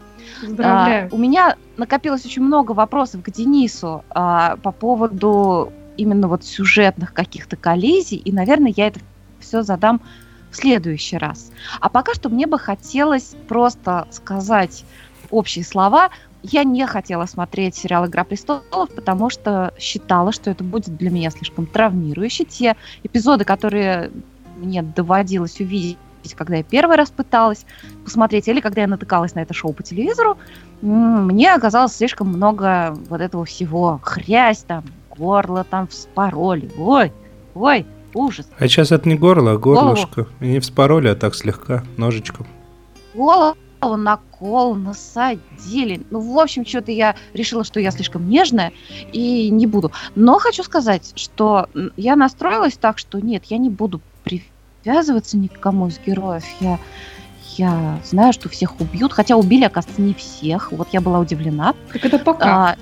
А, 0.59 1.09
у 1.13 1.19
меня 1.19 1.57
накопилось 1.77 2.25
очень 2.25 2.43
много 2.43 2.73
вопросов 2.73 3.23
к 3.23 3.31
Денису 3.31 4.05
а, 4.11 4.57
по 4.57 4.73
поводу 4.73 5.73
именно 5.97 6.29
вот 6.29 6.45
сюжетных 6.45 7.13
каких-то 7.13 7.57
коллизий, 7.57 8.19
и, 8.19 8.33
наверное, 8.33 8.73
я 8.77 8.89
это 8.89 9.01
все 9.41 9.63
задам 9.63 10.01
в 10.51 10.57
следующий 10.57 11.19
раз. 11.19 11.53
А 11.81 11.89
пока 11.89 12.15
что 12.15 12.29
мне 12.29 12.47
бы 12.47 12.59
хотелось 12.59 13.35
просто 13.49 14.07
сказать 14.11 14.85
общие 15.31 15.65
слова. 15.65 16.11
Я 16.53 16.65
не 16.65 16.87
хотела 16.87 17.27
смотреть 17.27 17.75
сериал 17.75 18.07
«Игра 18.07 18.23
престолов», 18.23 18.91
потому 18.95 19.31
что 19.31 19.75
считала, 19.79 20.33
что 20.33 20.51
это 20.51 20.63
будет 20.63 20.97
для 20.97 21.11
меня 21.11 21.31
слишком 21.31 21.67
травмирующе. 21.67 22.45
Те 22.45 22.77
эпизоды, 23.03 23.45
которые 23.45 24.13
мне 24.57 24.83
доводилось 24.83 25.61
увидеть, 25.61 25.99
когда 26.37 26.57
я 26.57 26.63
первый 26.63 26.97
раз 26.97 27.11
пыталась 27.11 27.67
посмотреть, 28.05 28.49
или 28.49 28.61
когда 28.61 28.83
я 28.83 28.87
натыкалась 28.87 29.35
на 29.35 29.41
это 29.41 29.55
шоу 29.55 29.73
по 29.73 29.83
телевизору, 29.83 30.37
мне 30.83 31.53
оказалось 31.53 31.97
слишком 31.97 32.29
много 32.29 32.97
вот 33.09 33.21
этого 33.21 33.45
всего. 33.45 34.01
Хрясь 34.03 34.63
там, 34.63 34.85
горло 35.17 35.65
там 35.65 35.89
вспороли. 35.89 36.71
Ой, 36.79 37.13
ой, 37.55 37.87
ужас. 38.15 38.49
А 38.59 38.69
сейчас 38.69 38.93
это 38.93 39.09
не 39.09 39.17
горло, 39.17 39.53
а 39.53 39.59
горлышко. 39.59 40.23
Голову. 40.23 40.31
И 40.41 40.47
не 40.47 40.61
вспороли, 40.61 41.09
а 41.09 41.17
так 41.17 41.35
слегка, 41.35 41.83
ножичком. 41.97 42.47
Голову 43.15 43.57
на 43.81 44.17
кол 44.17 44.75
насадили. 44.75 46.01
Ну, 46.11 46.21
в 46.21 46.39
общем, 46.39 46.67
что-то 46.67 46.93
я 46.93 47.15
решила, 47.35 47.65
что 47.65 47.81
я 47.81 47.91
слишком 47.91 48.29
нежная 48.29 48.73
и 49.13 49.51
не 49.51 49.67
буду. 49.67 49.93
Но 50.15 50.39
хочу 50.39 50.63
сказать, 50.63 51.13
что 51.15 51.69
я 51.97 52.17
настроилась 52.17 52.77
так, 52.77 52.99
что 52.99 53.21
нет, 53.21 53.45
я 53.47 53.59
не 53.59 53.71
буду 53.71 54.01
привязываться 54.25 55.37
ни 55.37 55.47
к 55.47 55.61
кому 55.61 55.89
из 55.89 55.99
героев. 55.99 56.45
Я, 56.61 56.79
я 57.57 58.01
знаю, 58.05 58.33
что 58.33 58.49
всех 58.49 58.81
убьют, 58.81 59.13
хотя 59.13 59.37
убили, 59.37 59.65
оказывается, 59.65 60.03
не 60.03 60.15
всех. 60.15 60.73
Вот 60.73 60.89
я 60.93 61.01
была 61.01 61.19
удивлена. 61.19 61.75
Так 61.93 62.05
это 62.05 62.19
пока. 62.19 62.47
А, 62.47 62.77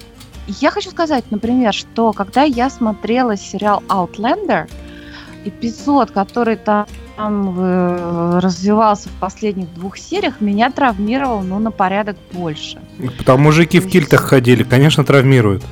я 0.46 0.70
хочу 0.70 0.90
сказать, 0.90 1.30
например, 1.30 1.72
что 1.72 2.12
когда 2.12 2.42
я 2.42 2.70
смотрела 2.70 3.36
сериал 3.36 3.82
Outlander, 3.88 4.68
эпизод, 5.44 6.10
который 6.10 6.56
там 6.56 6.86
э, 7.16 8.38
развивался 8.40 9.08
в 9.08 9.12
последних 9.12 9.72
двух 9.74 9.98
сериях, 9.98 10.40
меня 10.40 10.70
травмировал, 10.70 11.42
ну, 11.42 11.58
на 11.58 11.70
порядок 11.70 12.16
больше. 12.32 12.80
Там 13.24 13.42
мужики 13.42 13.80
в 13.80 13.88
кильтах 13.88 14.22
ходили, 14.22 14.62
конечно, 14.64 15.04
травмируют. 15.04 15.62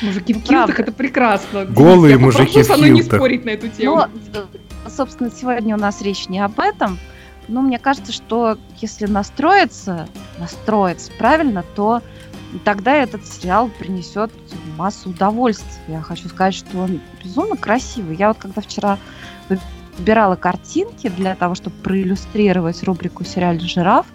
Мужики 0.00 0.32
в 0.32 0.42
килтах 0.42 0.80
это 0.80 0.92
прекрасно. 0.92 1.64
Голые 1.64 2.14
Я 2.14 2.18
мужики 2.18 2.62
в 2.62 2.66
килтах. 2.66 2.88
не 2.88 3.02
спорить 3.02 3.44
на 3.44 3.50
эту 3.50 3.68
тему. 3.68 3.96
Но, 3.96 4.08
э, 4.34 4.90
собственно, 4.90 5.30
сегодня 5.30 5.76
у 5.76 5.78
нас 5.78 6.00
речь 6.02 6.28
не 6.28 6.38
об 6.38 6.58
этом. 6.60 6.98
Но 7.48 7.62
мне 7.62 7.78
кажется, 7.78 8.12
что 8.12 8.58
если 8.78 9.06
настроиться, 9.06 10.06
настроиться 10.38 11.10
правильно, 11.18 11.64
то 11.74 12.02
тогда 12.64 12.94
этот 12.94 13.26
сериал 13.26 13.70
принесет 13.78 14.30
массу 14.76 15.10
удовольствия. 15.10 15.82
Я 15.88 16.02
хочу 16.02 16.28
сказать, 16.28 16.54
что 16.54 16.78
он 16.78 17.00
безумно 17.22 17.56
красивый. 17.56 18.16
Я 18.16 18.28
вот 18.28 18.38
когда 18.38 18.60
вчера 18.60 18.98
выбирала 19.48 20.36
картинки 20.36 21.08
для 21.08 21.34
того, 21.34 21.54
чтобы 21.54 21.76
проиллюстрировать 21.76 22.82
рубрику 22.82 23.24
«Сериал 23.24 23.58
жираф», 23.58 24.06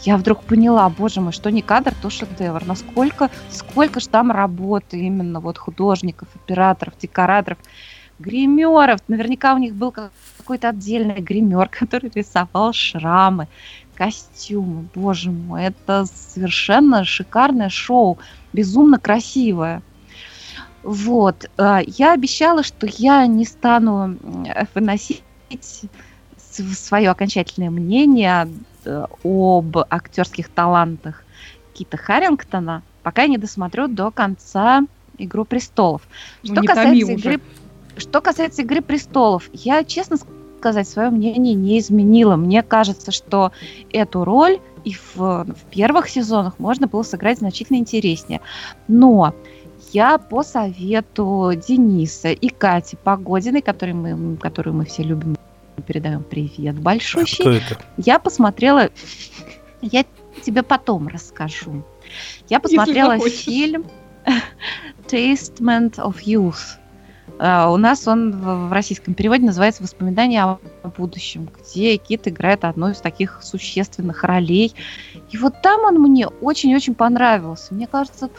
я 0.00 0.18
вдруг 0.18 0.42
поняла, 0.42 0.88
боже 0.90 1.22
мой, 1.22 1.32
что 1.32 1.50
не 1.50 1.62
кадр, 1.62 1.94
то 2.02 2.10
шедевр. 2.10 2.66
Насколько, 2.66 3.30
сколько 3.48 4.00
же 4.00 4.08
там 4.08 4.30
работы 4.30 4.98
именно 4.98 5.40
вот 5.40 5.56
художников, 5.56 6.28
операторов, 6.34 6.94
декораторов, 6.98 7.58
гримеров. 8.18 9.00
Наверняка 9.08 9.54
у 9.54 9.58
них 9.58 9.74
был 9.74 9.92
какой-то 9.92 10.68
отдельный 10.68 11.20
гример, 11.20 11.68
который 11.78 12.10
рисовал 12.14 12.72
шрамы, 12.72 13.48
костюмы. 13.94 14.88
Боже 14.94 15.30
мой, 15.30 15.64
это 15.64 16.04
совершенно 16.06 17.04
шикарное 17.04 17.70
шоу, 17.70 18.18
безумно 18.52 18.98
красивое. 18.98 19.82
Вот. 20.84 21.50
А, 21.56 21.80
я 21.84 22.12
обещала, 22.12 22.62
что 22.62 22.86
я 22.86 23.26
не 23.26 23.44
стану 23.44 24.16
выносить 24.74 25.22
свое 26.50 27.10
окончательное 27.10 27.70
мнение 27.70 28.48
Э, 28.84 29.06
об 29.22 29.78
актерских 29.78 30.48
талантах 30.48 31.24
Кита 31.72 31.96
Харрингтона, 31.96 32.82
пока 33.02 33.22
я 33.22 33.28
не 33.28 33.38
досмотрю 33.38 33.88
до 33.88 34.10
конца 34.10 34.82
«Игру 35.16 35.44
престолов». 35.44 36.02
Ну, 36.42 36.52
что, 36.52 36.60
ну, 36.60 36.66
касается 36.66 37.12
игры, 37.12 37.40
что 37.96 38.20
касается 38.20 38.62
«Игры 38.62 38.82
престолов», 38.82 39.48
я, 39.52 39.84
честно 39.84 40.18
сказать, 40.58 40.88
свое 40.88 41.10
мнение 41.10 41.54
не 41.54 41.78
изменила. 41.78 42.36
Мне 42.36 42.62
кажется, 42.62 43.10
что 43.10 43.52
эту 43.90 44.24
роль 44.24 44.60
и 44.84 44.94
в, 44.94 45.16
в 45.16 45.70
первых 45.70 46.08
сезонах 46.08 46.58
можно 46.58 46.86
было 46.86 47.02
сыграть 47.02 47.38
значительно 47.38 47.78
интереснее. 47.78 48.40
Но 48.86 49.34
я 49.94 50.18
по 50.18 50.42
совету 50.42 51.52
Дениса 51.54 52.32
и 52.32 52.48
Кати 52.48 52.96
Погодиной, 52.96 53.62
которую 53.62 53.96
мы, 53.96 54.36
которую 54.36 54.74
мы 54.74 54.84
все 54.84 55.04
любим 55.04 55.36
передаем 55.86 56.24
привет 56.24 56.78
большущий. 56.78 57.44
А 57.46 57.52
это? 57.52 57.78
Я 57.96 58.18
посмотрела, 58.18 58.90
я 59.82 60.04
тебе 60.44 60.64
потом 60.64 61.06
расскажу. 61.06 61.84
Я 62.48 62.58
посмотрела 62.58 63.18
фильм 63.20 63.86
Testament 65.06 65.96
of 65.96 66.16
Youth. 66.24 66.78
Uh, 67.38 67.72
у 67.72 67.76
нас 67.76 68.06
он 68.06 68.32
в, 68.32 68.68
в 68.68 68.72
российском 68.72 69.14
переводе 69.14 69.44
называется 69.44 69.82
«Воспоминания 69.82 70.44
о 70.44 70.58
будущем», 70.96 71.48
где 71.58 71.96
Кит 71.96 72.28
играет 72.28 72.64
одну 72.64 72.90
из 72.90 72.98
таких 72.98 73.40
существенных 73.42 74.22
ролей. 74.22 74.74
И 75.30 75.38
вот 75.38 75.60
там 75.62 75.80
он 75.82 76.00
мне 76.00 76.28
очень-очень 76.28 76.94
понравился. 76.94 77.74
Мне 77.74 77.88
кажется, 77.88 78.30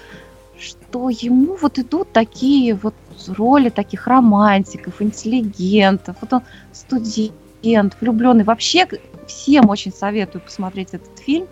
что 0.60 1.10
ему 1.10 1.58
вот 1.62 1.80
идут 1.80 2.12
такие 2.12 2.76
вот 2.76 2.96
роли 3.28 3.70
таких 3.70 4.08
романтиков, 4.08 5.02
интеллигентов. 5.02 6.18
Вот 6.22 6.34
он 6.34 6.42
студент, 6.72 7.98
влюбленный. 8.00 8.44
Вообще 8.44 8.88
всем 9.28 9.70
очень 9.70 9.92
советую 9.92 10.42
посмотреть 10.42 10.90
этот 10.94 11.20
фильм, 11.20 11.48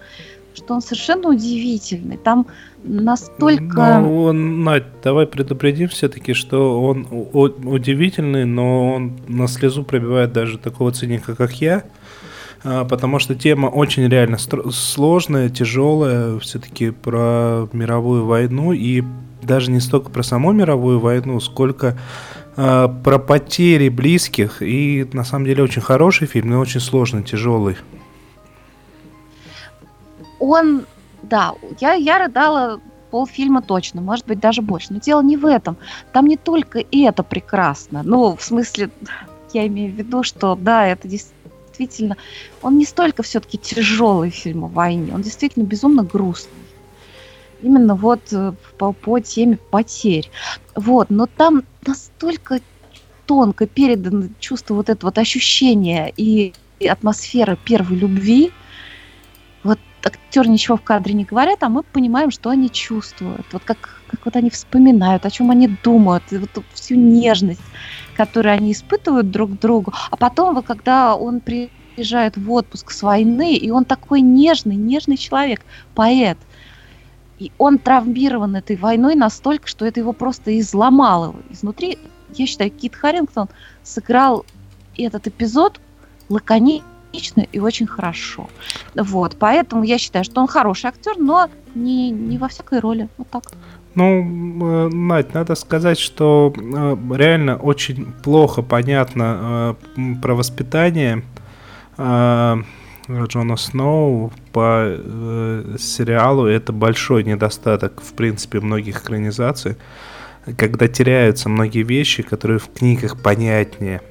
что 0.53 0.75
он 0.75 0.81
совершенно 0.81 1.29
удивительный. 1.29 2.17
Там 2.17 2.47
настолько... 2.83 3.99
Ну, 3.99 4.23
он, 4.23 4.63
Надь, 4.63 4.85
давай 5.01 5.25
предупредим 5.25 5.89
все-таки, 5.89 6.33
что 6.33 6.81
он 6.81 7.07
удивительный, 7.11 8.45
но 8.45 8.93
он 8.93 9.19
на 9.27 9.47
слезу 9.47 9.83
пробивает 9.83 10.33
даже 10.33 10.57
такого 10.57 10.91
циника, 10.91 11.35
как 11.35 11.53
я. 11.61 11.83
А, 12.63 12.85
потому 12.85 13.19
что 13.19 13.35
тема 13.35 13.67
очень 13.67 14.07
реально 14.07 14.37
сложная, 14.37 15.49
тяжелая, 15.49 16.39
все-таки 16.39 16.91
про 16.91 17.67
мировую 17.73 18.25
войну, 18.25 18.73
и 18.73 19.03
даже 19.41 19.71
не 19.71 19.79
столько 19.79 20.09
про 20.09 20.23
саму 20.23 20.53
мировую 20.53 20.99
войну, 20.99 21.39
сколько 21.39 21.97
э, 22.55 22.87
про 23.03 23.19
потери 23.19 23.89
близких. 23.89 24.61
И 24.61 25.07
на 25.11 25.23
самом 25.25 25.45
деле 25.45 25.63
очень 25.63 25.81
хороший 25.81 26.27
фильм, 26.27 26.51
но 26.51 26.59
очень 26.59 26.79
сложный, 26.79 27.23
тяжелый. 27.23 27.75
Он, 30.39 30.85
да, 31.21 31.53
я, 31.79 31.93
я 31.93 32.19
рыдала 32.19 32.79
полфильма 33.11 33.61
точно, 33.61 34.01
может 34.01 34.25
быть, 34.25 34.39
даже 34.39 34.61
больше. 34.61 34.87
Но 34.91 34.99
дело 34.99 35.21
не 35.21 35.37
в 35.37 35.45
этом. 35.45 35.77
Там 36.13 36.25
не 36.25 36.37
только 36.37 36.83
это 36.91 37.23
прекрасно. 37.23 38.01
Ну, 38.03 38.35
в 38.35 38.41
смысле, 38.41 38.89
я 39.53 39.67
имею 39.67 39.91
в 39.91 39.95
виду, 39.95 40.23
что 40.23 40.55
да, 40.55 40.87
это 40.87 41.07
действительно 41.07 41.42
действительно, 41.77 42.17
он 42.61 42.77
не 42.77 42.85
столько 42.85 43.23
все-таки 43.23 43.57
тяжелый 43.57 44.29
фильм 44.29 44.65
о 44.65 44.67
войне, 44.67 45.13
он 45.13 45.21
действительно 45.21 45.63
безумно 45.63 46.03
грустный. 46.03 46.53
Именно 47.61 47.95
вот 47.95 48.21
э, 48.31 48.53
по, 48.77 48.91
по 48.91 49.19
теме 49.19 49.57
потерь. 49.71 50.29
Вот, 50.75 51.09
но 51.09 51.27
там 51.27 51.63
настолько 51.85 52.59
тонко 53.25 53.67
передано 53.67 54.27
чувство 54.39 54.75
вот 54.75 54.89
этого 54.89 55.09
вот 55.09 55.17
ощущения 55.17 56.13
и, 56.15 56.53
и 56.79 56.87
атмосфера 56.87 57.55
первой 57.55 57.97
любви. 57.97 58.51
Актеры 60.05 60.49
ничего 60.49 60.75
в 60.77 60.81
кадре 60.81 61.13
не 61.13 61.23
говорят, 61.23 61.63
а 61.63 61.69
мы 61.69 61.83
понимаем, 61.83 62.29
что 62.29 62.49
они 62.49 62.69
чувствуют. 62.69 63.45
Вот 63.51 63.63
как, 63.63 64.01
как 64.07 64.25
вот 64.25 64.35
они 64.35 64.49
вспоминают, 64.49 65.25
о 65.25 65.31
чем 65.31 65.49
они 65.49 65.67
думают, 65.83 66.23
и 66.31 66.37
вот 66.37 66.49
всю 66.73 66.95
нежность 66.95 67.61
которые 68.13 68.53
они 68.53 68.71
испытывают 68.71 69.31
друг 69.31 69.51
к 69.51 69.59
другу. 69.59 69.93
А 70.11 70.15
потом, 70.15 70.55
вот, 70.55 70.65
когда 70.65 71.15
он 71.15 71.41
приезжает 71.41 72.37
в 72.37 72.51
отпуск 72.51 72.91
с 72.91 73.01
войны, 73.01 73.55
и 73.55 73.69
он 73.71 73.85
такой 73.85 74.21
нежный, 74.21 74.75
нежный 74.75 75.17
человек, 75.17 75.61
поэт, 75.95 76.37
и 77.39 77.51
он 77.57 77.77
травмирован 77.79 78.55
этой 78.55 78.75
войной 78.75 79.15
настолько, 79.15 79.67
что 79.67 79.85
это 79.85 79.99
его 79.99 80.13
просто 80.13 80.57
изломало 80.59 81.35
изнутри. 81.49 81.97
Я 82.35 82.45
считаю, 82.47 82.71
Кит 82.71 82.95
Харрингтон 82.95 83.49
сыграл 83.83 84.45
этот 84.95 85.27
эпизод 85.27 85.79
лаконично 86.29 86.87
и 87.51 87.59
очень 87.59 87.87
хорошо. 87.87 88.49
Вот, 88.95 89.35
поэтому 89.39 89.83
я 89.83 89.97
считаю, 89.97 90.25
что 90.25 90.41
он 90.41 90.47
хороший 90.47 90.87
актер, 90.87 91.17
но 91.17 91.49
не, 91.75 92.11
не 92.11 92.37
во 92.37 92.47
всякой 92.47 92.79
роли. 92.79 93.07
Вот 93.17 93.29
так. 93.29 93.43
Ну, 93.95 94.87
э, 94.87 94.89
Надь, 94.89 95.33
надо 95.33 95.55
сказать, 95.55 95.99
что 95.99 96.53
э, 96.55 96.97
реально 97.15 97.57
очень 97.57 98.11
плохо 98.23 98.61
понятно 98.61 99.77
э, 99.97 100.15
про 100.21 100.35
воспитание 100.35 101.23
Джона 101.95 103.55
Сноу 103.55 104.31
по 104.51 104.97
сериалу. 105.77 106.47
Это 106.47 106.73
большой 106.73 107.23
недостаток, 107.23 108.01
в 108.01 108.13
принципе, 108.13 108.61
многих 108.61 109.03
экранизаций, 109.03 109.75
когда 110.57 110.87
теряются 110.87 111.49
многие 111.49 111.83
вещи, 111.83 112.23
которые 112.23 112.57
в 112.57 112.69
книгах 112.73 113.21
понятнее. 113.21 114.01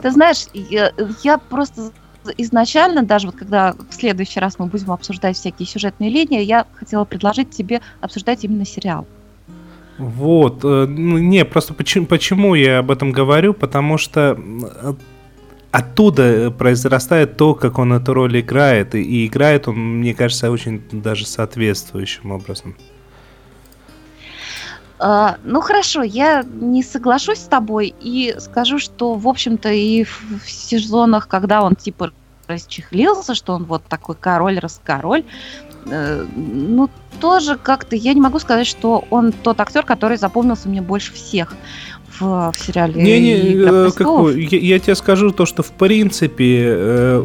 Ты 0.00 0.10
знаешь, 0.10 0.46
я, 0.52 0.92
я 1.22 1.38
просто 1.38 1.92
изначально, 2.36 3.02
даже 3.02 3.26
вот 3.26 3.36
когда 3.36 3.72
в 3.72 3.94
следующий 3.94 4.40
раз 4.40 4.58
мы 4.58 4.66
будем 4.66 4.92
обсуждать 4.92 5.36
всякие 5.36 5.66
сюжетные 5.66 6.10
линии, 6.10 6.42
я 6.42 6.66
хотела 6.74 7.04
предложить 7.04 7.50
тебе 7.50 7.80
обсуждать 8.00 8.44
именно 8.44 8.64
сериал. 8.64 9.06
Вот, 9.98 10.64
э, 10.64 10.86
ну, 10.86 11.18
не, 11.18 11.44
просто 11.44 11.74
почему, 11.74 12.06
почему 12.06 12.54
я 12.54 12.78
об 12.78 12.90
этом 12.90 13.12
говорю, 13.12 13.54
потому 13.54 13.98
что 13.98 14.38
э, 14.38 14.94
оттуда 15.70 16.50
произрастает 16.50 17.36
то, 17.36 17.54
как 17.54 17.78
он 17.78 17.92
эту 17.92 18.14
роль 18.14 18.40
играет, 18.40 18.94
и, 18.94 19.02
и 19.02 19.26
играет 19.26 19.68
он, 19.68 19.98
мне 19.98 20.14
кажется, 20.14 20.50
очень 20.50 20.82
даже 20.92 21.26
соответствующим 21.26 22.30
образом. 22.30 22.76
Uh, 25.02 25.36
ну 25.42 25.60
хорошо, 25.60 26.04
я 26.04 26.44
не 26.60 26.84
соглашусь 26.84 27.38
с 27.38 27.48
тобой 27.48 27.92
и 28.00 28.36
скажу, 28.38 28.78
что, 28.78 29.14
в 29.14 29.26
общем-то, 29.26 29.68
и 29.68 30.04
в, 30.04 30.22
в 30.44 30.48
сезонах, 30.48 31.26
когда 31.26 31.64
он 31.64 31.74
типа 31.74 32.12
расчехлился, 32.46 33.34
что 33.34 33.54
он 33.54 33.64
вот 33.64 33.82
такой 33.84 34.14
король-раскороль. 34.14 35.24
Э, 35.86 36.24
ну, 36.36 36.88
тоже 37.20 37.56
как-то, 37.56 37.96
я 37.96 38.14
не 38.14 38.20
могу 38.20 38.38
сказать, 38.38 38.66
что 38.66 39.04
он 39.10 39.32
тот 39.32 39.60
актер, 39.60 39.84
который 39.84 40.16
запомнился 40.16 40.68
мне 40.68 40.82
больше 40.82 41.12
всех 41.12 41.54
в, 42.18 42.52
в 42.52 42.58
сериале. 42.58 43.02
Не, 43.02 43.20
не, 43.20 43.34
э, 43.56 43.90
какой, 43.90 44.44
я, 44.44 44.58
я 44.58 44.78
тебе 44.78 44.94
скажу 44.94 45.32
то, 45.32 45.46
что 45.46 45.62
в 45.62 45.72
принципе, 45.72 46.64
э, 46.66 47.24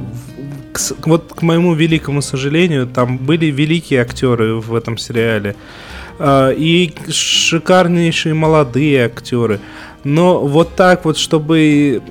к, 0.72 0.80
вот 1.06 1.34
к 1.34 1.42
моему 1.42 1.74
великому 1.74 2.22
сожалению, 2.22 2.88
там 2.88 3.18
были 3.18 3.48
великие 3.48 4.02
актеры 4.02 4.56
в 4.56 4.74
этом 4.74 4.98
сериале 4.98 5.52
э, 5.52 5.87
и 6.20 6.94
шикарнейшие 7.10 8.34
молодые 8.34 9.06
актеры. 9.06 9.60
Но 10.04 10.40
вот 10.40 10.76
так 10.76 11.06
вот, 11.06 11.18
чтобы 11.18 12.02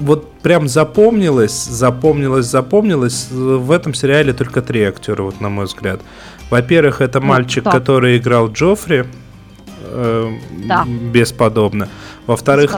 вот 0.00 0.32
прям 0.42 0.68
запомнилось, 0.68 1.64
запомнилось, 1.64 2.46
запомнилось, 2.46 3.28
в 3.30 3.70
этом 3.70 3.94
сериале 3.94 4.32
только 4.32 4.62
три 4.62 4.82
актера, 4.82 5.22
вот 5.22 5.40
на 5.40 5.48
мой 5.48 5.66
взгляд. 5.66 6.00
Во-первых, 6.50 7.00
это 7.00 7.20
ну, 7.20 7.26
мальчик, 7.26 7.64
да. 7.64 7.70
который 7.70 8.18
играл 8.18 8.50
Джоффри, 8.50 9.04
э, 9.84 10.30
да. 10.66 10.84
бесподобно. 10.84 11.88
Во-вторых? 12.26 12.70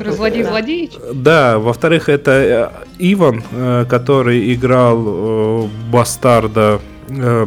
Да, 1.13 1.59
во-вторых, 1.59 2.09
это 2.09 2.31
э, 2.31 2.71
Иван, 2.99 3.43
э, 3.51 3.87
который 3.89 4.55
играл 4.55 5.03
э, 5.07 5.69
бастарда 5.91 6.81
э, 7.09 7.47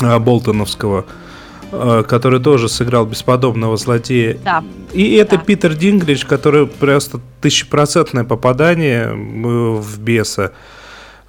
Болтоновского. 0.00 1.00
Э, 1.00 1.27
который 1.70 2.40
тоже 2.40 2.68
сыграл 2.68 3.06
бесподобного 3.06 3.76
злодея. 3.76 4.38
Да. 4.44 4.64
И 4.92 5.14
это 5.14 5.36
да. 5.36 5.44
Питер 5.44 5.74
Дингрич, 5.74 6.24
который 6.24 6.66
просто 6.66 7.20
тысячепроцентное 7.40 8.24
попадание 8.24 9.04
э, 9.04 9.12
в 9.12 10.00
беса. 10.00 10.52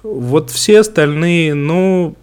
Вот 0.02 0.50
все 0.50 0.80
остальные, 0.80 1.54
ну, 1.54 2.16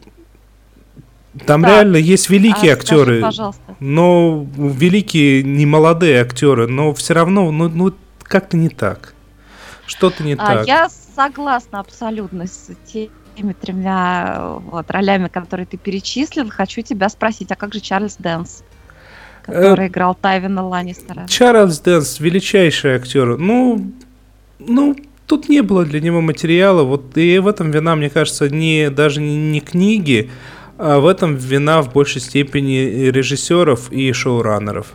там 1.46 1.62
да. 1.62 1.70
реально 1.70 1.98
есть 1.98 2.30
великие 2.30 2.72
а, 2.72 2.76
актеры, 2.76 3.20
скажи, 3.20 3.52
но 3.80 4.48
великие 4.58 5.44
не 5.44 5.66
молодые 5.66 6.22
актеры, 6.22 6.68
но 6.68 6.94
все 6.94 7.14
равно, 7.14 7.52
ну, 7.52 7.70
ну 7.70 7.94
как-то 8.24 8.58
не 8.58 8.70
так. 8.70 9.14
Что-то 9.86 10.24
не 10.24 10.34
а, 10.34 10.38
так. 10.38 10.68
Я 10.68 10.90
согласна 11.16 11.80
абсолютно 11.80 12.48
с 12.48 12.72
тем, 12.92 13.10
теми 13.38 13.54
тремя 13.54 14.58
вот, 14.72 14.90
ролями, 14.90 15.28
которые 15.28 15.66
ты 15.66 15.78
перечислил, 15.78 16.50
хочу 16.50 16.82
тебя 16.82 17.10
спросить, 17.10 17.52
а 17.52 17.56
как 17.56 17.74
же 17.74 17.80
Чарльз 17.80 18.16
Дэнс? 18.18 18.64
который 19.44 19.86
э, 19.86 19.88
играл 19.88 20.14
Тайвина 20.14 20.68
Ланнистера. 20.68 21.26
Чарльз 21.28 21.80
Дэнс, 21.80 22.20
величайший 22.20 22.96
актер. 22.96 23.38
Ну, 23.38 23.94
ну, 24.60 24.96
тут 25.26 25.48
не 25.48 25.62
было 25.62 25.86
для 25.86 26.02
него 26.02 26.20
материала. 26.20 26.84
Вот 26.84 27.18
и 27.18 27.40
в 27.40 27.48
этом 27.48 27.72
вина, 27.72 27.96
мне 27.96 28.10
кажется, 28.10 28.50
не 28.50 28.90
даже 28.90 29.22
не 29.22 29.62
книги, 29.62 30.30
а 30.78 31.00
в 31.00 31.08
этом 31.08 31.36
вина 31.36 31.82
в 31.82 31.94
большей 31.94 32.20
степени 32.20 33.10
режиссеров 33.10 33.90
и 33.90 34.12
шоураннеров. 34.12 34.94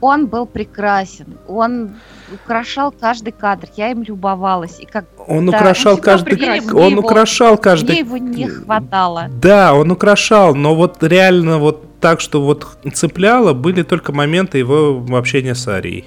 Он 0.00 0.26
был 0.26 0.46
прекрасен. 0.46 1.38
Он 1.48 1.94
украшал 2.32 2.92
каждый 2.92 3.32
кадр. 3.32 3.68
Я 3.76 3.90
им 3.90 4.02
любовалась. 4.02 4.78
И 4.80 4.86
как 4.86 5.06
он 5.26 5.46
да, 5.46 5.56
украшал 5.56 5.96
каждый, 5.96 6.60
он 6.72 6.90
его, 6.92 7.00
украшал 7.00 7.56
каждый. 7.56 7.90
Мне 7.90 7.98
его 8.00 8.16
не 8.18 8.46
хватало. 8.46 9.28
Да, 9.40 9.74
он 9.74 9.90
украшал, 9.90 10.54
но 10.54 10.74
вот 10.74 11.02
реально 11.02 11.58
вот 11.58 11.98
так, 12.00 12.20
что 12.20 12.42
вот 12.42 12.78
цепляло, 12.92 13.54
были 13.54 13.82
только 13.82 14.12
моменты 14.12 14.58
его 14.58 15.04
общения 15.12 15.54
с 15.54 15.66
Арией. 15.66 16.04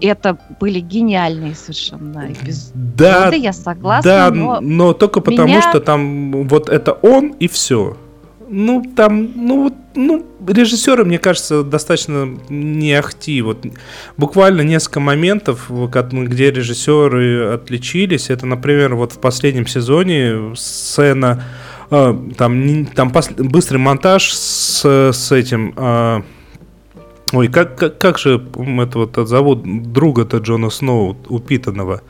Это 0.00 0.38
были 0.60 0.80
гениальные 0.80 1.54
совершенно 1.54 2.32
эпизоды. 2.32 2.72
Да, 2.74 3.28
я 3.28 3.52
согласна. 3.52 4.10
Да, 4.10 4.30
но, 4.30 4.60
но 4.60 4.92
только 4.92 5.20
потому, 5.20 5.48
меня... 5.48 5.62
что 5.62 5.80
там 5.80 6.46
вот 6.48 6.68
это 6.68 6.92
он 6.92 7.34
и 7.40 7.48
все 7.48 7.96
ну, 8.52 8.84
там, 8.96 9.30
ну, 9.36 9.62
вот, 9.64 9.74
ну, 9.94 10.26
режиссеры, 10.46 11.04
мне 11.04 11.18
кажется, 11.18 11.62
достаточно 11.62 12.36
не 12.48 12.92
ахти. 12.92 13.40
Вот 13.42 13.64
буквально 14.16 14.62
несколько 14.62 14.98
моментов, 14.98 15.70
где 15.70 16.50
режиссеры 16.50 17.54
отличились. 17.54 18.28
Это, 18.28 18.46
например, 18.46 18.96
вот 18.96 19.12
в 19.12 19.20
последнем 19.20 19.68
сезоне 19.68 20.56
сцена, 20.56 21.44
э, 21.90 22.18
там, 22.36 22.86
там 22.86 23.10
пос, 23.10 23.30
быстрый 23.30 23.78
монтаж 23.78 24.32
с, 24.32 24.84
с 25.12 25.32
этим... 25.32 25.72
Э, 25.76 26.22
ой, 27.32 27.46
как, 27.48 27.78
как, 27.78 27.98
как 27.98 28.18
же 28.18 28.44
это 28.80 28.98
вот 28.98 29.28
зовут 29.28 29.92
друга-то 29.92 30.38
Джона 30.38 30.70
Сноу, 30.70 31.16
упитанного? 31.28 32.02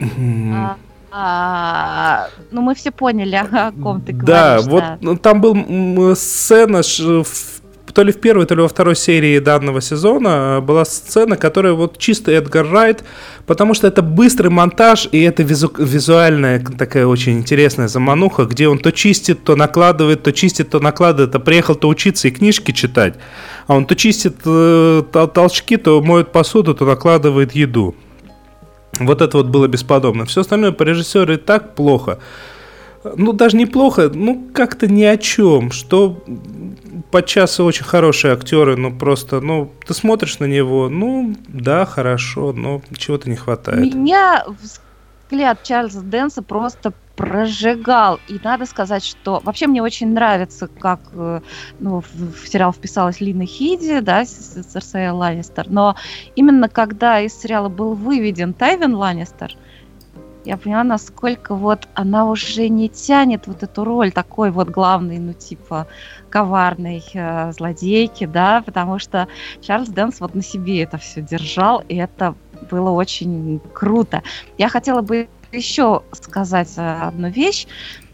А, 0.00 0.76
а, 1.10 2.28
ну, 2.50 2.60
мы 2.60 2.74
все 2.74 2.90
поняли, 2.90 3.34
о 3.34 3.72
ком 3.72 4.00
ты 4.00 4.12
да, 4.12 4.58
говоришь. 4.58 4.66
Вот, 4.66 4.80
да, 4.80 4.98
вот 5.00 5.22
там 5.22 5.40
был 5.40 6.14
сцена 6.16 6.82
то 7.92 8.02
ли 8.02 8.12
в 8.12 8.20
первой, 8.20 8.46
то 8.46 8.54
ли 8.54 8.62
во 8.62 8.68
второй 8.68 8.96
серии 8.96 9.38
данного 9.38 9.80
сезона 9.80 10.56
а, 10.56 10.60
была 10.60 10.84
сцена, 10.84 11.36
которая 11.36 11.72
вот 11.72 11.98
чисто 11.98 12.30
Эдгар 12.30 12.68
Райт, 12.68 13.04
потому 13.46 13.74
что 13.74 13.86
это 13.86 14.02
быстрый 14.02 14.48
монтаж, 14.48 15.08
и 15.12 15.20
это 15.22 15.42
визу, 15.42 15.72
визуальная 15.76 16.64
такая 16.78 17.06
очень 17.06 17.38
интересная 17.38 17.88
замануха, 17.88 18.44
где 18.44 18.68
он 18.68 18.78
то 18.78 18.92
чистит, 18.92 19.44
то 19.44 19.56
накладывает, 19.56 20.22
то 20.22 20.32
чистит, 20.32 20.70
то 20.70 20.80
накладывает, 20.80 21.34
а 21.34 21.38
приехал 21.38 21.74
то 21.74 21.88
учиться 21.88 22.28
и 22.28 22.30
книжки 22.30 22.72
читать, 22.72 23.14
а 23.66 23.74
он 23.74 23.86
то 23.86 23.96
чистит 23.96 24.36
э, 24.44 25.02
толчки, 25.34 25.76
то 25.76 26.00
моет 26.00 26.32
посуду, 26.32 26.74
то 26.74 26.84
накладывает 26.84 27.52
еду. 27.52 27.94
Вот 28.98 29.22
это 29.22 29.38
вот 29.38 29.46
было 29.46 29.66
бесподобно. 29.66 30.24
Все 30.24 30.40
остальное 30.42 30.72
по 30.72 30.82
режиссеру 30.82 31.34
и 31.34 31.36
так 31.36 31.74
плохо. 31.74 32.18
Ну, 33.02 33.32
даже 33.32 33.56
неплохо, 33.56 34.10
ну, 34.12 34.48
как-то 34.52 34.86
ни 34.86 35.04
о 35.04 35.16
чем. 35.16 35.70
Что 35.70 36.22
подчас 37.10 37.58
очень 37.58 37.84
хорошие 37.84 38.34
актеры, 38.34 38.76
ну, 38.76 38.92
просто, 38.92 39.40
ну, 39.40 39.72
ты 39.86 39.94
смотришь 39.94 40.38
на 40.38 40.44
него, 40.44 40.88
ну, 40.90 41.34
да, 41.48 41.86
хорошо, 41.86 42.52
но 42.52 42.82
чего-то 42.96 43.30
не 43.30 43.36
хватает. 43.36 43.94
Меня 43.94 44.44
взгляд 45.30 45.62
Чарльза 45.62 46.02
Дэнса 46.02 46.42
просто 46.42 46.92
прожигал. 47.14 48.18
И 48.28 48.40
надо 48.42 48.66
сказать, 48.66 49.04
что 49.04 49.40
вообще 49.44 49.66
мне 49.66 49.82
очень 49.82 50.12
нравится, 50.12 50.66
как 50.66 51.00
э, 51.12 51.40
ну, 51.78 52.00
в, 52.00 52.48
сериал 52.48 52.72
вписалась 52.72 53.20
Лина 53.20 53.46
Хиди, 53.46 54.00
да, 54.00 54.24
Серсея 54.24 55.12
Ланнистер. 55.12 55.68
Но 55.68 55.96
именно 56.34 56.68
когда 56.68 57.20
из 57.20 57.38
сериала 57.38 57.68
был 57.68 57.94
выведен 57.94 58.54
Тайвин 58.54 58.94
Ланнистер, 58.94 59.54
я 60.44 60.56
поняла, 60.56 60.82
насколько 60.82 61.54
вот 61.54 61.86
она 61.94 62.24
уже 62.24 62.68
не 62.68 62.88
тянет 62.88 63.46
вот 63.46 63.62
эту 63.62 63.84
роль 63.84 64.10
такой 64.10 64.50
вот 64.50 64.70
главной, 64.70 65.18
ну, 65.18 65.34
типа, 65.34 65.86
коварной 66.30 67.04
э, 67.12 67.52
злодейки, 67.52 68.24
да, 68.24 68.62
потому 68.64 68.98
что 68.98 69.28
Чарльз 69.60 69.90
Дэнс 69.90 70.20
вот 70.20 70.34
на 70.34 70.42
себе 70.42 70.82
это 70.82 70.96
все 70.96 71.20
держал, 71.20 71.84
и 71.88 71.96
это 71.96 72.34
было 72.70 72.90
очень 72.90 73.60
круто. 73.72 74.22
Я 74.58 74.68
хотела 74.68 75.02
бы 75.02 75.28
еще 75.52 76.02
сказать 76.12 76.72
э, 76.76 76.98
одну 77.02 77.28
вещь. 77.28 77.66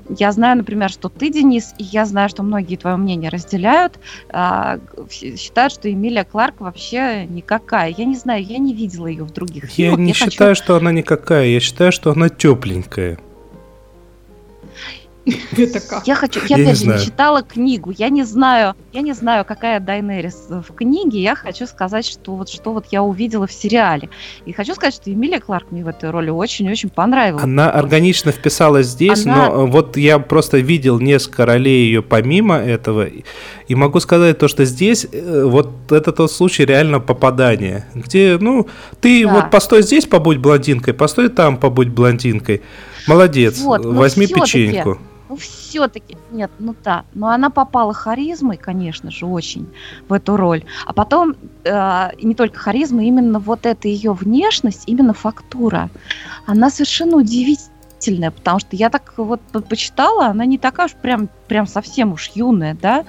Я 0.08 0.30
знаю, 0.30 0.58
например, 0.58 0.88
что 0.90 1.08
ты, 1.08 1.30
Денис, 1.30 1.74
и 1.78 1.82
я 1.82 2.04
знаю, 2.04 2.28
что 2.28 2.42
многие 2.44 2.76
твое 2.76 2.96
мнение 2.96 3.28
разделяют, 3.28 3.98
э, 4.28 4.78
считают, 5.10 5.72
что 5.72 5.90
Эмилия 5.90 6.24
Кларк 6.24 6.60
вообще 6.60 7.26
никакая. 7.26 7.94
Я 7.96 8.04
не 8.04 8.14
знаю, 8.14 8.44
я 8.44 8.58
не 8.58 8.72
видела 8.72 9.06
ее 9.06 9.24
в 9.24 9.32
других 9.32 9.64
я 9.64 9.68
фильмах. 9.70 9.98
Не 9.98 10.04
я 10.04 10.06
не 10.06 10.12
считаю, 10.12 10.50
хочу... 10.50 10.62
что 10.62 10.76
она 10.76 10.92
никакая, 10.92 11.46
я 11.46 11.60
считаю, 11.60 11.90
что 11.92 12.12
она 12.12 12.28
тепленькая. 12.28 13.18
Это 15.56 15.80
как? 15.80 16.06
Я 16.06 16.14
хочу, 16.14 16.40
я, 16.48 16.56
я 16.56 16.64
опять 16.64 16.78
же 16.78 16.86
не 16.86 16.98
читала 17.04 17.42
книгу, 17.42 17.92
я 17.96 18.10
не 18.10 18.22
знаю, 18.22 18.74
я 18.92 19.00
не 19.00 19.12
знаю, 19.12 19.44
какая 19.44 19.80
Дайнерис 19.80 20.46
в 20.48 20.72
книге. 20.72 21.20
Я 21.20 21.34
хочу 21.34 21.66
сказать, 21.66 22.06
что 22.06 22.36
вот 22.36 22.48
что 22.48 22.72
вот 22.72 22.86
я 22.92 23.02
увидела 23.02 23.46
в 23.46 23.52
сериале, 23.52 24.08
и 24.44 24.52
хочу 24.52 24.74
сказать, 24.74 24.94
что 24.94 25.12
Эмилия 25.12 25.40
Кларк 25.40 25.72
мне 25.72 25.84
в 25.84 25.88
этой 25.88 26.10
роли 26.10 26.30
очень-очень 26.30 26.90
понравилась. 26.90 27.42
Она 27.42 27.70
органично 27.70 28.30
вписалась 28.30 28.86
здесь, 28.86 29.26
Она... 29.26 29.48
но 29.48 29.66
вот 29.66 29.96
я 29.96 30.20
просто 30.20 30.58
видел 30.58 31.00
несколько 31.00 31.44
ролей 31.44 31.86
ее 31.86 32.02
помимо 32.02 32.56
этого, 32.56 33.06
и 33.06 33.74
могу 33.74 33.98
сказать 33.98 34.38
то, 34.38 34.46
что 34.46 34.64
здесь 34.64 35.06
э, 35.10 35.44
вот 35.44 35.90
это 35.90 36.12
тот 36.12 36.30
случай 36.30 36.64
реально 36.64 37.00
попадания, 37.00 37.88
где, 37.94 38.38
ну, 38.40 38.68
ты 39.00 39.24
да. 39.24 39.32
вот 39.32 39.50
постой 39.50 39.82
здесь, 39.82 40.06
побудь 40.06 40.38
блондинкой, 40.38 40.94
постой 40.94 41.30
там, 41.30 41.56
побудь 41.56 41.88
блондинкой. 41.88 42.62
Молодец, 43.08 43.58
вот, 43.58 43.84
возьми 43.84 44.26
печеньку. 44.26 44.98
Ну, 45.28 45.36
все-таки, 45.36 46.16
нет, 46.30 46.50
ну 46.58 46.74
да, 46.84 47.04
но 47.14 47.28
она 47.28 47.50
попала 47.50 47.92
харизмой, 47.92 48.56
конечно 48.56 49.10
же, 49.10 49.26
очень 49.26 49.66
в 50.08 50.12
эту 50.12 50.36
роль. 50.36 50.64
А 50.86 50.92
потом, 50.92 51.34
э, 51.64 52.10
не 52.22 52.34
только 52.34 52.58
харизма, 52.58 53.04
именно 53.04 53.40
вот 53.40 53.66
эта 53.66 53.88
ее 53.88 54.12
внешность, 54.12 54.84
именно 54.86 55.14
фактура. 55.14 55.90
Она 56.46 56.70
совершенно 56.70 57.16
удивительная 57.16 57.76
потому 58.30 58.60
что 58.60 58.76
я 58.76 58.88
так 58.90 59.14
вот 59.16 59.40
почитала, 59.68 60.26
она 60.26 60.44
не 60.44 60.58
такая 60.58 60.86
уж 60.86 60.92
прям, 60.92 61.28
прям 61.48 61.66
совсем 61.66 62.12
уж 62.12 62.30
юная, 62.34 62.76
да, 62.80 63.04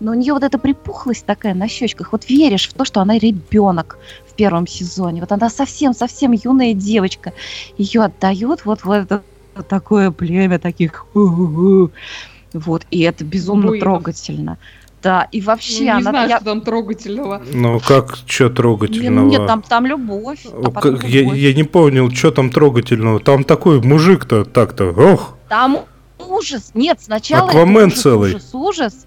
но 0.00 0.10
у 0.10 0.14
нее 0.14 0.34
вот 0.34 0.42
эта 0.42 0.58
припухлость 0.58 1.24
такая 1.24 1.54
на 1.54 1.68
щечках, 1.68 2.12
вот 2.12 2.28
веришь 2.28 2.68
в 2.68 2.74
то, 2.74 2.84
что 2.84 3.00
она 3.00 3.16
ребенок 3.16 3.98
в 4.28 4.34
первом 4.34 4.66
сезоне, 4.66 5.20
вот 5.20 5.32
она 5.32 5.48
совсем-совсем 5.48 6.32
юная 6.32 6.74
девочка, 6.74 7.32
ее 7.78 8.02
отдают 8.02 8.64
вот 8.64 8.84
в 8.84 8.90
это 8.90 9.16
вот 9.16 9.24
такое 9.62 10.10
племя 10.10 10.58
таких, 10.58 11.06
вот, 11.14 12.86
и 12.90 13.00
это 13.00 13.24
безумно 13.24 13.68
Буинов. 13.68 13.84
трогательно. 13.84 14.58
Да, 15.02 15.28
и 15.32 15.42
вообще 15.42 15.80
ну, 15.80 15.84
не 15.84 15.90
она... 15.90 16.10
знаю, 16.10 16.28
я... 16.30 16.36
что 16.36 16.46
там 16.46 16.60
трогательного. 16.62 17.42
Ну, 17.52 17.78
как, 17.78 18.16
что 18.26 18.48
трогательного? 18.48 19.28
Нет, 19.28 19.46
там, 19.46 19.60
там 19.60 19.84
любовь. 19.84 20.46
А 20.46 20.70
как, 20.70 20.84
любовь. 20.84 21.04
Я, 21.04 21.20
я 21.34 21.52
не 21.52 21.64
понял, 21.64 22.10
что 22.10 22.30
там 22.30 22.50
трогательного. 22.50 23.20
Там 23.20 23.44
такой 23.44 23.82
мужик-то 23.82 24.46
так-то, 24.46 24.92
ох. 24.92 25.36
Там 25.50 25.80
ужас. 26.18 26.70
Нет, 26.72 27.00
сначала 27.02 27.50
Аквамен 27.50 27.88
ужас, 27.88 28.00
целый. 28.00 28.30
ужас, 28.30 28.50
ужас. 28.54 29.06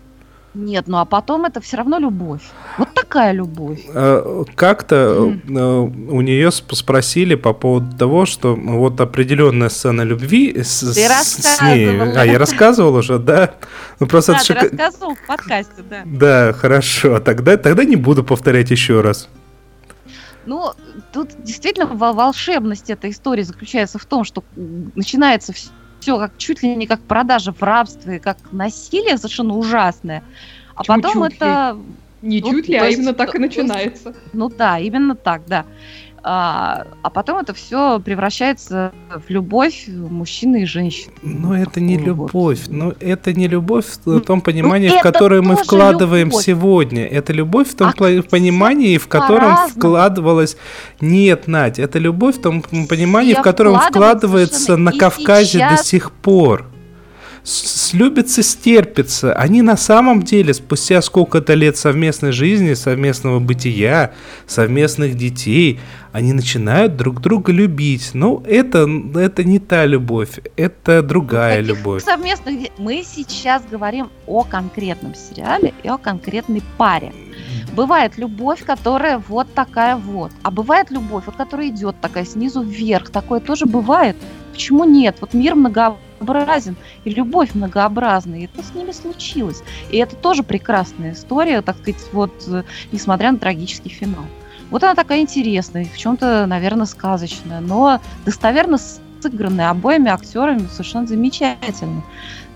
Нет, 0.53 0.87
ну 0.87 0.97
а 0.97 1.05
потом 1.05 1.45
это 1.45 1.61
все 1.61 1.77
равно 1.77 1.99
любовь. 1.99 2.41
Вот 2.77 2.93
такая 2.93 3.31
любовь. 3.31 3.85
А, 3.93 4.43
как-то 4.55 5.31
mm. 5.45 6.09
у 6.09 6.21
нее 6.21 6.51
спросили 6.51 7.35
по 7.35 7.53
поводу 7.53 7.95
того, 7.95 8.25
что 8.25 8.55
вот 8.55 8.99
определенная 8.99 9.69
сцена 9.69 10.01
любви 10.01 10.61
с, 10.63 10.79
ты 10.79 11.01
с 11.01 11.61
ней. 11.61 12.01
А 12.15 12.25
я 12.25 12.39
рассказывал 12.39 12.95
уже, 12.95 13.19
да? 13.19 13.55
Ну 13.99 14.07
просто 14.07 14.33
да, 14.33 14.39
ты 14.39 14.45
шик... 14.45 14.61
рассказывал 14.61 15.15
в 15.15 15.27
подкасте, 15.27 15.83
да. 15.89 16.01
Да, 16.05 16.53
хорошо. 16.53 17.19
Тогда 17.19 17.57
тогда 17.57 17.83
не 17.83 17.95
буду 17.95 18.23
повторять 18.23 18.71
еще 18.71 19.01
раз. 19.01 19.29
Ну, 20.47 20.71
тут 21.11 21.29
действительно 21.43 21.87
волшебность 21.87 22.89
этой 22.89 23.11
истории 23.11 23.43
заключается 23.43 23.99
в 23.99 24.05
том, 24.05 24.23
что 24.23 24.43
начинается 24.55 25.51
все 25.51 25.69
все 26.07 26.17
как 26.17 26.37
чуть 26.37 26.63
ли 26.63 26.73
не 26.73 26.87
как 26.87 27.01
продажа 27.01 27.51
в 27.51 27.61
рабстве, 27.61 28.19
как 28.19 28.37
насилие 28.53 29.17
совершенно 29.17 29.57
ужасное. 29.57 30.23
А 30.73 30.77
Почему 30.77 31.01
потом 31.01 31.23
это... 31.23 31.77
Не 32.21 32.41
вот, 32.41 32.49
чуть 32.49 32.69
ли, 32.69 32.75
а 32.77 32.87
именно 32.87 33.13
так 33.13 33.35
и 33.35 33.39
начинается. 33.39 34.15
Ну 34.33 34.49
да, 34.49 34.79
именно 34.79 35.15
так, 35.15 35.41
да. 35.47 35.65
А, 36.29 36.85
а 37.03 37.09
потом 37.09 37.37
это 37.37 37.53
все 37.53 38.01
превращается 38.01 38.91
в 39.09 39.29
любовь 39.29 39.85
мужчины 39.87 40.63
и 40.63 40.65
женщины. 40.65 41.13
Но 41.21 41.57
это 41.57 41.79
не 41.79 41.97
любовь. 41.97 42.63
Ну, 42.67 42.93
это 42.99 43.31
не 43.31 43.47
любовь 43.47 43.85
в 44.03 44.19
том 44.19 44.41
понимании, 44.41 44.89
ну, 44.89 44.99
в 44.99 45.01
которое 45.01 45.41
мы 45.41 45.55
вкладываем 45.55 46.27
любовь. 46.27 46.43
сегодня. 46.43 47.05
Это 47.05 47.31
любовь 47.31 47.69
в 47.69 47.77
том 47.77 47.93
а 47.97 48.21
понимании, 48.23 48.97
в 48.97 49.07
котором 49.07 49.55
вкладывалась. 49.69 50.57
Нет, 50.99 51.47
Надь, 51.47 51.79
это 51.79 51.97
любовь 51.97 52.39
в 52.39 52.41
том 52.41 52.61
понимании, 52.61 53.33
в 53.33 53.41
котором 53.41 53.79
вкладывается 53.79 54.75
на 54.75 54.91
Кавказе 54.91 55.59
сейчас... 55.59 55.79
до 55.79 55.85
сих 55.85 56.11
пор 56.11 56.65
слюбятся, 57.47 58.43
стерпятся. 58.43 59.33
Они 59.33 59.61
на 59.61 59.77
самом 59.77 60.23
деле, 60.23 60.53
спустя 60.53 61.01
сколько-то 61.01 61.53
лет 61.53 61.77
совместной 61.77 62.31
жизни, 62.31 62.73
совместного 62.73 63.39
бытия, 63.39 64.11
совместных 64.45 65.15
детей, 65.15 65.79
они 66.11 66.33
начинают 66.33 66.97
друг 66.97 67.21
друга 67.21 67.51
любить. 67.51 68.11
Ну, 68.13 68.43
это, 68.45 68.87
это 69.15 69.43
не 69.43 69.59
та 69.59 69.85
любовь, 69.85 70.39
это 70.57 71.01
другая 71.01 71.61
любовь. 71.61 72.03
Совместных... 72.03 72.69
Мы 72.77 73.03
сейчас 73.05 73.63
говорим 73.69 74.09
о 74.25 74.43
конкретном 74.43 75.15
сериале 75.15 75.73
и 75.83 75.87
о 75.87 75.97
конкретной 75.97 76.61
паре. 76.77 77.13
Бывает 77.77 78.17
любовь, 78.17 78.65
которая 78.65 79.19
вот 79.19 79.53
такая 79.53 79.97
вот. 79.97 80.31
А 80.41 80.49
бывает 80.49 80.89
любовь, 80.89 81.25
которая 81.37 81.67
идет 81.67 81.95
такая 82.01 82.25
снизу 82.25 82.63
вверх. 82.63 83.11
Такое 83.11 83.39
тоже 83.39 83.67
бывает. 83.67 84.17
Почему 84.51 84.83
нет? 84.83 85.17
Вот 85.21 85.35
мир 85.35 85.53
многообразен, 85.53 86.75
и 87.03 87.11
любовь 87.11 87.53
многообразна, 87.53 88.33
и 88.33 88.45
это 88.45 88.63
с 88.63 88.73
ними 88.73 88.91
случилось. 88.91 89.61
И 89.91 89.97
это 89.97 90.15
тоже 90.15 90.41
прекрасная 90.41 91.13
история, 91.13 91.61
так 91.61 91.77
сказать, 91.77 92.01
вот, 92.13 92.31
э, 92.47 92.63
несмотря 92.91 93.31
на 93.31 93.37
трагический 93.37 93.91
финал. 93.91 94.25
Вот 94.71 94.83
она 94.83 94.95
такая 94.95 95.19
интересная, 95.19 95.85
в 95.85 95.95
чем-то, 95.99 96.47
наверное, 96.47 96.87
сказочная, 96.87 97.59
но 97.59 98.01
достоверно 98.25 98.79
сыгранная 99.21 99.69
обоими 99.69 100.09
актерами 100.09 100.67
совершенно 100.71 101.05
замечательно, 101.05 102.03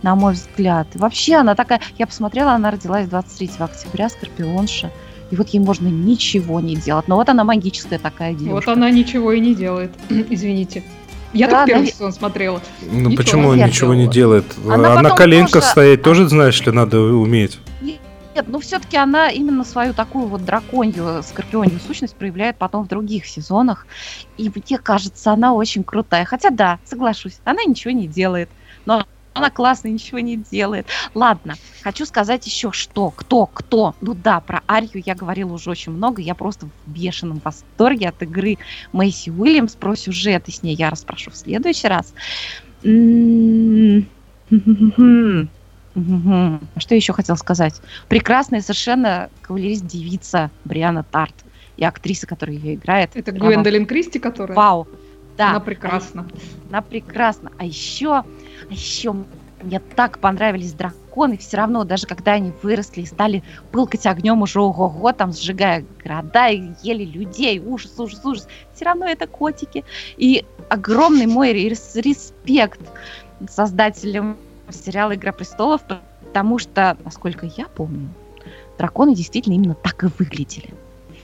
на 0.01 0.15
мой 0.15 0.33
взгляд. 0.33 0.87
И 0.95 0.97
вообще 0.97 1.35
она 1.35 1.53
такая, 1.53 1.79
я 1.99 2.07
посмотрела, 2.07 2.53
она 2.53 2.71
родилась 2.71 3.07
23 3.07 3.51
октября, 3.59 4.09
Скорпионша. 4.09 4.89
И 5.31 5.35
вот 5.35 5.49
ей 5.49 5.59
можно 5.59 5.87
ничего 5.87 6.59
не 6.59 6.75
делать. 6.75 7.07
Но 7.07 7.15
вот 7.15 7.29
она 7.29 7.43
магическая 7.43 7.97
такая 7.97 8.33
девушка. 8.33 8.69
Вот 8.69 8.77
она 8.77 8.91
ничего 8.91 9.31
и 9.31 9.39
не 9.39 9.55
делает. 9.55 9.91
Извините. 10.09 10.83
Я 11.33 11.47
да, 11.47 11.59
только 11.59 11.67
первый 11.67 11.85
да, 11.85 11.91
сезон 11.91 12.11
смотрела. 12.11 12.61
Ну 12.81 13.09
ничего 13.09 13.15
почему 13.15 13.53
не 13.53 13.63
ничего 13.63 13.93
не 13.93 14.07
делает? 14.07 14.45
Она 14.67 14.99
а 14.99 15.01
на 15.01 15.11
коленках 15.11 15.53
тоже... 15.53 15.65
стоять 15.65 16.03
тоже, 16.03 16.27
знаешь 16.27 16.61
ли, 16.65 16.71
надо 16.73 16.99
уметь. 16.99 17.59
Нет, 17.81 18.45
ну 18.47 18.59
все-таки 18.59 18.97
она 18.97 19.29
именно 19.29 19.63
свою 19.63 19.93
такую 19.93 20.27
вот 20.27 20.43
драконью, 20.43 21.21
скорпионью 21.23 21.79
сущность 21.85 22.15
проявляет 22.15 22.57
потом 22.57 22.83
в 22.83 22.87
других 22.87 23.25
сезонах. 23.25 23.87
И 24.37 24.49
мне 24.53 24.77
кажется, 24.77 25.31
она 25.31 25.53
очень 25.53 25.83
крутая. 25.83 26.25
Хотя 26.25 26.49
да, 26.49 26.79
соглашусь, 26.83 27.39
она 27.45 27.63
ничего 27.63 27.91
не 27.91 28.07
делает. 28.07 28.49
Но 28.85 29.05
она 29.33 29.49
классно, 29.49 29.87
ничего 29.87 30.19
не 30.19 30.37
делает. 30.37 30.87
Ладно, 31.13 31.55
хочу 31.83 32.05
сказать 32.05 32.45
еще 32.45 32.71
что. 32.71 33.11
Кто, 33.11 33.45
кто? 33.45 33.95
Ну 34.01 34.13
да, 34.13 34.41
про 34.41 34.61
Арию 34.67 35.01
я 35.05 35.15
говорила 35.15 35.53
уже 35.53 35.69
очень 35.69 35.93
много. 35.93 36.21
Я 36.21 36.35
просто 36.35 36.65
в 36.65 36.91
бешеном 36.91 37.41
восторге 37.43 38.09
от 38.09 38.21
игры 38.21 38.57
Мэйси 38.91 39.29
Уильямс. 39.29 39.75
Про 39.75 39.95
сюжеты 39.95 40.51
с 40.51 40.63
ней 40.63 40.75
я 40.75 40.89
расспрошу 40.89 41.31
в 41.31 41.37
следующий 41.37 41.87
раз. 41.87 42.13
Что 46.77 46.95
еще 46.95 47.13
хотел 47.13 47.37
сказать? 47.37 47.81
Прекрасная 48.09 48.61
совершенно 48.61 49.29
кавалерист-девица 49.41 50.51
Бриана 50.65 51.03
Тарт 51.03 51.35
и 51.77 51.85
актриса, 51.85 52.27
которая 52.27 52.57
ее 52.57 52.75
играет. 52.75 53.11
Это 53.15 53.31
Гвендолин 53.31 53.85
Кристи, 53.85 54.19
которая? 54.19 54.57
Вау. 54.57 54.87
Да. 55.37 55.51
Она 55.51 55.59
прекрасна. 55.61 56.27
Она 56.69 56.81
прекрасна. 56.81 57.51
А 57.57 57.65
еще 57.65 58.23
еще 58.71 59.15
мне 59.61 59.79
так 59.79 60.19
понравились 60.19 60.73
драконы, 60.73 61.37
все 61.37 61.57
равно, 61.57 61.83
даже 61.83 62.07
когда 62.07 62.33
они 62.33 62.51
выросли 62.63 63.01
и 63.01 63.05
стали 63.05 63.43
пылкать 63.71 64.07
огнем 64.07 64.41
уже 64.41 64.59
ого-го, 64.59 65.11
там 65.11 65.33
сжигая 65.33 65.85
города 66.03 66.47
и 66.49 66.71
ели 66.81 67.05
людей, 67.05 67.59
ужас, 67.59 67.93
ужас, 67.99 68.21
ужас, 68.23 68.47
все 68.73 68.85
равно 68.85 69.05
это 69.07 69.27
котики. 69.27 69.83
И 70.17 70.45
огромный 70.69 71.27
мой 71.27 71.53
респект 71.53 72.79
создателям 73.49 74.37
сериала 74.69 75.15
«Игра 75.15 75.31
престолов», 75.31 75.81
потому 76.25 76.57
что, 76.59 76.97
насколько 77.03 77.45
я 77.45 77.65
помню, 77.67 78.09
драконы 78.77 79.13
действительно 79.13 79.53
именно 79.53 79.75
так 79.75 80.03
и 80.03 80.07
выглядели. 80.17 80.73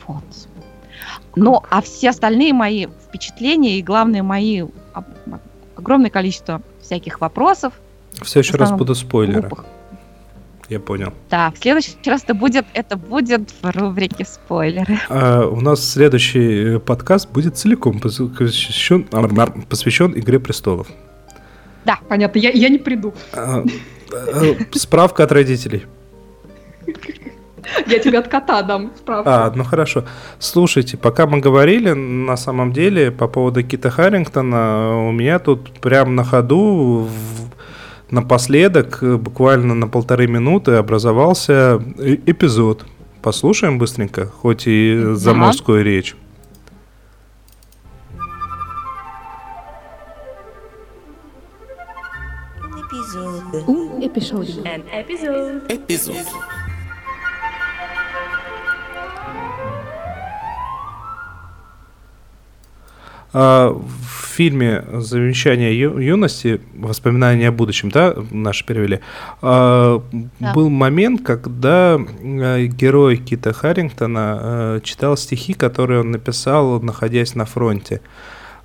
Вот. 0.05 0.23
Ну, 1.35 1.61
а 1.69 1.81
все 1.81 2.09
остальные 2.09 2.53
мои 2.53 2.87
впечатления 2.87 3.77
и, 3.77 3.83
главное, 3.83 4.21
мои 4.21 4.65
огромное 5.75 6.09
количество 6.09 6.61
всяких 6.87 7.21
вопросов. 7.21 7.73
В 8.21 8.27
следующий 8.27 8.57
раз 8.57 8.71
будут 8.71 8.97
спойлеры. 8.97 9.41
Глупых. 9.41 9.65
Я 10.69 10.79
понял. 10.81 11.13
Да, 11.29 11.51
в 11.51 11.57
следующий 11.57 11.95
раз 12.05 12.23
это 12.23 12.33
будет, 12.33 12.65
это 12.73 12.97
будет 12.97 13.53
в 13.61 13.71
рубрике 13.71 14.25
спойлеры. 14.25 14.99
А, 15.07 15.45
у 15.45 15.61
нас 15.61 15.87
следующий 15.91 16.75
э, 16.75 16.79
подкаст 16.79 17.29
будет 17.29 17.57
целиком 17.57 17.99
посвящен, 17.99 19.05
посвящен 19.69 20.11
Игре 20.17 20.39
престолов. 20.39 20.87
Да, 21.85 21.99
понятно, 22.09 22.39
я, 22.39 22.49
я 22.49 22.67
не 22.67 22.79
приду. 22.79 23.13
А, 23.31 23.63
а, 24.11 24.43
справка 24.73 25.23
от 25.23 25.31
родителей. 25.31 25.85
Я 27.87 27.99
тебе 27.99 28.19
от 28.19 28.27
кота 28.27 28.61
дам 28.61 28.91
справку. 28.97 29.29
А, 29.29 29.51
ну 29.55 29.63
хорошо. 29.63 30.03
Слушайте, 30.39 30.97
пока 30.97 31.27
мы 31.27 31.39
говорили, 31.39 31.93
на 31.93 32.37
самом 32.37 32.71
деле, 32.71 33.11
по 33.11 33.27
поводу 33.27 33.63
Кита 33.63 33.89
Харрингтона, 33.89 35.07
у 35.07 35.11
меня 35.11 35.39
тут 35.39 35.79
прям 35.79 36.15
на 36.15 36.23
ходу 36.23 37.07
в... 37.09 38.13
напоследок, 38.13 38.99
буквально 39.01 39.75
на 39.75 39.87
полторы 39.87 40.27
минуты, 40.27 40.73
образовался 40.73 41.81
эпизод. 41.97 42.85
Послушаем 43.21 43.77
быстренько, 43.77 44.27
хоть 44.27 44.67
и 44.67 45.13
заморскую 45.13 45.81
ага. 45.81 45.89
речь. 45.89 46.15
Эпизод. 53.99 54.57
Эпизод. 54.91 55.71
Эпизод. 55.71 56.15
А, 56.15 56.66
в 63.33 64.35
фильме 64.35 64.83
«Завещание 64.93 65.77
ю- 65.77 65.99
юности», 65.99 66.61
«Воспоминания 66.75 67.49
о 67.49 67.51
будущем», 67.51 67.89
да, 67.89 68.15
наши 68.31 68.65
перевели, 68.65 68.99
а, 69.41 70.01
да. 70.39 70.53
был 70.53 70.69
момент, 70.69 71.23
когда 71.23 71.97
э, 71.99 72.65
герой 72.67 73.17
Кита 73.17 73.53
Харрингтона 73.53 74.79
читал 74.83 75.17
стихи, 75.17 75.53
которые 75.53 76.01
он 76.01 76.11
написал, 76.11 76.81
находясь 76.81 77.35
на 77.35 77.45
фронте. 77.45 78.01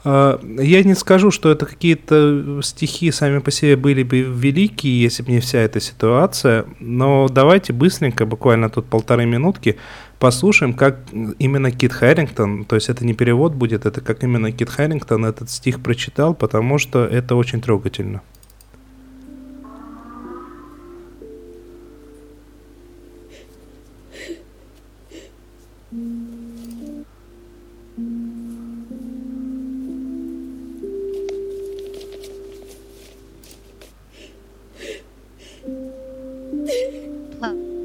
А, 0.05 0.41
я 0.59 0.83
не 0.83 0.95
скажу, 0.95 1.31
что 1.31 1.51
это 1.51 1.67
какие-то 1.67 2.61
стихи 2.63 3.11
сами 3.11 3.39
по 3.39 3.51
себе 3.51 3.77
были 3.77 4.03
бы 4.03 4.21
великие, 4.21 5.01
если 5.01 5.23
бы 5.23 5.33
не 5.33 5.41
вся 5.41 5.59
эта 5.59 5.81
ситуация, 5.81 6.65
но 6.81 7.29
давайте 7.29 7.73
быстренько, 7.73 8.27
буквально 8.27 8.69
тут 8.69 8.87
полторы 8.87 9.27
минутки, 9.27 9.77
послушаем, 10.23 10.73
как 10.73 11.01
именно 11.41 11.73
Кит 11.73 11.93
Харрингтон, 11.93 12.65
то 12.65 12.77
есть 12.77 12.89
это 12.89 13.05
не 13.05 13.13
перевод 13.13 13.55
будет, 13.55 13.87
это 13.87 14.01
как 14.01 14.23
именно 14.23 14.53
Кит 14.53 14.71
Харрингтон 14.71 15.25
этот 15.25 15.51
стих 15.51 15.83
прочитал, 15.83 16.33
потому 16.33 16.79
что 16.79 17.05
это 17.05 17.35
очень 17.35 17.61
трогательно. 17.61 18.23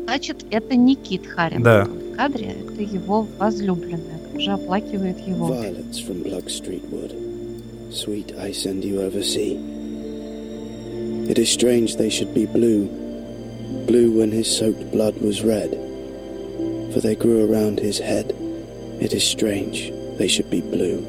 Значит, 0.06 0.46
это 0.52 0.76
не 0.76 0.96
Кит 0.96 1.26
Харрингтон 1.26 1.64
да. 1.64 2.07
в 2.17 2.17
кадре, 2.17 2.57
это 2.61 2.83
его 2.83 3.27
возлюбленная, 3.39 4.21
уже 4.35 4.53
оплакивает 4.53 5.19
его. 5.27 5.49
Violets 5.49 6.01
from 6.01 6.23
Plug 6.25 6.49
Street 6.49 6.85
Wood. 6.91 7.15
Sweet, 7.93 8.35
I 8.39 8.53
send 8.53 8.85
you 8.85 9.03
over 9.03 9.23
sea. 9.23 9.59
It 11.29 11.39
is 11.39 11.51
strange 11.51 11.97
they 11.97 12.11
should 12.11 12.35
be 12.35 12.47
blue, 12.47 12.87
blue 13.87 14.11
when 14.19 14.33
his 14.33 14.49
soaked 14.49 14.91
blood 14.91 15.21
was 15.21 15.43
red, 15.43 15.71
for 16.93 17.01
they 17.01 17.15
grew 17.15 17.51
around 17.51 17.79
his 17.79 17.99
head. 17.99 18.35
It 19.01 19.13
is 19.13 19.25
strange 19.25 19.93
they 20.19 20.29
should 20.29 20.51
be 20.51 20.61
blue. 20.61 21.01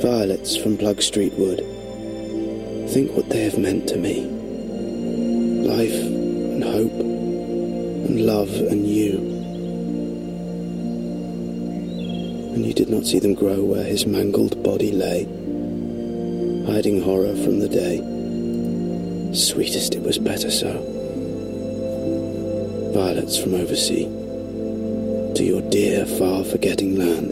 Violets 0.00 0.56
from 0.56 0.76
Plug 0.76 1.00
Street 1.00 1.32
Wood. 1.38 1.60
Think 2.90 3.12
what 3.12 3.30
they 3.30 3.44
have 3.44 3.58
meant 3.58 3.88
to 3.88 3.96
me. 3.96 4.26
Life 5.66 5.94
and 5.94 6.62
hope 6.62 6.92
and 6.92 7.17
love 8.19 8.53
and 8.53 8.85
you. 8.85 9.17
And 12.53 12.65
you 12.65 12.73
did 12.73 12.89
not 12.89 13.05
see 13.05 13.19
them 13.19 13.33
grow 13.33 13.63
where 13.63 13.83
his 13.83 14.05
mangled 14.05 14.61
body 14.61 14.91
lay, 14.91 15.23
hiding 16.65 17.01
horror 17.01 17.35
from 17.37 17.59
the 17.59 17.69
day. 17.69 17.97
Sweetest, 19.33 19.95
it 19.95 20.03
was 20.03 20.17
better 20.17 20.51
so. 20.51 20.71
Violets 22.93 23.37
from 23.37 23.53
oversea 23.53 24.05
to 25.35 25.43
your 25.43 25.61
dear, 25.69 26.05
far 26.05 26.43
forgetting 26.43 26.97
land. 26.97 27.31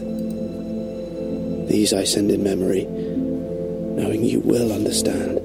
These 1.68 1.92
I 1.92 2.04
send 2.04 2.30
in 2.30 2.42
memory, 2.42 2.84
knowing 2.84 4.24
you 4.24 4.40
will 4.40 4.72
understand. 4.72 5.37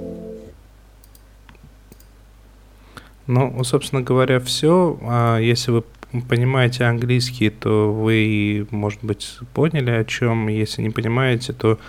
Ну, 3.28 3.64
собственно 3.64 4.02
говоря, 4.02 4.40
все. 4.40 5.00
А 5.04 5.38
если 5.38 5.72
вы 5.72 5.84
понимаете 6.28 6.84
английский, 6.86 7.50
то 7.50 7.92
вы, 7.94 8.68
может 8.72 9.04
быть, 9.04 9.38
поняли 9.54 9.92
о 9.92 10.04
чем. 10.04 10.48
Если 10.48 10.82
не 10.82 10.90
понимаете, 10.90 11.54
то 11.54 11.80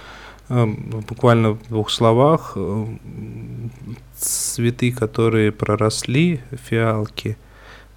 э, 0.49 0.67
буквально 1.09 1.51
в 1.51 1.69
двух 1.69 1.91
словах 1.91 2.53
э, 2.57 2.87
цветы, 4.17 4.93
которые 4.93 5.53
проросли, 5.53 6.41
фиалки, 6.53 7.37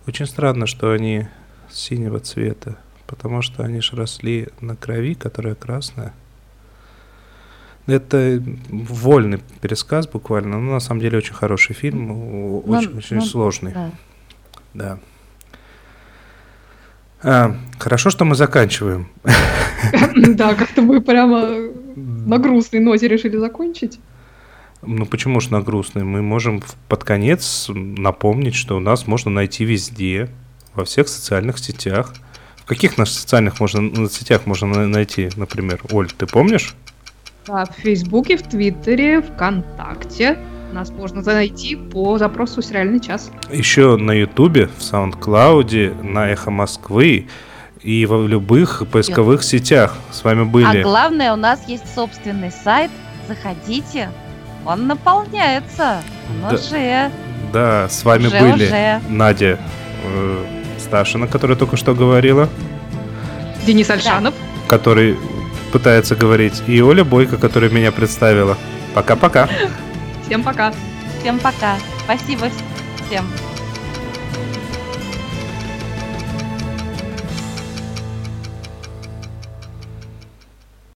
очень 0.07 0.26
странно, 0.26 0.65
что 0.65 0.91
они 0.91 1.27
синего 1.69 2.19
цвета, 2.19 2.77
потому 3.05 3.41
что 3.41 3.64
они 3.64 3.81
же 3.81 3.95
росли 3.95 4.47
на 4.61 4.76
крови, 4.76 5.14
которая 5.14 5.55
красная. 5.55 6.14
Это 7.88 8.43
вольный 8.69 9.39
пересказ 9.61 10.07
буквально, 10.07 10.59
но 10.59 10.73
на 10.73 10.80
самом 10.80 11.01
деле 11.01 11.18
очень 11.18 11.34
хороший 11.34 11.73
фильм, 11.73 12.07
ну, 12.07 12.59
очень, 12.59 12.91
но, 12.91 12.97
очень 12.97 13.15
но, 13.15 13.22
сложный. 13.22 13.72
Да. 13.73 13.91
да. 14.73 14.99
А, 17.23 17.55
хорошо, 17.80 18.09
что 18.09 18.26
мы 18.26 18.35
заканчиваем. 18.35 19.09
Да, 20.15 20.55
как-то 20.55 20.81
мы 20.81 21.01
прямо 21.01 21.47
на 21.95 22.39
грустной 22.39 22.81
ноте 22.81 23.07
решили 23.07 23.38
закончить. 23.38 23.99
Ну 24.81 25.05
почему 25.05 25.39
же 25.39 25.51
на 25.51 25.61
грустной? 25.61 26.03
Мы 26.03 26.22
можем 26.22 26.64
под 26.88 27.03
конец 27.03 27.68
напомнить, 27.69 28.55
что 28.55 28.77
у 28.77 28.80
нас 28.80 29.07
можно 29.07 29.31
найти 29.31 29.65
везде, 29.65 30.30
во 30.77 30.85
всех 30.85 31.07
социальных 31.07 31.57
сетях. 31.57 32.14
В 32.57 32.65
каких 32.65 32.97
наших 32.97 33.18
социальных 33.18 33.59
можно, 33.59 34.09
сетях 34.09 34.45
можно 34.45 34.88
найти, 34.88 35.30
например? 35.35 35.81
Оль, 35.91 36.09
ты 36.11 36.27
помнишь? 36.27 36.76
Да, 37.48 37.65
в 37.65 37.82
Фейсбуке, 37.82 38.38
в 38.38 38.44
Твиттере, 38.44 39.22
ВКонтакте. 39.22 40.38
Нас 40.74 40.90
можно 40.91 41.22
найти 41.22 41.78
по 41.78 42.18
запросу 42.18 42.61
«Сериальный 42.61 42.99
час». 42.99 43.32
Еще 43.49 43.95
на 43.95 44.11
Ютубе, 44.11 44.69
в 44.78 44.84
Саундклауде, 44.84 45.94
на 46.03 46.30
Эхо 46.30 46.52
Москвы 46.52 47.30
и 47.82 48.06
в 48.06 48.28
любых 48.28 48.84
поисковых 48.91 49.44
сетях. 49.44 49.95
С 50.11 50.26
вами 50.26 50.44
были... 50.44 50.82
А 50.82 50.84
главное, 50.84 51.32
у 51.32 51.38
нас 51.38 51.65
есть 51.68 51.94
собственный 51.95 52.52
сайт. 52.52 52.91
Заходите, 53.30 54.10
он 54.65 54.88
наполняется. 54.88 56.02
Он 56.30 56.49
да, 56.49 56.56
уже... 56.56 57.11
Да, 57.53 57.88
с 57.90 58.03
вами 58.03 58.28
уже, 58.28 58.40
были 58.40 58.65
уже. 58.65 59.02
Надя 59.07 59.57
э, 60.03 60.45
Сташина, 60.80 61.28
которая 61.28 61.57
только 61.57 61.78
что 61.78 61.94
говорила. 61.94 62.49
Денис 63.65 63.90
Альшанов. 63.90 64.34
Да. 64.34 64.69
Который 64.69 65.18
пытается 65.68 66.15
говорить. 66.15 66.61
И 66.68 66.81
Оля 66.81 67.03
Бойко, 67.03 67.38
которая 67.38 67.69
меня 67.69 67.91
представила. 67.91 68.57
Пока-пока. 68.94 69.49
Всем 70.26 70.44
пока. 70.44 70.73
Всем 71.19 71.39
пока. 71.39 71.77
Спасибо 72.06 72.49
всем. 73.07 73.26